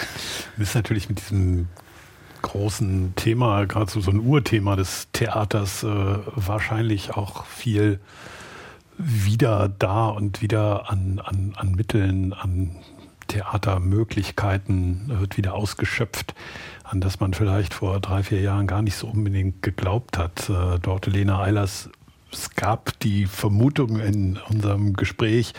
Das 0.57 0.69
ist 0.69 0.75
natürlich 0.75 1.09
mit 1.09 1.19
diesem 1.19 1.67
großen 2.41 3.13
Thema, 3.15 3.65
gerade 3.65 3.91
so, 3.91 3.99
so 3.99 4.11
ein 4.11 4.19
Urthema 4.19 4.75
des 4.75 5.07
Theaters, 5.11 5.83
äh, 5.83 5.87
wahrscheinlich 5.87 7.11
auch 7.11 7.45
viel 7.45 7.99
wieder 8.99 9.69
da 9.69 10.09
und 10.09 10.41
wieder 10.41 10.91
an, 10.91 11.19
an, 11.23 11.53
an 11.55 11.71
Mitteln, 11.71 12.33
an 12.33 12.75
Theatermöglichkeiten 13.27 15.03
wird 15.07 15.37
wieder 15.37 15.53
ausgeschöpft, 15.53 16.35
an 16.83 16.99
das 16.99 17.19
man 17.19 17.33
vielleicht 17.33 17.73
vor 17.73 17.99
drei, 17.99 18.23
vier 18.23 18.41
Jahren 18.41 18.67
gar 18.67 18.81
nicht 18.81 18.95
so 18.95 19.07
unbedingt 19.07 19.61
geglaubt 19.61 20.17
hat. 20.17 20.49
Äh, 20.49 20.79
dort 20.81 21.07
Lena 21.07 21.41
Eilers, 21.41 21.89
es 22.31 22.55
gab 22.55 22.99
die 22.99 23.25
Vermutung 23.25 23.99
in 23.99 24.37
unserem 24.49 24.93
Gespräch, 24.93 25.53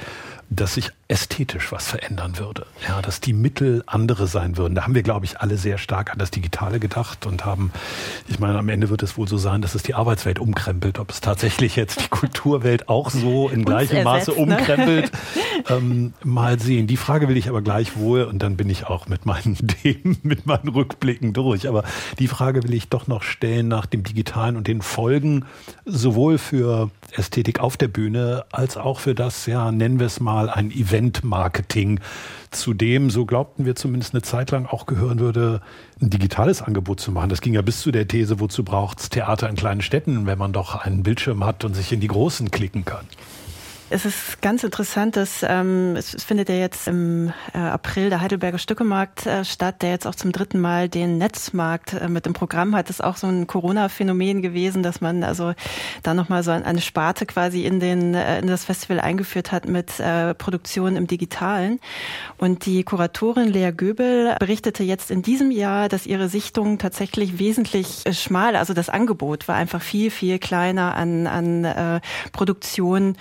dass 0.50 0.74
sich 0.74 0.90
ästhetisch 1.10 1.72
was 1.72 1.88
verändern 1.88 2.38
würde. 2.38 2.66
Ja, 2.86 3.02
dass 3.02 3.20
die 3.20 3.32
Mittel 3.32 3.82
andere 3.86 4.28
sein 4.28 4.56
würden. 4.56 4.76
Da 4.76 4.84
haben 4.84 4.94
wir, 4.94 5.02
glaube 5.02 5.26
ich, 5.26 5.40
alle 5.40 5.56
sehr 5.56 5.76
stark 5.76 6.12
an 6.12 6.18
das 6.20 6.30
Digitale 6.30 6.78
gedacht 6.78 7.26
und 7.26 7.44
haben, 7.44 7.72
ich 8.28 8.38
meine, 8.38 8.58
am 8.58 8.68
Ende 8.68 8.90
wird 8.90 9.02
es 9.02 9.18
wohl 9.18 9.26
so 9.26 9.36
sein, 9.36 9.60
dass 9.60 9.74
es 9.74 9.82
die 9.82 9.94
Arbeitswelt 9.94 10.38
umkrempelt. 10.38 11.00
Ob 11.00 11.10
es 11.10 11.20
tatsächlich 11.20 11.74
jetzt 11.74 12.00
die 12.00 12.08
Kulturwelt 12.10 12.88
auch 12.88 13.10
so 13.10 13.48
in 13.48 13.64
gleichem 13.64 13.96
ersetzt, 13.96 14.28
Maße 14.28 14.30
ne? 14.30 14.36
umkrempelt, 14.36 15.12
ne? 15.12 15.62
ähm, 15.68 16.14
mal 16.22 16.60
sehen. 16.60 16.86
Die 16.86 16.96
Frage 16.96 17.28
will 17.28 17.36
ich 17.36 17.48
aber 17.48 17.60
gleich 17.60 17.96
wohl 17.96 18.22
und 18.22 18.40
dann 18.40 18.56
bin 18.56 18.70
ich 18.70 18.86
auch 18.86 19.08
mit 19.08 19.26
meinen 19.26 19.56
Themen, 19.82 20.16
mit 20.22 20.46
meinen 20.46 20.68
Rückblicken 20.68 21.32
durch. 21.32 21.68
Aber 21.68 21.82
die 22.20 22.28
Frage 22.28 22.62
will 22.62 22.72
ich 22.72 22.88
doch 22.88 23.08
noch 23.08 23.24
stellen 23.24 23.66
nach 23.66 23.86
dem 23.86 24.04
Digitalen 24.04 24.56
und 24.56 24.68
den 24.68 24.80
Folgen 24.80 25.44
sowohl 25.84 26.38
für 26.38 26.90
Ästhetik 27.12 27.58
auf 27.58 27.76
der 27.76 27.88
Bühne 27.88 28.44
als 28.52 28.76
auch 28.76 29.00
für 29.00 29.16
das, 29.16 29.46
ja, 29.46 29.72
nennen 29.72 29.98
wir 29.98 30.06
es 30.06 30.20
mal, 30.20 30.48
ein 30.48 30.70
Event-Marketing, 31.00 32.00
zu 32.50 32.74
dem, 32.74 33.10
so 33.10 33.24
glaubten 33.24 33.64
wir 33.64 33.74
zumindest 33.74 34.12
eine 34.12 34.22
Zeit 34.22 34.50
lang, 34.50 34.66
auch 34.66 34.86
gehören 34.86 35.18
würde, 35.18 35.62
ein 36.00 36.10
digitales 36.10 36.62
Angebot 36.62 37.00
zu 37.00 37.12
machen. 37.12 37.30
Das 37.30 37.40
ging 37.40 37.54
ja 37.54 37.62
bis 37.62 37.80
zu 37.80 37.90
der 37.90 38.06
These, 38.06 38.40
wozu 38.40 38.64
braucht 38.64 39.00
es 39.00 39.08
Theater 39.08 39.48
in 39.48 39.56
kleinen 39.56 39.80
Städten, 39.80 40.26
wenn 40.26 40.38
man 40.38 40.52
doch 40.52 40.74
einen 40.74 41.02
Bildschirm 41.02 41.44
hat 41.44 41.64
und 41.64 41.74
sich 41.74 41.92
in 41.92 42.00
die 42.00 42.08
großen 42.08 42.50
klicken 42.50 42.84
kann. 42.84 43.06
Es 43.92 44.04
ist 44.04 44.40
ganz 44.40 44.62
interessant, 44.62 45.16
dass 45.16 45.42
ähm, 45.42 45.96
es, 45.96 46.14
es 46.14 46.22
findet 46.22 46.48
ja 46.48 46.54
jetzt 46.54 46.86
im 46.86 47.32
äh, 47.52 47.58
April 47.58 48.08
der 48.08 48.20
Heidelberger 48.20 48.58
Stückemarkt 48.58 49.26
äh, 49.26 49.44
statt, 49.44 49.82
der 49.82 49.90
jetzt 49.90 50.06
auch 50.06 50.14
zum 50.14 50.30
dritten 50.30 50.60
Mal 50.60 50.88
den 50.88 51.18
Netzmarkt 51.18 51.94
äh, 51.94 52.06
mit 52.06 52.24
dem 52.24 52.32
Programm 52.32 52.76
hat. 52.76 52.88
Das 52.88 53.00
ist 53.00 53.04
auch 53.04 53.16
so 53.16 53.26
ein 53.26 53.48
Corona-Phänomen 53.48 54.42
gewesen, 54.42 54.84
dass 54.84 55.00
man 55.00 55.24
also 55.24 55.54
da 56.04 56.14
nochmal 56.14 56.44
so 56.44 56.52
eine 56.52 56.80
Sparte 56.80 57.26
quasi 57.26 57.64
in, 57.64 57.80
den, 57.80 58.14
äh, 58.14 58.38
in 58.38 58.46
das 58.46 58.64
Festival 58.64 59.00
eingeführt 59.00 59.50
hat 59.50 59.66
mit 59.66 59.98
äh, 59.98 60.34
Produktion 60.34 60.94
im 60.94 61.08
Digitalen. 61.08 61.80
Und 62.38 62.66
die 62.66 62.84
Kuratorin 62.84 63.48
Lea 63.48 63.72
Göbel 63.72 64.36
berichtete 64.38 64.84
jetzt 64.84 65.10
in 65.10 65.22
diesem 65.22 65.50
Jahr, 65.50 65.88
dass 65.88 66.06
ihre 66.06 66.28
Sichtung 66.28 66.78
tatsächlich 66.78 67.40
wesentlich 67.40 68.06
äh, 68.06 68.14
schmal, 68.14 68.54
also 68.54 68.72
das 68.72 68.88
Angebot 68.88 69.48
war 69.48 69.56
einfach 69.56 69.82
viel, 69.82 70.12
viel 70.12 70.38
kleiner 70.38 70.94
an, 70.94 71.26
an 71.26 71.64
äh, 71.64 72.00
Produktion 72.30 73.16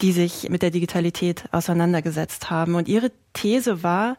die 0.00 0.12
sich 0.12 0.48
mit 0.50 0.62
der 0.62 0.70
Digitalität 0.70 1.44
auseinandergesetzt 1.52 2.50
haben. 2.50 2.74
Und 2.74 2.88
ihre 2.88 3.10
These 3.34 3.82
war, 3.82 4.16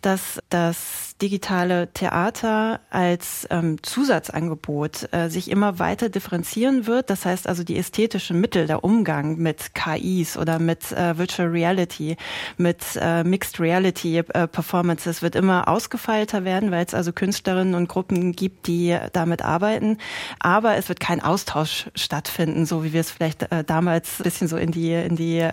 dass 0.00 0.40
das 0.48 1.16
digitale 1.20 1.92
Theater 1.92 2.80
als 2.90 3.46
ähm, 3.50 3.82
Zusatzangebot 3.82 5.08
äh, 5.12 5.28
sich 5.28 5.50
immer 5.50 5.78
weiter 5.78 6.08
differenzieren 6.08 6.86
wird. 6.86 7.10
Das 7.10 7.24
heißt 7.24 7.48
also 7.48 7.64
die 7.64 7.76
ästhetischen 7.76 8.40
Mittel, 8.40 8.66
der 8.66 8.84
Umgang 8.84 9.36
mit 9.38 9.74
KIs 9.74 10.36
oder 10.36 10.60
mit 10.60 10.92
äh, 10.92 11.18
Virtual 11.18 11.48
Reality, 11.48 12.16
mit 12.56 12.84
äh, 13.00 13.24
Mixed 13.24 13.58
Reality 13.58 14.18
äh, 14.18 14.46
Performances 14.46 15.22
wird 15.22 15.34
immer 15.34 15.66
ausgefeilter 15.66 16.44
werden, 16.44 16.70
weil 16.70 16.84
es 16.84 16.94
also 16.94 17.12
Künstlerinnen 17.12 17.74
und 17.74 17.88
Gruppen 17.88 18.32
gibt, 18.32 18.68
die 18.68 18.96
damit 19.12 19.42
arbeiten. 19.42 19.98
Aber 20.38 20.76
es 20.76 20.88
wird 20.88 21.00
kein 21.00 21.20
Austausch 21.20 21.90
stattfinden, 21.96 22.64
so 22.64 22.84
wie 22.84 22.92
wir 22.92 23.00
es 23.00 23.10
vielleicht 23.10 23.50
äh, 23.50 23.64
damals 23.64 24.20
ein 24.20 24.22
bisschen 24.22 24.46
so 24.46 24.56
in 24.56 24.70
die, 24.70 24.92
in 24.92 25.16
die 25.16 25.48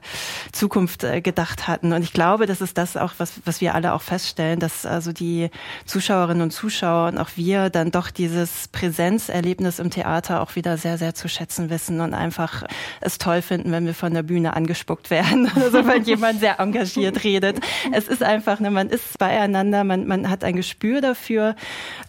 Zukunft 0.51 1.03
äh, 1.03 1.21
gedacht 1.21 1.67
hatten. 1.67 1.91
Und 1.93 2.03
ich 2.03 2.13
glaube, 2.13 2.45
das 2.45 2.61
ist 2.61 2.77
das 2.77 2.97
auch, 3.05 3.13
was, 3.17 3.33
was 3.45 3.61
wir 3.61 3.75
alle 3.75 3.93
auch 3.93 4.01
feststellen, 4.01 4.59
dass 4.59 4.85
also 4.85 5.11
die 5.11 5.49
Zuschauerinnen 5.85 6.41
und 6.41 6.51
Zuschauer 6.51 7.09
und 7.09 7.17
auch 7.17 7.29
wir 7.35 7.69
dann 7.69 7.91
doch 7.91 8.09
dieses 8.09 8.67
Präsenzerlebnis 8.69 9.79
im 9.79 9.89
Theater 9.89 10.41
auch 10.41 10.55
wieder 10.55 10.77
sehr, 10.77 10.97
sehr 10.97 11.13
zu 11.13 11.27
schätzen 11.27 11.69
wissen 11.69 12.01
und 12.01 12.13
einfach 12.13 12.63
es 13.01 13.17
toll 13.17 13.41
finden, 13.41 13.71
wenn 13.71 13.85
wir 13.85 13.93
von 13.93 14.13
der 14.13 14.23
Bühne 14.23 14.55
angespuckt 14.55 15.09
werden. 15.09 15.51
Also 15.65 15.87
wenn 15.87 16.03
jemand 16.03 16.41
sehr 16.41 16.59
engagiert 16.59 17.23
redet. 17.23 17.59
Es 17.91 18.07
ist 18.07 18.21
einfach, 18.21 18.59
ne, 18.59 18.69
man 18.69 18.89
ist 18.89 19.17
beieinander, 19.17 19.83
man, 19.83 20.05
man 20.05 20.29
hat 20.29 20.43
ein 20.43 20.55
Gespür 20.55 21.01
dafür, 21.01 21.55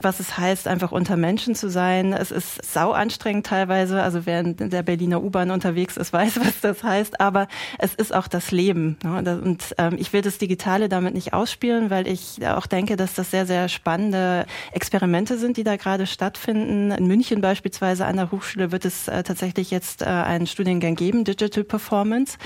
was 0.03 0.21
es 0.21 0.37
heißt, 0.37 0.69
einfach 0.69 0.93
unter 0.93 1.17
Menschen 1.17 1.55
zu 1.55 1.71
sein. 1.71 2.13
Es 2.13 2.31
ist 2.31 2.63
sau 2.73 2.93
anstrengend 2.93 3.47
teilweise. 3.47 4.03
Also 4.03 4.27
wer 4.27 4.41
in 4.41 4.71
der 4.71 4.83
Berliner 4.83 5.23
U-Bahn 5.23 5.51
unterwegs 5.51 5.97
ist, 5.97 6.13
weiß, 6.13 6.41
was 6.45 6.61
das 6.61 6.83
heißt. 6.83 7.21
Aber 7.21 7.49
es 7.79 7.95
ist 7.95 8.15
auch 8.15 8.29
das 8.29 8.51
Leben. 8.51 8.99
Ne? 9.03 9.41
Und 9.43 9.63
ähm, 9.79 9.97
ich 9.99 10.13
will 10.13 10.23
das 10.23 10.39
Digitale 10.39 10.86
damit 10.89 11.15
nicht 11.15 11.33
ausspielen, 11.33 11.91
weil 11.91 12.07
ich 12.07 12.47
auch 12.47 12.67
denke, 12.67 12.97
dass 12.97 13.15
das 13.15 13.31
sehr, 13.31 13.47
sehr 13.47 13.69
spannende 13.69 14.47
Experimente 14.73 15.39
sind, 15.39 15.57
die 15.57 15.65
da 15.65 15.77
gerade 15.77 16.07
stattfinden. 16.07 16.91
In 16.91 17.07
München 17.07 17.41
beispielsweise 17.41 18.07
an 18.07 18.17
der 18.17 18.31
Hochschule 18.31 18.73
wird 18.73 18.85
es 18.85 19.09
äh, 19.09 19.23
tatsächlich 19.23 19.71
jetzt 19.71 20.03
äh, 20.03 20.07
einen 20.07 20.47
Studiengang 20.47 20.95
geben, 20.95 21.25
Digital 21.25 21.65
Performance, 21.65 22.39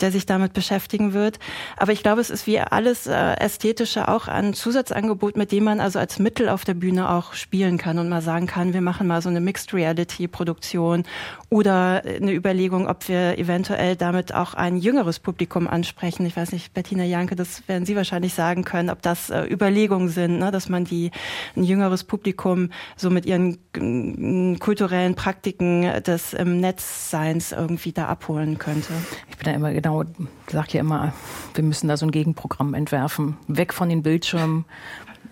der 0.00 0.12
sich 0.12 0.26
damit 0.26 0.52
beschäftigen 0.52 1.12
wird. 1.12 1.38
Aber 1.76 1.92
ich 1.92 2.02
glaube, 2.02 2.20
es 2.20 2.30
ist 2.30 2.46
wie 2.46 2.60
alles 2.60 3.06
äh, 3.06 3.34
Ästhetische 3.36 4.08
auch 4.08 4.28
ein 4.28 4.54
Zusatzangebot, 4.54 5.36
mit 5.36 5.52
dem 5.52 5.64
man 5.64 5.80
also 5.80 5.98
als 5.98 6.18
Mittel 6.18 6.48
auf 6.48 6.64
der 6.64 6.74
Bühne 6.74 7.10
auch 7.10 7.34
spielen 7.34 7.78
kann 7.78 7.98
und 7.98 8.08
mal 8.08 8.22
sagen 8.22 8.46
kann, 8.46 8.74
wir 8.74 8.80
machen 8.80 9.06
mal 9.06 9.22
so 9.22 9.28
eine 9.28 9.40
Mixed 9.40 9.72
Reality 9.74 10.28
Produktion 10.28 11.04
oder 11.50 12.02
eine 12.04 12.32
Überlegung, 12.32 12.88
ob 12.88 13.08
wir 13.08 13.38
eventuell 13.38 13.96
damit 13.96 14.34
auch 14.34 14.54
ein 14.54 14.76
jüngeres 14.76 15.18
Publikum 15.18 15.66
ansprechen. 15.66 16.26
Ich 16.26 16.36
weiß 16.36 16.52
nicht, 16.52 16.74
Bettina 16.74 17.04
Janke, 17.04 17.36
das 17.36 17.66
werden 17.68 17.84
Sie 17.88 17.96
wahrscheinlich 17.96 18.34
sagen 18.34 18.64
können, 18.64 18.90
ob 18.90 19.00
das 19.00 19.30
äh, 19.30 19.44
Überlegungen 19.50 20.10
sind, 20.10 20.38
ne? 20.38 20.50
dass 20.50 20.68
man 20.68 20.84
die 20.84 21.10
ein 21.56 21.64
jüngeres 21.64 22.04
Publikum 22.04 22.68
so 22.96 23.08
mit 23.08 23.24
ihren 23.24 23.56
mm, 23.74 24.58
kulturellen 24.58 25.14
Praktiken 25.14 26.02
des 26.02 26.34
im 26.34 26.60
Netzseins 26.60 27.52
irgendwie 27.52 27.92
da 27.92 28.06
abholen 28.06 28.58
könnte. 28.58 28.92
Ich 29.30 29.38
bin 29.38 29.46
da 29.46 29.52
immer 29.52 29.72
genau, 29.72 30.04
sage 30.48 30.68
ja 30.72 30.80
immer, 30.80 31.14
wir 31.54 31.64
müssen 31.64 31.88
da 31.88 31.96
so 31.96 32.04
ein 32.04 32.10
Gegenprogramm 32.10 32.74
entwerfen, 32.74 33.38
weg 33.46 33.72
von 33.72 33.88
den 33.88 34.02
Bildschirmen, 34.02 34.66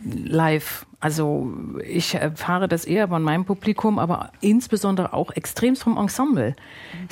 live. 0.05 0.87
Also 1.01 1.53
ich 1.87 2.15
erfahre 2.15 2.69
das 2.69 2.85
eher 2.85 3.09
von 3.09 3.23
meinem 3.23 3.45
Publikum, 3.45 3.99
aber 3.99 4.33
insbesondere 4.41 5.13
auch 5.13 5.31
extremst 5.31 5.83
vom 5.83 5.97
Ensemble. 5.99 6.57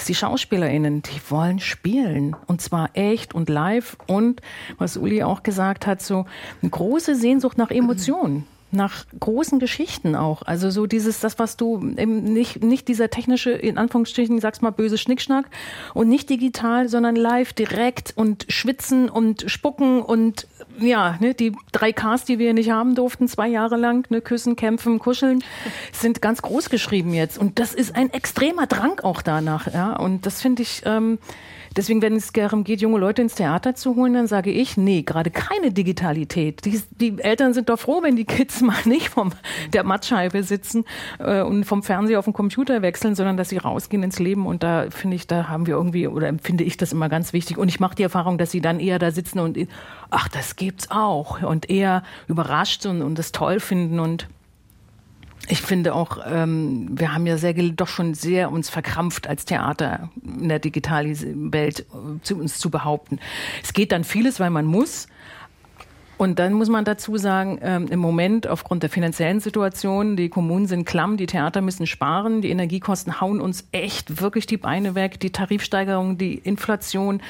Die 0.08 0.14
SchauspielerInnen, 0.14 1.02
die 1.02 1.20
wollen 1.30 1.60
spielen. 1.60 2.34
Und 2.46 2.60
zwar 2.60 2.90
echt 2.94 3.34
und 3.34 3.48
live. 3.48 3.96
Und 4.06 4.40
was 4.78 4.96
Uli 4.96 5.22
auch 5.22 5.42
gesagt 5.42 5.86
hat, 5.86 6.02
so 6.02 6.26
eine 6.62 6.70
große 6.70 7.14
Sehnsucht 7.14 7.58
nach 7.58 7.70
Emotionen 7.70 8.46
nach 8.74 9.04
großen 9.18 9.58
Geschichten 9.58 10.16
auch. 10.16 10.42
Also 10.42 10.70
so 10.70 10.86
dieses, 10.86 11.20
das, 11.20 11.38
was 11.38 11.56
du 11.56 11.78
nicht, 11.78 12.62
nicht 12.62 12.88
dieser 12.88 13.10
technische, 13.10 13.50
in 13.50 13.78
Anführungsstrichen, 13.78 14.40
sag's 14.40 14.60
mal 14.60 14.70
böse 14.70 14.98
Schnickschnack 14.98 15.46
und 15.94 16.08
nicht 16.08 16.28
digital, 16.30 16.88
sondern 16.88 17.16
live, 17.16 17.52
direkt 17.52 18.12
und 18.16 18.46
schwitzen 18.48 19.08
und 19.08 19.44
spucken 19.50 20.02
und 20.02 20.46
ja, 20.78 21.16
ne, 21.20 21.34
die 21.34 21.52
drei 21.72 21.92
Ks, 21.92 22.24
die 22.24 22.38
wir 22.38 22.52
nicht 22.54 22.70
haben 22.70 22.94
durften, 22.94 23.28
zwei 23.28 23.48
Jahre 23.48 23.76
lang, 23.76 24.10
ne, 24.10 24.20
küssen, 24.20 24.56
kämpfen, 24.56 24.98
kuscheln, 24.98 25.42
sind 25.92 26.20
ganz 26.20 26.42
groß 26.42 26.70
geschrieben 26.70 27.14
jetzt. 27.14 27.38
Und 27.38 27.58
das 27.58 27.74
ist 27.74 27.94
ein 27.94 28.12
extremer 28.12 28.66
Drang 28.66 29.00
auch 29.00 29.22
danach, 29.22 29.72
ja. 29.72 29.94
Und 29.94 30.26
das 30.26 30.42
finde 30.42 30.62
ich, 30.62 30.82
ähm, 30.84 31.18
Deswegen, 31.76 32.02
wenn 32.02 32.14
es 32.14 32.32
darum 32.32 32.62
geht, 32.62 32.80
junge 32.80 32.98
Leute 32.98 33.22
ins 33.22 33.34
Theater 33.34 33.74
zu 33.74 33.96
holen, 33.96 34.14
dann 34.14 34.26
sage 34.26 34.50
ich, 34.50 34.76
nee, 34.76 35.02
gerade 35.02 35.30
keine 35.30 35.72
Digitalität. 35.72 36.64
Die, 36.64 36.80
die 36.90 37.18
Eltern 37.20 37.52
sind 37.52 37.68
doch 37.68 37.78
froh, 37.78 38.02
wenn 38.02 38.14
die 38.16 38.24
Kids 38.24 38.60
mal 38.62 38.76
nicht 38.84 39.08
vom 39.08 39.32
der 39.72 39.84
Mattscheibe 39.84 40.42
sitzen 40.42 40.84
äh, 41.18 41.42
und 41.42 41.64
vom 41.64 41.82
Fernseher 41.82 42.18
auf 42.18 42.26
den 42.26 42.34
Computer 42.34 42.82
wechseln, 42.82 43.14
sondern 43.14 43.36
dass 43.36 43.48
sie 43.48 43.58
rausgehen 43.58 44.02
ins 44.02 44.18
Leben. 44.18 44.46
Und 44.46 44.62
da 44.62 44.86
finde 44.90 45.16
ich, 45.16 45.26
da 45.26 45.48
haben 45.48 45.66
wir 45.66 45.74
irgendwie, 45.74 46.06
oder 46.06 46.28
empfinde 46.28 46.64
ich 46.64 46.76
das 46.76 46.92
immer 46.92 47.08
ganz 47.08 47.32
wichtig. 47.32 47.58
Und 47.58 47.68
ich 47.68 47.80
mache 47.80 47.96
die 47.96 48.04
Erfahrung, 48.04 48.38
dass 48.38 48.50
sie 48.52 48.60
dann 48.60 48.78
eher 48.78 48.98
da 48.98 49.10
sitzen 49.10 49.40
und, 49.40 49.58
ach, 50.10 50.28
das 50.28 50.56
gibt's 50.56 50.90
auch. 50.90 51.42
Und 51.42 51.70
eher 51.70 52.02
überrascht 52.28 52.86
und, 52.86 53.02
und 53.02 53.18
das 53.18 53.32
toll 53.32 53.58
finden 53.58 53.98
und 53.98 54.28
ich 55.48 55.62
finde 55.62 55.94
auch, 55.94 56.18
ähm, 56.26 56.88
wir 56.90 57.12
haben 57.12 57.26
ja 57.26 57.36
sehr, 57.36 57.52
doch 57.54 57.88
schon 57.88 58.14
sehr 58.14 58.50
uns 58.50 58.70
verkrampft 58.70 59.26
als 59.26 59.44
Theater 59.44 60.10
in 60.22 60.48
der 60.48 60.58
digitalen 60.58 61.52
Welt 61.52 61.80
äh, 61.80 62.22
zu 62.22 62.38
uns 62.38 62.58
zu 62.58 62.70
behaupten. 62.70 63.18
Es 63.62 63.72
geht 63.72 63.92
dann 63.92 64.04
vieles, 64.04 64.40
weil 64.40 64.50
man 64.50 64.64
muss. 64.64 65.06
Und 66.16 66.38
dann 66.38 66.52
muss 66.52 66.68
man 66.68 66.84
dazu 66.84 67.16
sagen, 67.16 67.58
ähm, 67.60 67.88
im 67.90 67.98
Moment 67.98 68.46
aufgrund 68.46 68.82
der 68.84 68.90
finanziellen 68.90 69.40
Situation, 69.40 70.16
die 70.16 70.28
Kommunen 70.28 70.66
sind 70.66 70.84
klamm, 70.84 71.16
die 71.16 71.26
Theater 71.26 71.60
müssen 71.60 71.86
sparen, 71.86 72.40
die 72.40 72.50
Energiekosten 72.50 73.20
hauen 73.20 73.40
uns 73.40 73.66
echt 73.72 74.20
wirklich 74.20 74.46
die 74.46 74.56
Beine 74.56 74.94
weg, 74.94 75.18
die 75.18 75.30
Tarifsteigerung, 75.30 76.16
die 76.16 76.34
Inflation 76.34 77.20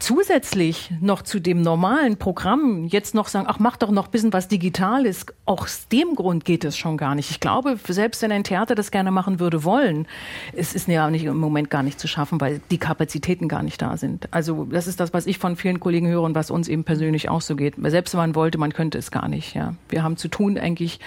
zusätzlich 0.00 0.90
noch 1.00 1.22
zu 1.22 1.40
dem 1.40 1.62
normalen 1.62 2.16
Programm 2.16 2.86
jetzt 2.86 3.14
noch 3.14 3.28
sagen, 3.28 3.46
ach, 3.48 3.58
mach 3.58 3.76
doch 3.76 3.90
noch 3.90 4.06
ein 4.06 4.10
bisschen 4.10 4.32
was 4.32 4.48
Digitales. 4.48 5.26
Auch 5.44 5.62
aus 5.62 5.88
dem 5.88 6.14
Grund 6.14 6.44
geht 6.44 6.64
es 6.64 6.76
schon 6.76 6.96
gar 6.96 7.14
nicht. 7.14 7.30
Ich 7.30 7.40
glaube, 7.40 7.78
selbst 7.88 8.22
wenn 8.22 8.32
ein 8.32 8.44
Theater 8.44 8.74
das 8.74 8.90
gerne 8.90 9.10
machen 9.10 9.40
würde 9.40 9.64
wollen, 9.64 10.06
es 10.52 10.74
ist 10.74 10.88
ja 10.88 11.10
nicht, 11.10 11.24
im 11.24 11.38
Moment 11.38 11.70
gar 11.70 11.82
nicht 11.82 12.00
zu 12.00 12.08
schaffen, 12.08 12.40
weil 12.40 12.60
die 12.70 12.78
Kapazitäten 12.78 13.48
gar 13.48 13.62
nicht 13.62 13.80
da 13.80 13.96
sind. 13.96 14.28
Also 14.32 14.64
das 14.64 14.86
ist 14.86 15.00
das, 15.00 15.12
was 15.12 15.26
ich 15.26 15.38
von 15.38 15.56
vielen 15.56 15.80
Kollegen 15.80 16.08
höre 16.08 16.22
und 16.22 16.34
was 16.34 16.50
uns 16.50 16.68
eben 16.68 16.84
persönlich 16.84 17.28
auch 17.28 17.40
so 17.40 17.56
geht. 17.56 17.74
Selbst 17.78 18.14
wenn 18.14 18.20
man 18.20 18.34
wollte, 18.34 18.58
man 18.58 18.72
könnte 18.72 18.98
es 18.98 19.10
gar 19.10 19.28
nicht. 19.28 19.54
Ja. 19.54 19.74
Wir 19.88 20.02
haben 20.02 20.16
zu 20.16 20.28
tun, 20.28 20.58
eigentlich 20.58 21.00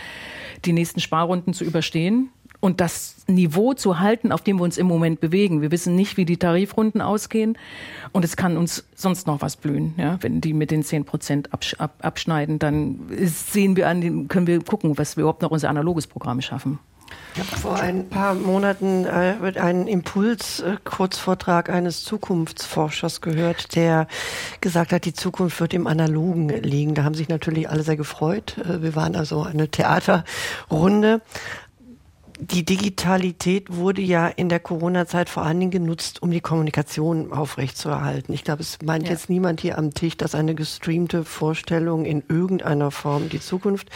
die 0.65 0.73
nächsten 0.73 0.99
Sparrunden 0.99 1.53
zu 1.53 1.63
überstehen 1.63 2.29
und 2.61 2.79
das 2.79 3.15
Niveau 3.27 3.73
zu 3.73 3.99
halten, 3.99 4.31
auf 4.31 4.41
dem 4.41 4.57
wir 4.57 4.63
uns 4.63 4.77
im 4.77 4.87
Moment 4.87 5.19
bewegen. 5.19 5.61
Wir 5.61 5.71
wissen 5.71 5.95
nicht, 5.95 6.15
wie 6.15 6.25
die 6.25 6.37
Tarifrunden 6.37 7.01
ausgehen 7.01 7.57
und 8.13 8.23
es 8.23 8.37
kann 8.37 8.55
uns 8.55 8.85
sonst 8.95 9.27
noch 9.27 9.41
was 9.41 9.57
blühen. 9.57 9.93
Ja? 9.97 10.17
Wenn 10.21 10.39
die 10.39 10.53
mit 10.53 10.71
den 10.71 10.83
10 10.83 11.03
Prozent 11.03 11.49
abschneiden, 11.99 12.59
dann 12.59 12.99
sehen 13.23 13.75
wir 13.75 13.89
an, 13.89 14.29
können 14.29 14.47
wir 14.47 14.63
gucken, 14.63 14.97
was 14.97 15.17
wir 15.17 15.23
überhaupt 15.23 15.41
noch 15.41 15.51
unser 15.51 15.69
analoges 15.69 16.07
Programm 16.07 16.39
schaffen. 16.41 16.79
Vor 17.61 17.75
ein 17.79 18.09
paar 18.09 18.35
Monaten 18.35 19.05
äh, 19.05 19.53
einen 19.57 19.87
Impuls-Kurzvortrag 19.87 21.69
äh, 21.69 21.71
eines 21.71 22.03
Zukunftsforschers 22.03 23.21
gehört, 23.21 23.75
der 23.75 24.07
gesagt 24.59 24.91
hat, 24.91 25.05
die 25.05 25.13
Zukunft 25.13 25.59
wird 25.61 25.73
im 25.73 25.87
Analogen 25.87 26.49
liegen. 26.49 26.93
Da 26.93 27.03
haben 27.03 27.15
sich 27.15 27.29
natürlich 27.29 27.69
alle 27.69 27.83
sehr 27.83 27.95
gefreut. 27.95 28.57
Äh, 28.57 28.81
wir 28.81 28.95
waren 28.95 29.15
also 29.15 29.43
eine 29.43 29.69
Theaterrunde 29.69 31.21
die 32.43 32.65
Digitalität 32.65 33.67
wurde 33.75 34.01
ja 34.01 34.27
in 34.27 34.49
der 34.49 34.59
Corona-Zeit 34.59 35.29
vor 35.29 35.43
allen 35.43 35.59
Dingen 35.59 35.71
genutzt, 35.71 36.23
um 36.23 36.31
die 36.31 36.41
Kommunikation 36.41 37.31
aufrechtzuerhalten. 37.31 38.33
Ich 38.33 38.43
glaube, 38.43 38.63
es 38.63 38.79
meint 38.83 39.05
ja. 39.05 39.11
jetzt 39.11 39.29
niemand 39.29 39.61
hier 39.61 39.77
am 39.77 39.93
Tisch, 39.93 40.17
dass 40.17 40.33
eine 40.33 40.55
gestreamte 40.55 41.23
Vorstellung 41.23 42.03
in 42.03 42.23
irgendeiner 42.27 42.89
Form 42.89 43.29
die 43.29 43.39
Zukunft 43.39 43.91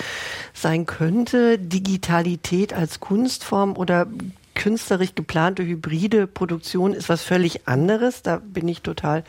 sein 0.54 0.86
könnte. 0.86 1.58
Digitalität 1.58 2.72
als 2.72 3.00
Kunstform 3.00 3.76
oder 3.76 4.06
künstlerisch 4.56 5.14
geplante 5.16 5.64
hybride 5.64 6.28
Produktion 6.28 6.94
ist 6.94 7.10
was 7.10 7.22
völlig 7.22 7.68
anderes. 7.68 8.22
Da 8.22 8.38
bin 8.38 8.68
ich 8.68 8.82
total 8.82 9.24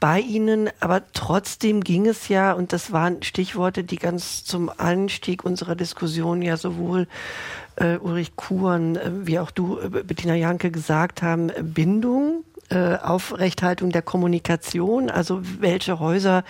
bei 0.00 0.20
Ihnen. 0.20 0.70
Aber 0.80 1.02
trotzdem 1.12 1.82
ging 1.82 2.06
es 2.06 2.28
ja, 2.28 2.52
und 2.52 2.72
das 2.72 2.92
waren 2.92 3.22
Stichworte, 3.22 3.84
die 3.84 3.96
ganz 3.96 4.44
zum 4.44 4.70
Anstieg 4.74 5.44
unserer 5.44 5.74
Diskussion 5.74 6.40
ja 6.40 6.56
sowohl 6.56 7.08
äh, 7.76 7.96
Ulrich 7.98 8.36
Kuhn, 8.36 8.96
äh, 8.96 9.10
wie 9.26 9.38
auch 9.38 9.50
du, 9.50 9.78
äh, 9.78 9.88
Bettina 9.88 10.34
Janke, 10.34 10.70
gesagt 10.70 11.22
haben, 11.22 11.50
Bindung 11.62 12.44
äh, 12.70 12.96
Aufrechthaltung 12.96 13.90
der 13.90 14.02
Kommunikation. 14.02 15.10
Also 15.10 15.40
welche 15.60 15.98
Häuser 16.00 16.44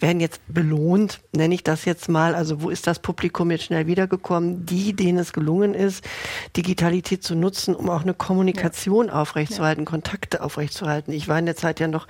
werden 0.00 0.20
jetzt 0.20 0.40
belohnt, 0.48 1.20
nenne 1.32 1.54
ich 1.54 1.62
das 1.62 1.84
jetzt 1.84 2.08
mal. 2.08 2.34
Also 2.34 2.62
wo 2.62 2.70
ist 2.70 2.86
das 2.86 2.98
Publikum 2.98 3.50
jetzt 3.50 3.64
schnell 3.64 3.86
wiedergekommen? 3.86 4.66
Die, 4.66 4.94
denen 4.94 5.18
es 5.18 5.32
gelungen 5.32 5.74
ist, 5.74 6.04
Digitalität 6.56 7.22
zu 7.22 7.36
nutzen, 7.36 7.74
um 7.74 7.88
auch 7.88 8.02
eine 8.02 8.14
Kommunikation 8.14 9.06
ja. 9.06 9.14
aufrechtzuerhalten, 9.14 9.84
ja. 9.84 9.90
Kontakte 9.90 10.42
aufrechtzuerhalten. 10.42 11.12
Ich 11.12 11.28
war 11.28 11.38
in 11.38 11.46
der 11.46 11.56
Zeit 11.56 11.78
ja 11.78 11.88
noch 11.88 12.08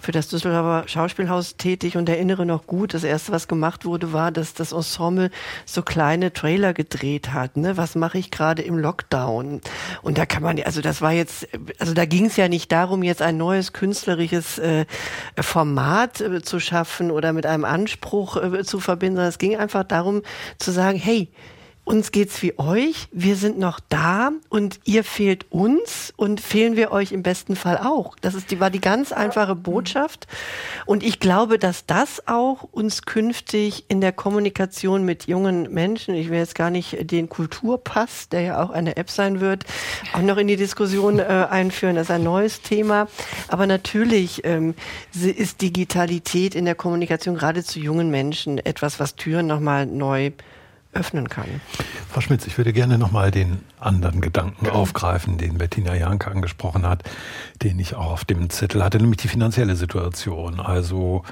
für 0.00 0.12
das 0.12 0.28
Düsseldorfer 0.28 0.88
Schauspielhaus 0.88 1.56
tätig 1.56 1.96
und 1.96 2.08
erinnere 2.08 2.44
noch 2.44 2.66
gut, 2.66 2.92
das 2.92 3.04
erste, 3.04 3.30
was 3.30 3.46
gemacht 3.46 3.84
wurde, 3.84 4.12
war, 4.12 4.32
dass 4.32 4.54
das 4.54 4.72
Ensemble 4.72 5.30
so 5.64 5.82
kleine 5.82 6.32
Trailer 6.32 6.74
gedreht 6.74 7.32
hat. 7.32 7.56
Ne? 7.56 7.76
Was 7.76 7.94
mache 8.06 8.18
ich 8.18 8.30
gerade 8.30 8.62
im 8.62 8.78
Lockdown? 8.78 9.60
Und 10.02 10.16
da 10.16 10.26
kann 10.26 10.40
man, 10.40 10.62
also 10.62 10.80
das 10.80 11.02
war 11.02 11.10
jetzt, 11.10 11.48
also 11.80 11.92
da 11.92 12.04
ging 12.04 12.26
es 12.26 12.36
ja 12.36 12.46
nicht 12.46 12.70
darum, 12.70 13.02
jetzt 13.02 13.20
ein 13.20 13.36
neues 13.36 13.72
künstlerisches 13.72 14.58
äh, 14.58 14.86
Format 15.40 16.20
äh, 16.20 16.40
zu 16.40 16.60
schaffen 16.60 17.10
oder 17.10 17.32
mit 17.32 17.46
einem 17.46 17.64
Anspruch 17.64 18.36
äh, 18.36 18.62
zu 18.62 18.78
verbinden, 18.78 19.16
sondern 19.16 19.30
es 19.30 19.38
ging 19.38 19.56
einfach 19.56 19.82
darum 19.82 20.22
zu 20.58 20.70
sagen, 20.70 20.98
hey, 20.98 21.28
uns 21.86 22.10
geht's 22.10 22.42
wie 22.42 22.58
euch, 22.58 23.06
wir 23.12 23.36
sind 23.36 23.60
noch 23.60 23.78
da 23.88 24.32
und 24.48 24.80
ihr 24.84 25.04
fehlt 25.04 25.46
uns 25.50 26.12
und 26.16 26.40
fehlen 26.40 26.74
wir 26.74 26.90
euch 26.90 27.12
im 27.12 27.22
besten 27.22 27.54
Fall 27.54 27.78
auch. 27.78 28.16
Das 28.20 28.34
ist 28.34 28.50
die, 28.50 28.58
war 28.58 28.70
die 28.70 28.80
ganz 28.80 29.12
einfache 29.12 29.54
Botschaft. 29.54 30.26
Und 30.84 31.04
ich 31.04 31.20
glaube, 31.20 31.60
dass 31.60 31.86
das 31.86 32.26
auch 32.26 32.64
uns 32.72 33.02
künftig 33.02 33.84
in 33.86 34.00
der 34.00 34.10
Kommunikation 34.10 35.04
mit 35.04 35.28
jungen 35.28 35.72
Menschen, 35.72 36.16
ich 36.16 36.28
will 36.28 36.38
jetzt 36.38 36.56
gar 36.56 36.70
nicht 36.70 37.12
den 37.12 37.28
Kulturpass, 37.28 38.30
der 38.30 38.40
ja 38.40 38.62
auch 38.64 38.70
eine 38.70 38.96
App 38.96 39.08
sein 39.08 39.40
wird, 39.40 39.64
auch 40.12 40.22
noch 40.22 40.38
in 40.38 40.48
die 40.48 40.56
Diskussion 40.56 41.20
äh, 41.20 41.46
einführen. 41.48 41.94
Das 41.94 42.08
ist 42.08 42.14
ein 42.14 42.24
neues 42.24 42.62
Thema. 42.62 43.06
Aber 43.46 43.68
natürlich 43.68 44.44
ähm, 44.44 44.74
ist 45.14 45.62
Digitalität 45.62 46.56
in 46.56 46.64
der 46.64 46.74
Kommunikation 46.74 47.36
gerade 47.36 47.62
zu 47.62 47.78
jungen 47.78 48.10
Menschen 48.10 48.58
etwas, 48.58 48.98
was 48.98 49.14
Türen 49.14 49.46
nochmal 49.46 49.86
neu 49.86 50.32
öffnen 50.96 51.28
kann. 51.28 51.46
Frau 52.10 52.20
Schmitz, 52.20 52.46
ich 52.46 52.56
würde 52.58 52.72
gerne 52.72 52.98
nochmal 52.98 53.30
den 53.30 53.60
anderen 53.78 54.20
Gedanken 54.20 54.68
aufgreifen, 54.68 55.38
den 55.38 55.58
Bettina 55.58 55.94
Janke 55.94 56.30
angesprochen 56.30 56.86
hat, 56.86 57.02
den 57.62 57.78
ich 57.78 57.94
auch 57.94 58.12
auf 58.12 58.24
dem 58.24 58.50
Zettel 58.50 58.82
hatte, 58.82 58.98
nämlich 58.98 59.18
die 59.18 59.28
finanzielle 59.28 59.76
Situation. 59.76 60.60
Also 60.60 61.22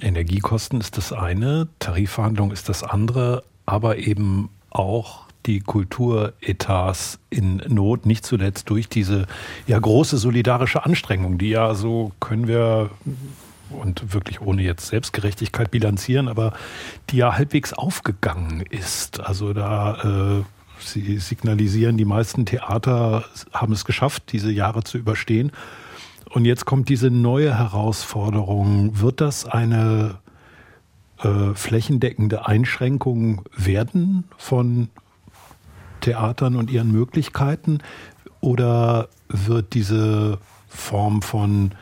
Energiekosten 0.00 0.80
ist 0.80 0.96
das 0.96 1.12
eine, 1.12 1.68
Tarifverhandlung 1.78 2.52
ist 2.52 2.68
das 2.68 2.82
andere, 2.82 3.42
aber 3.66 3.98
eben 3.98 4.50
auch 4.70 5.26
die 5.46 5.60
Kulturetats 5.60 7.18
in 7.30 7.62
Not, 7.68 8.06
nicht 8.06 8.24
zuletzt 8.26 8.68
durch 8.68 8.88
diese 8.88 9.26
ja 9.66 9.78
große 9.78 10.18
solidarische 10.18 10.84
Anstrengung, 10.84 11.38
die 11.38 11.50
ja 11.50 11.74
so 11.74 12.12
können 12.20 12.46
wir 12.46 12.90
und 13.70 14.12
wirklich 14.12 14.40
ohne 14.40 14.62
jetzt 14.62 14.86
Selbstgerechtigkeit 14.88 15.70
bilanzieren, 15.70 16.28
aber 16.28 16.52
die 17.10 17.18
ja 17.18 17.36
halbwegs 17.36 17.72
aufgegangen 17.72 18.62
ist. 18.70 19.20
Also 19.20 19.52
da 19.52 20.40
äh, 20.40 20.44
Sie 20.82 21.18
signalisieren, 21.18 21.96
die 21.96 22.04
meisten 22.04 22.46
Theater 22.46 23.24
haben 23.52 23.72
es 23.72 23.84
geschafft, 23.84 24.32
diese 24.32 24.50
Jahre 24.50 24.84
zu 24.84 24.98
überstehen. 24.98 25.52
Und 26.30 26.44
jetzt 26.44 26.64
kommt 26.64 26.88
diese 26.88 27.10
neue 27.10 27.56
Herausforderung. 27.56 29.00
Wird 29.00 29.20
das 29.20 29.46
eine 29.46 30.18
äh, 31.18 31.54
flächendeckende 31.54 32.46
Einschränkung 32.46 33.42
werden 33.56 34.24
von 34.38 34.88
Theatern 36.00 36.56
und 36.56 36.70
ihren 36.70 36.92
Möglichkeiten? 36.92 37.80
Oder 38.40 39.08
wird 39.28 39.74
diese 39.74 40.38
Form 40.68 41.20
von 41.20 41.72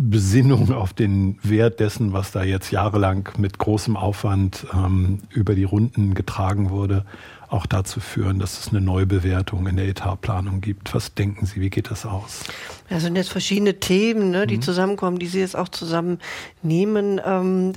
Besinnung 0.00 0.72
auf 0.72 0.92
den 0.92 1.40
Wert 1.42 1.80
dessen, 1.80 2.12
was 2.12 2.30
da 2.30 2.44
jetzt 2.44 2.70
jahrelang 2.70 3.30
mit 3.36 3.58
großem 3.58 3.96
Aufwand 3.96 4.64
ähm, 4.72 5.18
über 5.30 5.56
die 5.56 5.64
Runden 5.64 6.14
getragen 6.14 6.70
wurde, 6.70 7.04
auch 7.48 7.66
dazu 7.66 7.98
führen, 7.98 8.38
dass 8.38 8.60
es 8.60 8.68
eine 8.68 8.80
Neubewertung 8.80 9.66
in 9.66 9.74
der 9.74 9.88
Etatplanung 9.88 10.60
gibt. 10.60 10.94
Was 10.94 11.14
denken 11.14 11.46
Sie, 11.46 11.60
wie 11.60 11.68
geht 11.68 11.90
das 11.90 12.06
aus? 12.06 12.44
Ja, 12.88 13.00
sind 13.00 13.16
jetzt 13.16 13.30
verschiedene 13.30 13.80
Themen, 13.80 14.30
ne, 14.30 14.46
die 14.46 14.58
mhm. 14.58 14.62
zusammenkommen, 14.62 15.18
die 15.18 15.26
Sie 15.26 15.40
jetzt 15.40 15.56
auch 15.56 15.68
zusammennehmen. 15.68 17.20
Ähm, 17.24 17.72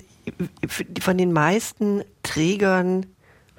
von 1.00 1.18
den 1.18 1.34
meisten 1.34 2.04
Trägern 2.22 3.08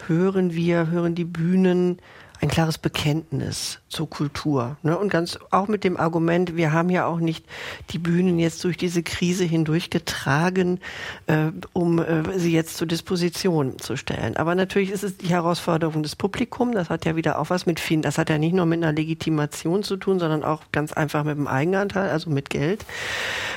hören 0.07 0.55
wir, 0.55 0.89
hören 0.89 1.17
die 1.17 1.25
Bühnen 1.25 1.99
ein 2.43 2.49
klares 2.49 2.77
Bekenntnis 2.77 3.79
zur 3.89 4.11
Kultur. 4.11 4.77
Ne? 4.83 4.99
Und 4.99 5.11
ganz 5.11 5.39
auch 5.53 5.69
mit 5.69 5.85
dem 5.85 5.97
Argument, 5.97 6.57
wir 6.57 6.73
haben 6.73 6.91
ja 6.91 7.07
auch 7.07 7.21
nicht 7.21 7.45
die 7.91 7.99
Bühnen 7.99 8.41
jetzt 8.41 8.65
durch 8.65 8.77
diese 8.77 9.05
Krise 9.05 9.45
hindurchgetragen, 9.45 10.81
äh, 11.29 11.53
um 11.73 12.01
äh, 12.01 12.37
sie 12.37 12.53
jetzt 12.53 12.79
zur 12.79 12.89
Disposition 12.89 13.79
zu 13.79 13.97
stellen. 13.97 14.37
Aber 14.37 14.57
natürlich 14.57 14.91
ist 14.91 15.05
es 15.05 15.19
die 15.19 15.29
Herausforderung 15.29 16.03
des 16.03 16.17
Publikums. 16.17 16.75
Das 16.75 16.91
hat 16.91 17.05
ja 17.05 17.15
wieder 17.15 17.39
auch 17.39 17.49
was 17.49 17.65
mit 17.65 17.79
vielen, 17.79 18.03
das 18.03 18.19
hat 18.19 18.29
ja 18.29 18.39
nicht 18.39 18.55
nur 18.55 18.67
mit 18.67 18.83
einer 18.83 18.93
Legitimation 18.93 19.85
zu 19.85 19.97
tun, 19.97 20.19
sondern 20.19 20.43
auch 20.43 20.63
ganz 20.73 20.93
einfach 20.93 21.23
mit 21.23 21.37
dem 21.37 21.47
Eigenanteil, 21.47 22.11
also 22.11 22.29
mit 22.29 22.51
Geld. 22.51 22.85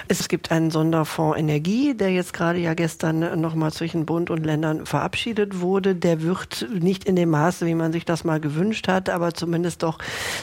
Es 0.07 0.27
gibt 0.27 0.51
einen 0.51 0.69
Sonderfonds 0.69 1.39
Energie, 1.39 1.95
der 1.95 2.11
jetzt 2.11 2.33
gerade 2.33 2.59
ja 2.59 2.75
gestern 2.75 3.41
nochmal 3.41 3.73
zwischen 3.73 4.05
Bund 4.05 4.29
und 4.29 4.45
Ländern 4.45 4.85
verabschiedet 4.85 5.59
wurde. 5.59 5.95
Der 5.95 6.21
wird 6.21 6.67
nicht 6.71 7.05
in 7.05 7.15
dem 7.15 7.31
Maße, 7.31 7.65
wie 7.65 7.73
man 7.73 7.91
sich 7.91 8.05
das 8.05 8.23
mal 8.23 8.39
gewünscht 8.39 8.74
hat, 8.87 9.09
aber 9.09 9.33
zumindest 9.33 9.83
doch 9.83 9.97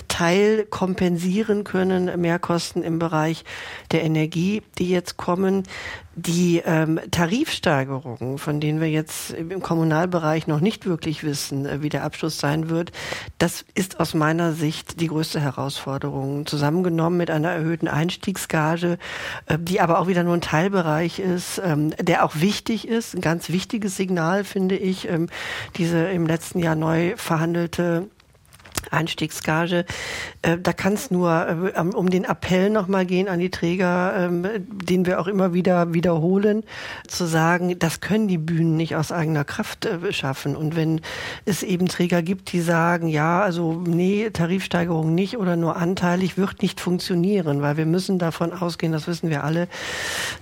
Teil 0.08 0.64
kompensieren 0.68 1.64
können, 1.64 2.20
Mehrkosten 2.20 2.82
im 2.82 2.98
Bereich 2.98 3.44
der 3.90 4.02
Energie, 4.02 4.62
die 4.78 4.88
jetzt 4.88 5.16
kommen. 5.16 5.64
Die 6.14 6.62
ähm, 6.66 7.00
Tarifsteigerungen, 7.10 8.36
von 8.36 8.60
denen 8.60 8.82
wir 8.82 8.90
jetzt 8.90 9.30
im 9.30 9.62
Kommunalbereich 9.62 10.46
noch 10.46 10.60
nicht 10.60 10.84
wirklich 10.84 11.24
wissen, 11.24 11.64
äh, 11.64 11.80
wie 11.80 11.88
der 11.88 12.04
Abschluss 12.04 12.36
sein 12.38 12.68
wird, 12.68 12.92
das 13.38 13.64
ist 13.74 13.98
aus 13.98 14.12
meiner 14.12 14.52
Sicht 14.52 15.00
die 15.00 15.06
größte 15.06 15.40
Herausforderung. 15.40 16.44
Zusammengenommen 16.44 17.16
mit 17.16 17.30
einer 17.30 17.48
erhöhten 17.50 17.88
Einstiegsgage, 17.88 18.98
äh, 19.46 19.58
die 19.58 19.80
aber 19.80 20.00
auch 20.00 20.06
wieder 20.06 20.22
nur 20.22 20.34
ein 20.34 20.42
Teilbereich 20.42 21.18
ist, 21.18 21.62
ähm, 21.64 21.94
der 21.98 22.26
auch 22.26 22.34
wichtig 22.36 22.86
ist, 22.86 23.14
ein 23.14 23.22
ganz 23.22 23.48
wichtiges 23.48 23.96
Signal, 23.96 24.44
finde 24.44 24.76
ich, 24.76 25.08
ähm, 25.08 25.30
diese 25.76 26.10
im 26.10 26.26
letzten 26.26 26.58
Jahr 26.58 26.74
neu 26.74 27.14
verhandelte 27.16 28.10
Einstiegsgage. 28.90 29.84
Äh, 30.42 30.58
da 30.58 30.72
kann 30.72 30.94
es 30.94 31.10
nur 31.10 31.72
äh, 31.74 31.80
um 31.80 32.10
den 32.10 32.24
Appell 32.24 32.70
nochmal 32.70 33.06
gehen 33.06 33.28
an 33.28 33.38
die 33.38 33.50
Träger, 33.50 34.14
ähm, 34.16 34.46
den 34.68 35.06
wir 35.06 35.20
auch 35.20 35.26
immer 35.26 35.54
wieder 35.54 35.94
wiederholen, 35.94 36.64
zu 37.06 37.26
sagen, 37.26 37.78
das 37.78 38.00
können 38.00 38.28
die 38.28 38.38
Bühnen 38.38 38.76
nicht 38.76 38.96
aus 38.96 39.12
eigener 39.12 39.44
Kraft 39.44 39.86
äh, 39.86 40.12
schaffen. 40.12 40.56
Und 40.56 40.76
wenn 40.76 41.00
es 41.44 41.62
eben 41.62 41.88
Träger 41.88 42.22
gibt, 42.22 42.52
die 42.52 42.60
sagen, 42.60 43.08
ja, 43.08 43.40
also 43.40 43.82
nee, 43.86 44.30
Tarifsteigerung 44.30 45.14
nicht 45.14 45.38
oder 45.38 45.56
nur 45.56 45.76
anteilig, 45.76 46.36
wird 46.36 46.62
nicht 46.62 46.80
funktionieren, 46.80 47.62
weil 47.62 47.76
wir 47.76 47.86
müssen 47.86 48.18
davon 48.18 48.52
ausgehen, 48.52 48.92
das 48.92 49.06
wissen 49.06 49.30
wir 49.30 49.44
alle, 49.44 49.68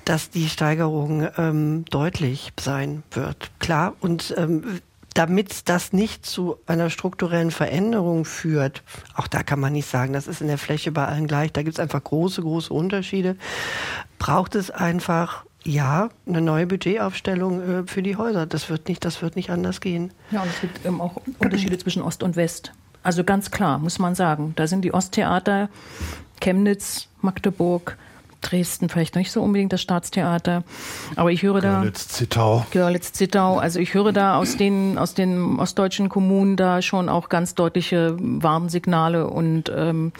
dass 0.04 0.30
die 0.30 0.48
Steigerung 0.48 1.28
ähm, 1.36 1.84
deutlich 1.90 2.52
sein 2.58 3.02
wird. 3.10 3.50
Klar, 3.58 3.94
und 4.00 4.34
ähm, 4.36 4.80
damit 5.14 5.68
das 5.68 5.92
nicht 5.92 6.24
zu 6.24 6.56
einer 6.66 6.90
strukturellen 6.90 7.50
Veränderung 7.50 8.24
führt, 8.24 8.82
auch 9.14 9.26
da 9.26 9.42
kann 9.42 9.60
man 9.60 9.72
nicht 9.72 9.88
sagen, 9.88 10.12
das 10.12 10.26
ist 10.26 10.40
in 10.40 10.46
der 10.46 10.58
Fläche 10.58 10.92
bei 10.92 11.06
allen 11.06 11.26
gleich, 11.26 11.52
da 11.52 11.62
gibt 11.62 11.74
es 11.74 11.80
einfach 11.80 12.02
große, 12.02 12.42
große 12.42 12.72
Unterschiede, 12.72 13.36
braucht 14.18 14.54
es 14.54 14.70
einfach 14.70 15.44
ja, 15.62 16.08
eine 16.26 16.40
neue 16.40 16.66
Budgetaufstellung 16.66 17.60
äh, 17.60 17.86
für 17.86 18.02
die 18.02 18.16
Häuser. 18.16 18.46
Das 18.46 18.70
wird 18.70 18.88
nicht, 18.88 19.04
das 19.04 19.20
wird 19.20 19.36
nicht 19.36 19.50
anders 19.50 19.80
gehen. 19.80 20.10
Ja, 20.30 20.42
und 20.42 20.48
es 20.48 20.60
gibt 20.60 20.86
ähm, 20.86 21.00
auch 21.00 21.20
Unterschiede 21.38 21.76
zwischen 21.76 22.02
Ost 22.02 22.22
und 22.22 22.36
West. 22.36 22.72
Also 23.02 23.24
ganz 23.24 23.50
klar, 23.50 23.78
muss 23.78 23.98
man 23.98 24.14
sagen. 24.14 24.54
Da 24.56 24.66
sind 24.66 24.82
die 24.82 24.94
Osttheater, 24.94 25.68
Chemnitz, 26.40 27.08
Magdeburg, 27.20 27.96
Dresden 28.40 28.88
vielleicht 28.88 29.16
nicht 29.16 29.30
so 29.30 29.42
unbedingt 29.42 29.72
das 29.72 29.82
Staatstheater, 29.82 30.64
aber 31.16 31.30
ich 31.30 31.42
höre 31.42 31.60
da 31.60 31.80
Görlitz, 31.80 32.08
Zittau. 32.08 32.66
Görlitz, 32.70 33.12
Zittau, 33.12 33.58
also 33.58 33.80
ich 33.80 33.94
höre 33.94 34.12
da 34.12 34.36
aus 34.36 34.56
den 34.56 34.98
aus 34.98 35.14
den 35.14 35.58
ostdeutschen 35.58 36.08
Kommunen 36.08 36.56
da 36.56 36.82
schon 36.82 37.08
auch 37.08 37.28
ganz 37.28 37.54
deutliche 37.54 38.16
Warnsignale 38.18 39.26
und 39.28 39.72
ähm, 39.74 40.12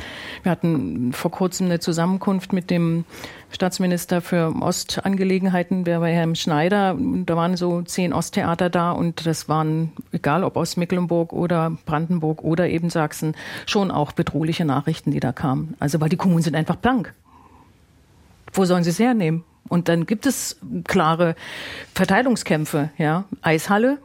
wir 0.43 0.53
hatten 0.53 1.12
vor 1.12 1.31
kurzem 1.31 1.66
eine 1.66 1.81
Zusammenkunft 1.81 2.53
mit 2.53 2.71
dem 2.71 3.05
Staatsminister 3.53 4.21
für 4.21 4.55
Ostangelegenheiten, 4.61 5.85
der 5.85 6.01
war 6.01 6.09
Herr 6.09 6.35
Schneider. 6.37 6.97
Da 6.99 7.37
waren 7.37 7.57
so 7.57 7.83
zehn 7.83 8.12
Osttheater 8.12 8.71
da 8.71 8.93
und 8.93 9.27
das 9.27 9.49
waren, 9.49 9.93
egal 10.12 10.45
ob 10.45 10.57
aus 10.57 10.77
Mecklenburg 10.77 11.33
oder 11.33 11.73
Brandenburg 11.85 12.45
oder 12.45 12.68
eben 12.68 12.91
Sachsen, 12.91 13.35
schon 13.66 13.91
auch 13.91 14.12
bedrohliche 14.12 14.64
Nachrichten, 14.64 15.11
die 15.11 15.21
da 15.21 15.33
kamen. 15.33 15.75
Also 15.81 16.01
weil 16.01 16.09
die 16.09 16.16
Kommunen 16.16 16.43
sind 16.43 16.55
einfach 16.55 16.77
blank 16.77 17.12
wo 18.53 18.64
sollen 18.64 18.84
sie 18.84 18.90
es 18.90 18.98
hernehmen? 18.98 19.44
Und 19.68 19.88
dann 19.88 20.05
gibt 20.05 20.26
es 20.26 20.59
klare 20.84 21.36
Verteilungskämpfe, 21.94 22.90
ja. 22.98 23.24
Eishalle 23.40 23.98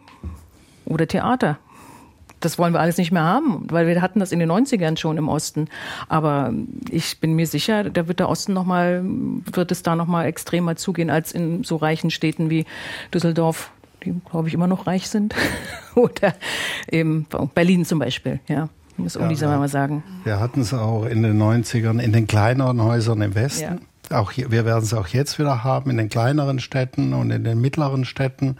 oder 0.85 1.07
Theater. 1.07 1.57
Das 2.39 2.59
wollen 2.59 2.73
wir 2.73 2.79
alles 2.79 2.97
nicht 2.97 3.11
mehr 3.11 3.23
haben, 3.23 3.65
weil 3.71 3.87
wir 3.87 3.99
hatten 4.01 4.19
das 4.19 4.31
in 4.31 4.37
den 4.37 4.51
90ern 4.51 4.97
schon 4.97 5.17
im 5.17 5.27
Osten. 5.27 5.67
Aber 6.07 6.53
ich 6.91 7.19
bin 7.19 7.33
mir 7.33 7.47
sicher, 7.47 7.85
da 7.85 8.07
wird 8.07 8.19
der 8.19 8.29
Osten 8.29 8.53
noch 8.53 8.65
mal, 8.65 9.01
wird 9.03 9.71
es 9.71 9.81
da 9.81 9.95
noch 9.95 10.05
mal 10.05 10.25
extremer 10.25 10.75
zugehen 10.75 11.09
als 11.09 11.31
in 11.31 11.63
so 11.63 11.77
reichen 11.77 12.11
Städten 12.11 12.51
wie 12.51 12.65
Düsseldorf, 13.11 13.71
die, 14.03 14.13
glaube 14.29 14.49
ich, 14.49 14.53
immer 14.53 14.67
noch 14.67 14.85
reich 14.85 15.09
sind. 15.09 15.33
oder 15.95 16.35
eben 16.91 17.25
Berlin 17.55 17.85
zum 17.85 17.97
Beispiel, 17.97 18.39
ja. 18.47 18.69
Muss 18.97 19.17
Uli 19.17 19.33
ja, 19.33 19.57
mal 19.57 19.67
sagen. 19.67 20.03
Wir 20.23 20.39
hatten 20.39 20.61
es 20.61 20.73
auch 20.73 21.05
in 21.05 21.21
den 21.21 21.41
90ern 21.41 21.99
in 21.99 22.13
den 22.13 22.27
kleineren 22.27 22.81
Häusern 22.81 23.21
im 23.21 23.35
Westen. 23.35 23.63
Ja 23.63 23.77
auch 24.11 24.31
hier, 24.31 24.51
wir 24.51 24.65
werden 24.65 24.83
es 24.83 24.93
auch 24.93 25.07
jetzt 25.07 25.39
wieder 25.39 25.63
haben 25.63 25.89
in 25.89 25.97
den 25.97 26.09
kleineren 26.09 26.59
Städten 26.59 27.13
und 27.13 27.31
in 27.31 27.43
den 27.43 27.59
mittleren 27.59 28.05
Städten. 28.05 28.57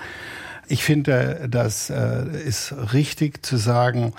Ich 0.68 0.84
finde, 0.84 1.48
das 1.50 1.90
äh, 1.90 2.26
ist 2.46 2.74
richtig 2.94 3.46
zu 3.46 3.58
sagen, 3.58 4.14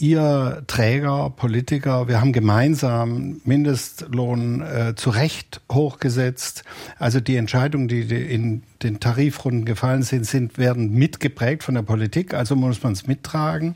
ihr 0.00 0.62
Träger, 0.66 1.30
Politiker, 1.30 2.08
wir 2.08 2.20
haben 2.20 2.32
gemeinsam 2.32 3.40
Mindestlohn 3.44 4.62
äh, 4.62 4.94
zu 4.96 5.10
Recht 5.10 5.60
hochgesetzt. 5.70 6.64
Also 6.98 7.20
die 7.20 7.36
Entscheidungen, 7.36 7.88
die 7.88 8.02
in 8.02 8.62
den 8.82 9.00
Tarifrunden 9.00 9.64
gefallen 9.64 10.02
sind, 10.02 10.26
sind 10.26 10.58
werden 10.58 10.92
mitgeprägt 10.92 11.62
von 11.62 11.74
der 11.74 11.82
Politik. 11.82 12.34
Also 12.34 12.56
muss 12.56 12.82
man 12.82 12.92
es 12.92 13.06
mittragen. 13.06 13.74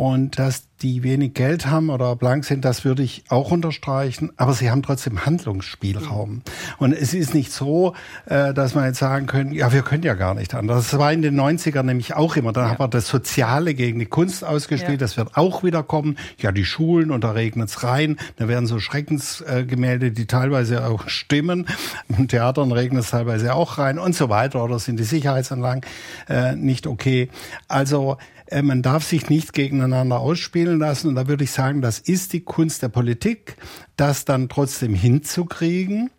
Und 0.00 0.38
dass 0.38 0.62
die 0.80 1.02
wenig 1.02 1.34
Geld 1.34 1.66
haben 1.66 1.90
oder 1.90 2.16
blank 2.16 2.46
sind, 2.46 2.64
das 2.64 2.86
würde 2.86 3.02
ich 3.02 3.24
auch 3.28 3.50
unterstreichen. 3.50 4.32
Aber 4.38 4.54
sie 4.54 4.70
haben 4.70 4.82
trotzdem 4.82 5.26
Handlungsspielraum. 5.26 6.40
Und 6.78 6.92
es 6.94 7.12
ist 7.12 7.34
nicht 7.34 7.52
so, 7.52 7.94
äh, 8.24 8.54
dass 8.54 8.74
man 8.74 8.86
jetzt 8.86 8.98
sagen 8.98 9.26
können, 9.26 9.52
ja, 9.52 9.74
wir 9.74 9.82
können 9.82 10.02
ja 10.02 10.14
gar 10.14 10.32
nicht 10.32 10.54
anders. 10.54 10.88
Das 10.88 10.98
war 10.98 11.12
in 11.12 11.20
den 11.20 11.38
90ern 11.38 11.82
nämlich 11.82 12.14
auch 12.14 12.36
immer. 12.36 12.54
Dann 12.54 12.64
ja. 12.64 12.70
haben 12.70 12.78
wir 12.78 12.88
das 12.88 13.08
Soziale 13.08 13.74
gegen 13.74 13.98
die 13.98 14.06
Kunst 14.06 14.42
ausgespielt. 14.42 15.02
Ja. 15.02 15.06
Das 15.06 15.18
wird 15.18 15.36
auch 15.36 15.62
wieder 15.64 15.82
kommen. 15.82 16.16
Ja, 16.38 16.50
die 16.50 16.64
Schulen 16.64 17.10
und 17.10 17.22
da 17.22 17.32
regnet's 17.32 17.82
rein. 17.84 18.16
Da 18.36 18.48
werden 18.48 18.66
so 18.66 18.78
Schreckensgemälde, 18.78 20.12
die 20.12 20.24
teilweise 20.24 20.86
auch 20.86 21.10
stimmen. 21.10 21.66
Im 22.08 22.26
Theatern 22.26 22.72
regnet 22.72 23.04
es 23.04 23.10
teilweise 23.10 23.54
auch 23.54 23.76
rein 23.76 23.98
und 23.98 24.14
so 24.14 24.30
weiter. 24.30 24.64
Oder 24.64 24.78
sind 24.78 24.98
die 24.98 25.04
Sicherheitsanlagen 25.04 25.82
äh, 26.26 26.56
nicht 26.56 26.86
okay? 26.86 27.28
Also 27.68 28.16
äh, 28.50 28.62
man 28.62 28.82
darf 28.82 29.04
sich 29.04 29.30
nicht 29.30 29.52
gegeneinander 29.52 30.20
ausspielen 30.20 30.78
lassen. 30.78 31.08
Und 31.08 31.14
da 31.14 31.28
würde 31.28 31.44
ich 31.44 31.52
sagen, 31.52 31.82
das 31.82 31.98
ist 31.98 32.32
die 32.32 32.40
Kunst 32.40 32.82
der 32.82 32.88
Politik, 32.88 33.56
das 33.96 34.24
dann 34.24 34.48
trotzdem 34.48 34.94
hinzukriegen. 34.94 36.10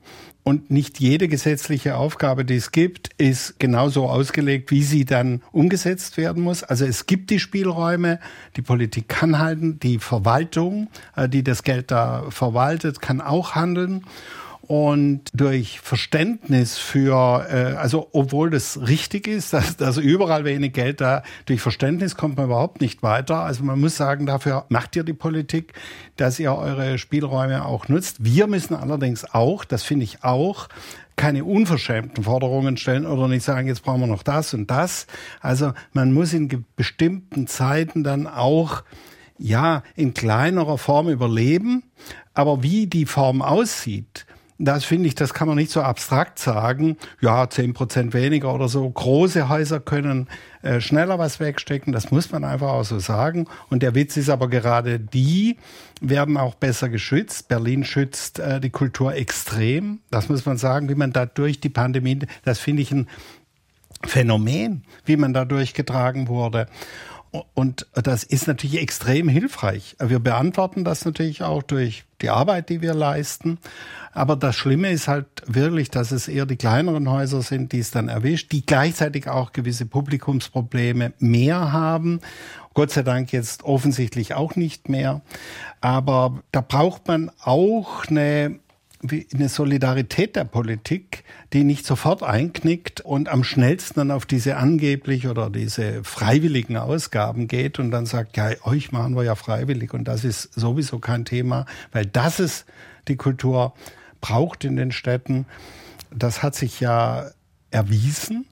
Und 0.43 0.71
nicht 0.71 0.99
jede 0.99 1.27
gesetzliche 1.27 1.97
Aufgabe, 1.97 2.45
die 2.45 2.55
es 2.55 2.71
gibt, 2.71 3.11
ist 3.19 3.59
genauso 3.59 4.07
ausgelegt, 4.07 4.71
wie 4.71 4.81
sie 4.81 5.05
dann 5.05 5.43
umgesetzt 5.51 6.17
werden 6.17 6.41
muss. 6.41 6.63
Also 6.63 6.83
es 6.85 7.05
gibt 7.05 7.29
die 7.29 7.39
Spielräume, 7.39 8.19
die 8.55 8.63
Politik 8.63 9.07
kann 9.07 9.37
halten, 9.37 9.79
die 9.79 9.99
Verwaltung, 9.99 10.87
äh, 11.15 11.29
die 11.29 11.43
das 11.43 11.61
Geld 11.63 11.91
da 11.91 12.25
verwaltet, 12.29 13.01
kann 13.01 13.21
auch 13.21 13.53
handeln 13.53 14.03
und 14.71 15.23
durch 15.33 15.81
Verständnis 15.81 16.77
für, 16.77 17.45
äh, 17.49 17.75
also 17.75 18.07
obwohl 18.13 18.49
das 18.49 18.79
richtig 18.87 19.27
ist, 19.27 19.51
dass, 19.53 19.75
dass 19.75 19.97
überall 19.97 20.45
wenig 20.45 20.71
Geld 20.71 21.01
da, 21.01 21.23
durch 21.45 21.59
Verständnis 21.59 22.15
kommt 22.15 22.37
man 22.37 22.45
überhaupt 22.45 22.79
nicht 22.79 23.03
weiter. 23.03 23.39
Also 23.39 23.65
man 23.65 23.81
muss 23.81 23.97
sagen, 23.97 24.25
dafür 24.25 24.63
macht 24.69 24.95
ihr 24.95 25.03
die 25.03 25.11
Politik, 25.11 25.73
dass 26.15 26.39
ihr 26.39 26.55
eure 26.55 26.97
Spielräume 26.99 27.65
auch 27.65 27.89
nutzt. 27.89 28.23
Wir 28.23 28.47
müssen 28.47 28.73
allerdings 28.73 29.25
auch, 29.33 29.65
das 29.65 29.83
finde 29.83 30.05
ich 30.05 30.23
auch, 30.23 30.69
keine 31.17 31.43
unverschämten 31.43 32.23
Forderungen 32.23 32.77
stellen 32.77 33.05
oder 33.05 33.27
nicht 33.27 33.43
sagen, 33.43 33.67
jetzt 33.67 33.83
brauchen 33.83 33.99
wir 33.99 34.07
noch 34.07 34.23
das 34.23 34.53
und 34.53 34.71
das. 34.71 35.05
Also 35.41 35.73
man 35.91 36.13
muss 36.13 36.31
in 36.31 36.65
bestimmten 36.77 37.45
Zeiten 37.45 38.05
dann 38.05 38.25
auch 38.25 38.83
ja, 39.37 39.83
in 39.97 40.13
kleinerer 40.13 40.77
Form 40.77 41.09
überleben. 41.09 41.83
Aber 42.33 42.63
wie 42.63 42.87
die 42.87 43.05
Form 43.05 43.41
aussieht, 43.41 44.25
das 44.63 44.85
finde 44.85 45.07
ich, 45.07 45.15
das 45.15 45.33
kann 45.33 45.47
man 45.47 45.57
nicht 45.57 45.71
so 45.71 45.81
abstrakt 45.81 46.37
sagen. 46.37 46.97
Ja, 47.19 47.49
zehn 47.49 47.73
Prozent 47.73 48.13
weniger 48.13 48.53
oder 48.53 48.67
so. 48.67 48.87
Große 48.89 49.49
Häuser 49.49 49.79
können 49.79 50.27
äh, 50.61 50.79
schneller 50.79 51.17
was 51.17 51.39
wegstecken. 51.39 51.91
Das 51.91 52.11
muss 52.11 52.31
man 52.31 52.43
einfach 52.43 52.69
auch 52.69 52.83
so 52.83 52.99
sagen. 52.99 53.47
Und 53.69 53.81
der 53.81 53.95
Witz 53.95 54.17
ist 54.17 54.29
aber 54.29 54.47
gerade, 54.47 54.99
die 54.99 55.57
werden 55.99 56.37
auch 56.37 56.55
besser 56.55 56.89
geschützt. 56.89 57.47
Berlin 57.47 57.83
schützt 57.83 58.39
äh, 58.39 58.59
die 58.59 58.69
Kultur 58.69 59.15
extrem. 59.15 59.99
Das 60.11 60.29
muss 60.29 60.45
man 60.45 60.57
sagen, 60.57 60.89
wie 60.89 60.95
man 60.95 61.11
da 61.11 61.25
durch 61.25 61.59
die 61.59 61.69
Pandemie, 61.69 62.19
das 62.43 62.59
finde 62.59 62.83
ich 62.83 62.91
ein 62.91 63.07
Phänomen, 64.05 64.83
wie 65.05 65.17
man 65.17 65.33
da 65.33 65.45
durchgetragen 65.45 66.27
wurde. 66.27 66.67
Und 67.53 67.87
das 67.93 68.23
ist 68.23 68.47
natürlich 68.47 68.81
extrem 68.81 69.29
hilfreich. 69.29 69.95
Wir 69.99 70.19
beantworten 70.19 70.83
das 70.83 71.05
natürlich 71.05 71.43
auch 71.43 71.63
durch 71.63 72.03
die 72.21 72.29
Arbeit, 72.29 72.69
die 72.69 72.81
wir 72.81 72.93
leisten. 72.93 73.57
Aber 74.11 74.35
das 74.35 74.57
Schlimme 74.57 74.91
ist 74.91 75.07
halt 75.07 75.27
wirklich, 75.45 75.89
dass 75.89 76.11
es 76.11 76.27
eher 76.27 76.45
die 76.45 76.57
kleineren 76.57 77.09
Häuser 77.09 77.41
sind, 77.41 77.71
die 77.71 77.79
es 77.79 77.91
dann 77.91 78.09
erwischt, 78.09 78.51
die 78.51 78.65
gleichzeitig 78.65 79.29
auch 79.29 79.53
gewisse 79.53 79.85
Publikumsprobleme 79.85 81.13
mehr 81.19 81.71
haben. 81.71 82.19
Gott 82.73 82.91
sei 82.91 83.03
Dank 83.03 83.31
jetzt 83.31 83.63
offensichtlich 83.63 84.33
auch 84.33 84.57
nicht 84.57 84.89
mehr. 84.89 85.21
Aber 85.79 86.41
da 86.51 86.59
braucht 86.59 87.07
man 87.07 87.31
auch 87.41 88.05
eine 88.07 88.59
eine 89.33 89.49
Solidarität 89.49 90.35
der 90.35 90.43
Politik, 90.43 91.23
die 91.53 91.63
nicht 91.63 91.85
sofort 91.85 92.23
einknickt 92.23 93.01
und 93.01 93.29
am 93.29 93.43
schnellsten 93.43 93.99
dann 93.99 94.11
auf 94.11 94.25
diese 94.25 94.57
angeblich 94.57 95.27
oder 95.27 95.49
diese 95.49 96.03
freiwilligen 96.03 96.77
Ausgaben 96.77 97.47
geht 97.47 97.79
und 97.79 97.91
dann 97.91 98.05
sagt, 98.05 98.37
ja, 98.37 98.49
euch 98.63 98.91
machen 98.91 99.15
wir 99.15 99.23
ja 99.23 99.35
freiwillig 99.35 99.93
und 99.93 100.05
das 100.07 100.23
ist 100.23 100.53
sowieso 100.53 100.99
kein 100.99 101.25
Thema, 101.25 101.65
weil 101.91 102.05
das 102.05 102.39
ist 102.39 102.65
die 103.07 103.15
Kultur 103.15 103.73
braucht 104.21 104.63
in 104.63 104.75
den 104.75 104.91
Städten. 104.91 105.45
Das 106.11 106.43
hat 106.43 106.55
sich 106.55 106.79
ja 106.79 107.31
erwiesen. 107.71 108.45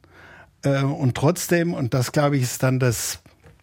Äh, 0.64 0.84
und 0.84 1.16
trotzdem, 1.16 1.74
und 1.74 1.93
das 1.93 2.12
glaube 2.12 2.38
ich 2.38 2.43
ist 2.43 2.64
dann 2.64 2.80
das 2.80 3.20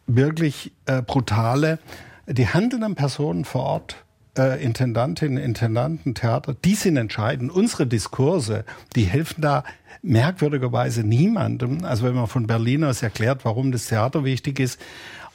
wirklich 0.07 0.73
äh, 0.87 1.03
Brutale, 1.03 1.81
die 2.27 2.49
handelnden 2.49 2.95
Personen 2.95 3.45
vor 3.45 3.63
Ort 3.65 4.06
äh, 4.37 4.63
Intendantinnen, 4.63 5.39
Intendanten, 5.39 6.15
Theater, 6.15 6.55
die 6.55 6.75
sind 6.75 6.97
entscheidend. 6.97 7.51
Unsere 7.53 7.87
Diskurse, 7.87 8.65
die 8.95 9.05
helfen 9.05 9.43
da 9.43 9.65
merkwürdigerweise 10.03 11.03
niemandem. 11.03 11.85
Also 11.85 12.05
wenn 12.05 12.15
man 12.15 12.27
von 12.27 12.47
Berlin 12.47 12.85
aus 12.85 13.03
erklärt, 13.03 13.45
warum 13.45 13.73
das 13.73 13.87
Theater 13.87 14.25
wichtig 14.25 14.61
ist. 14.61 14.81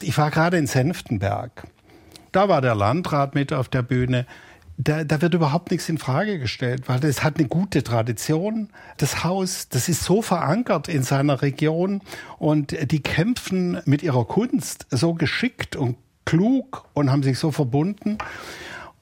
Ich 0.02 0.18
war 0.18 0.32
gerade 0.32 0.58
in 0.58 0.68
Senftenberg. 0.68 1.68
Da 2.32 2.48
war 2.48 2.62
der 2.62 2.76
Landrat 2.76 3.36
mit 3.36 3.52
auf 3.52 3.68
der 3.68 3.82
Bühne. 3.82 4.26
Da, 4.78 5.04
da 5.04 5.22
wird 5.22 5.34
überhaupt 5.34 5.70
nichts 5.70 5.90
in 5.90 5.98
Frage 5.98 6.40
gestellt, 6.40 6.88
weil 6.88 7.00
das 7.00 7.24
hat 7.24 7.38
eine 7.38 7.48
gute 7.48 7.84
Tradition. 7.84 8.70
Das 8.98 9.24
Haus, 9.24 9.70
das 9.70 9.90
ist 9.90 10.04
so 10.04 10.22
verankert 10.22 10.88
in 10.88 11.04
seiner 11.04 11.42
Region 11.42 12.02
und 12.40 12.76
die 12.92 13.04
kämpfen 13.04 13.80
mit 13.86 14.02
ihrer 14.02 14.26
Kunst 14.26 14.88
so 14.90 15.14
geschickt 15.14 15.76
und 15.76 15.98
klug 16.26 16.86
und 16.94 17.12
haben 17.12 17.22
sich 17.22 17.38
so 17.38 17.52
verbunden. 17.52 18.18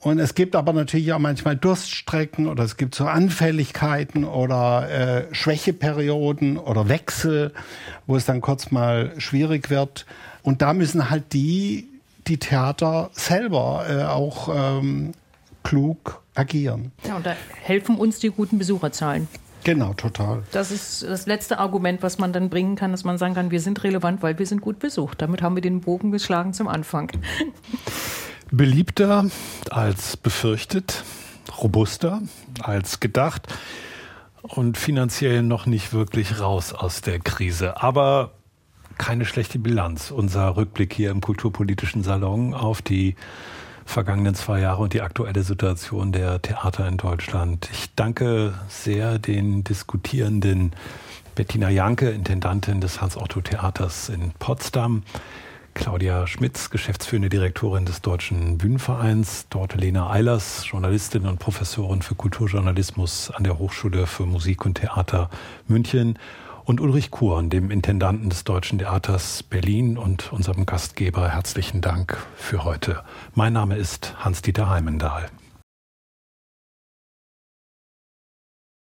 Und 0.02 0.20
es 0.20 0.34
gibt 0.34 0.56
aber 0.56 0.72
natürlich 0.72 1.12
auch 1.12 1.20
manchmal 1.20 1.58
Durststrecken 1.58 2.48
oder 2.48 2.64
es 2.64 2.78
gibt 2.78 2.96
so 2.96 3.06
Anfälligkeiten 3.06 4.24
oder 4.24 4.90
äh, 4.90 5.36
Schwächeperioden 5.36 6.58
oder 6.58 6.88
Wechsel, 6.88 7.54
wo 8.08 8.16
es 8.16 8.26
dann 8.26 8.40
kurz 8.40 8.72
mal 8.72 9.14
schwierig 9.18 9.70
wird. 9.70 10.06
Und 10.42 10.62
da 10.62 10.74
müssen 10.74 11.10
halt 11.10 11.34
die, 11.34 11.90
die 12.28 12.38
Theater 12.38 13.10
selber 13.12 13.86
äh, 13.90 14.04
auch 14.04 14.50
ähm, 14.54 15.12
klug 15.64 16.22
agieren. 16.34 16.94
Ja, 17.06 17.18
und 17.18 17.26
da 17.26 17.36
helfen 17.62 17.98
uns 17.98 18.20
die 18.20 18.30
guten 18.30 18.58
Besucherzahlen. 18.58 19.28
Genau, 19.66 19.94
total. 19.94 20.44
Das 20.54 20.72
ist 20.72 21.04
das 21.04 21.26
letzte 21.26 21.60
Argument, 21.60 22.02
was 22.02 22.18
man 22.18 22.32
dann 22.32 22.50
bringen 22.50 22.78
kann, 22.78 22.92
dass 22.92 23.04
man 23.04 23.18
sagen 23.18 23.34
kann, 23.34 23.52
wir 23.52 23.60
sind 23.60 23.84
relevant, 23.84 24.24
weil 24.24 24.40
wir 24.40 24.46
sind 24.46 24.62
gut 24.62 24.80
besucht. 24.80 25.22
Damit 25.22 25.42
haben 25.42 25.56
wir 25.56 25.62
den 25.62 25.82
Bogen 25.82 26.12
geschlagen 26.12 26.54
zum 26.54 26.70
Anfang. 26.70 27.12
Beliebter 28.52 29.26
als 29.70 30.18
befürchtet, 30.18 31.04
robuster 31.62 32.22
als 32.62 33.00
gedacht 33.00 33.48
und 34.42 34.78
finanziell 34.78 35.44
noch 35.44 35.66
nicht 35.66 35.94
wirklich 35.94 36.40
raus 36.40 36.74
aus 36.74 37.02
der 37.02 37.20
Krise. 37.20 37.82
Aber 37.82 38.32
keine 38.98 39.26
schlechte 39.26 39.60
Bilanz. 39.60 40.12
Unser 40.12 40.58
Rückblick 40.58 40.94
hier 40.94 41.12
im 41.12 41.22
Kulturpolitischen 41.22 42.04
Salon 42.04 42.54
auf 42.54 42.82
die 42.82 43.16
vergangenen 43.86 44.36
zwei 44.36 44.60
Jahre 44.60 44.84
und 44.84 44.94
die 44.94 45.02
aktuelle 45.02 45.42
Situation 45.42 46.12
der 46.12 46.42
Theater 46.42 46.88
in 46.88 46.98
Deutschland. 46.98 47.70
Ich 47.72 47.96
danke 47.96 48.54
sehr 48.68 49.18
den 49.18 49.64
Diskutierenden 49.64 50.74
Bettina 51.34 51.70
Janke, 51.70 52.10
Intendantin 52.10 52.82
des 52.82 53.02
Hans-Otto-Theaters 53.02 54.10
in 54.10 54.32
Potsdam, 54.38 55.04
Claudia 55.74 56.28
Schmitz, 56.28 56.70
geschäftsführende 56.70 57.30
Direktorin 57.30 57.86
des 57.86 58.02
Deutschen 58.02 58.58
Bühnenvereins, 58.58 59.48
dort 59.50 59.76
Lena 59.76 60.10
Eilers, 60.10 60.66
Journalistin 60.68 61.26
und 61.26 61.40
Professorin 61.40 62.02
für 62.02 62.16
Kulturjournalismus 62.16 63.32
an 63.32 63.44
der 63.44 63.60
Hochschule 63.60 64.08
für 64.08 64.26
Musik 64.26 64.66
und 64.66 64.76
Theater 64.76 65.30
München 65.68 66.20
und 66.66 66.82
Ulrich 66.82 67.12
Kuhn, 67.12 67.50
dem 67.50 67.72
Intendanten 67.72 68.30
des 68.30 68.44
Deutschen 68.44 68.80
Theaters 68.80 69.44
Berlin 69.44 69.98
und 69.98 70.32
unserem 70.32 70.66
Gastgeber 70.66 71.30
herzlichen 71.30 71.82
Dank 71.82 72.18
für 72.36 72.64
heute. 72.64 73.04
Mein 73.34 73.54
Name 73.54 73.76
ist 73.76 74.14
Hans-Dieter 74.20 74.70
Heimendahl. 74.70 75.30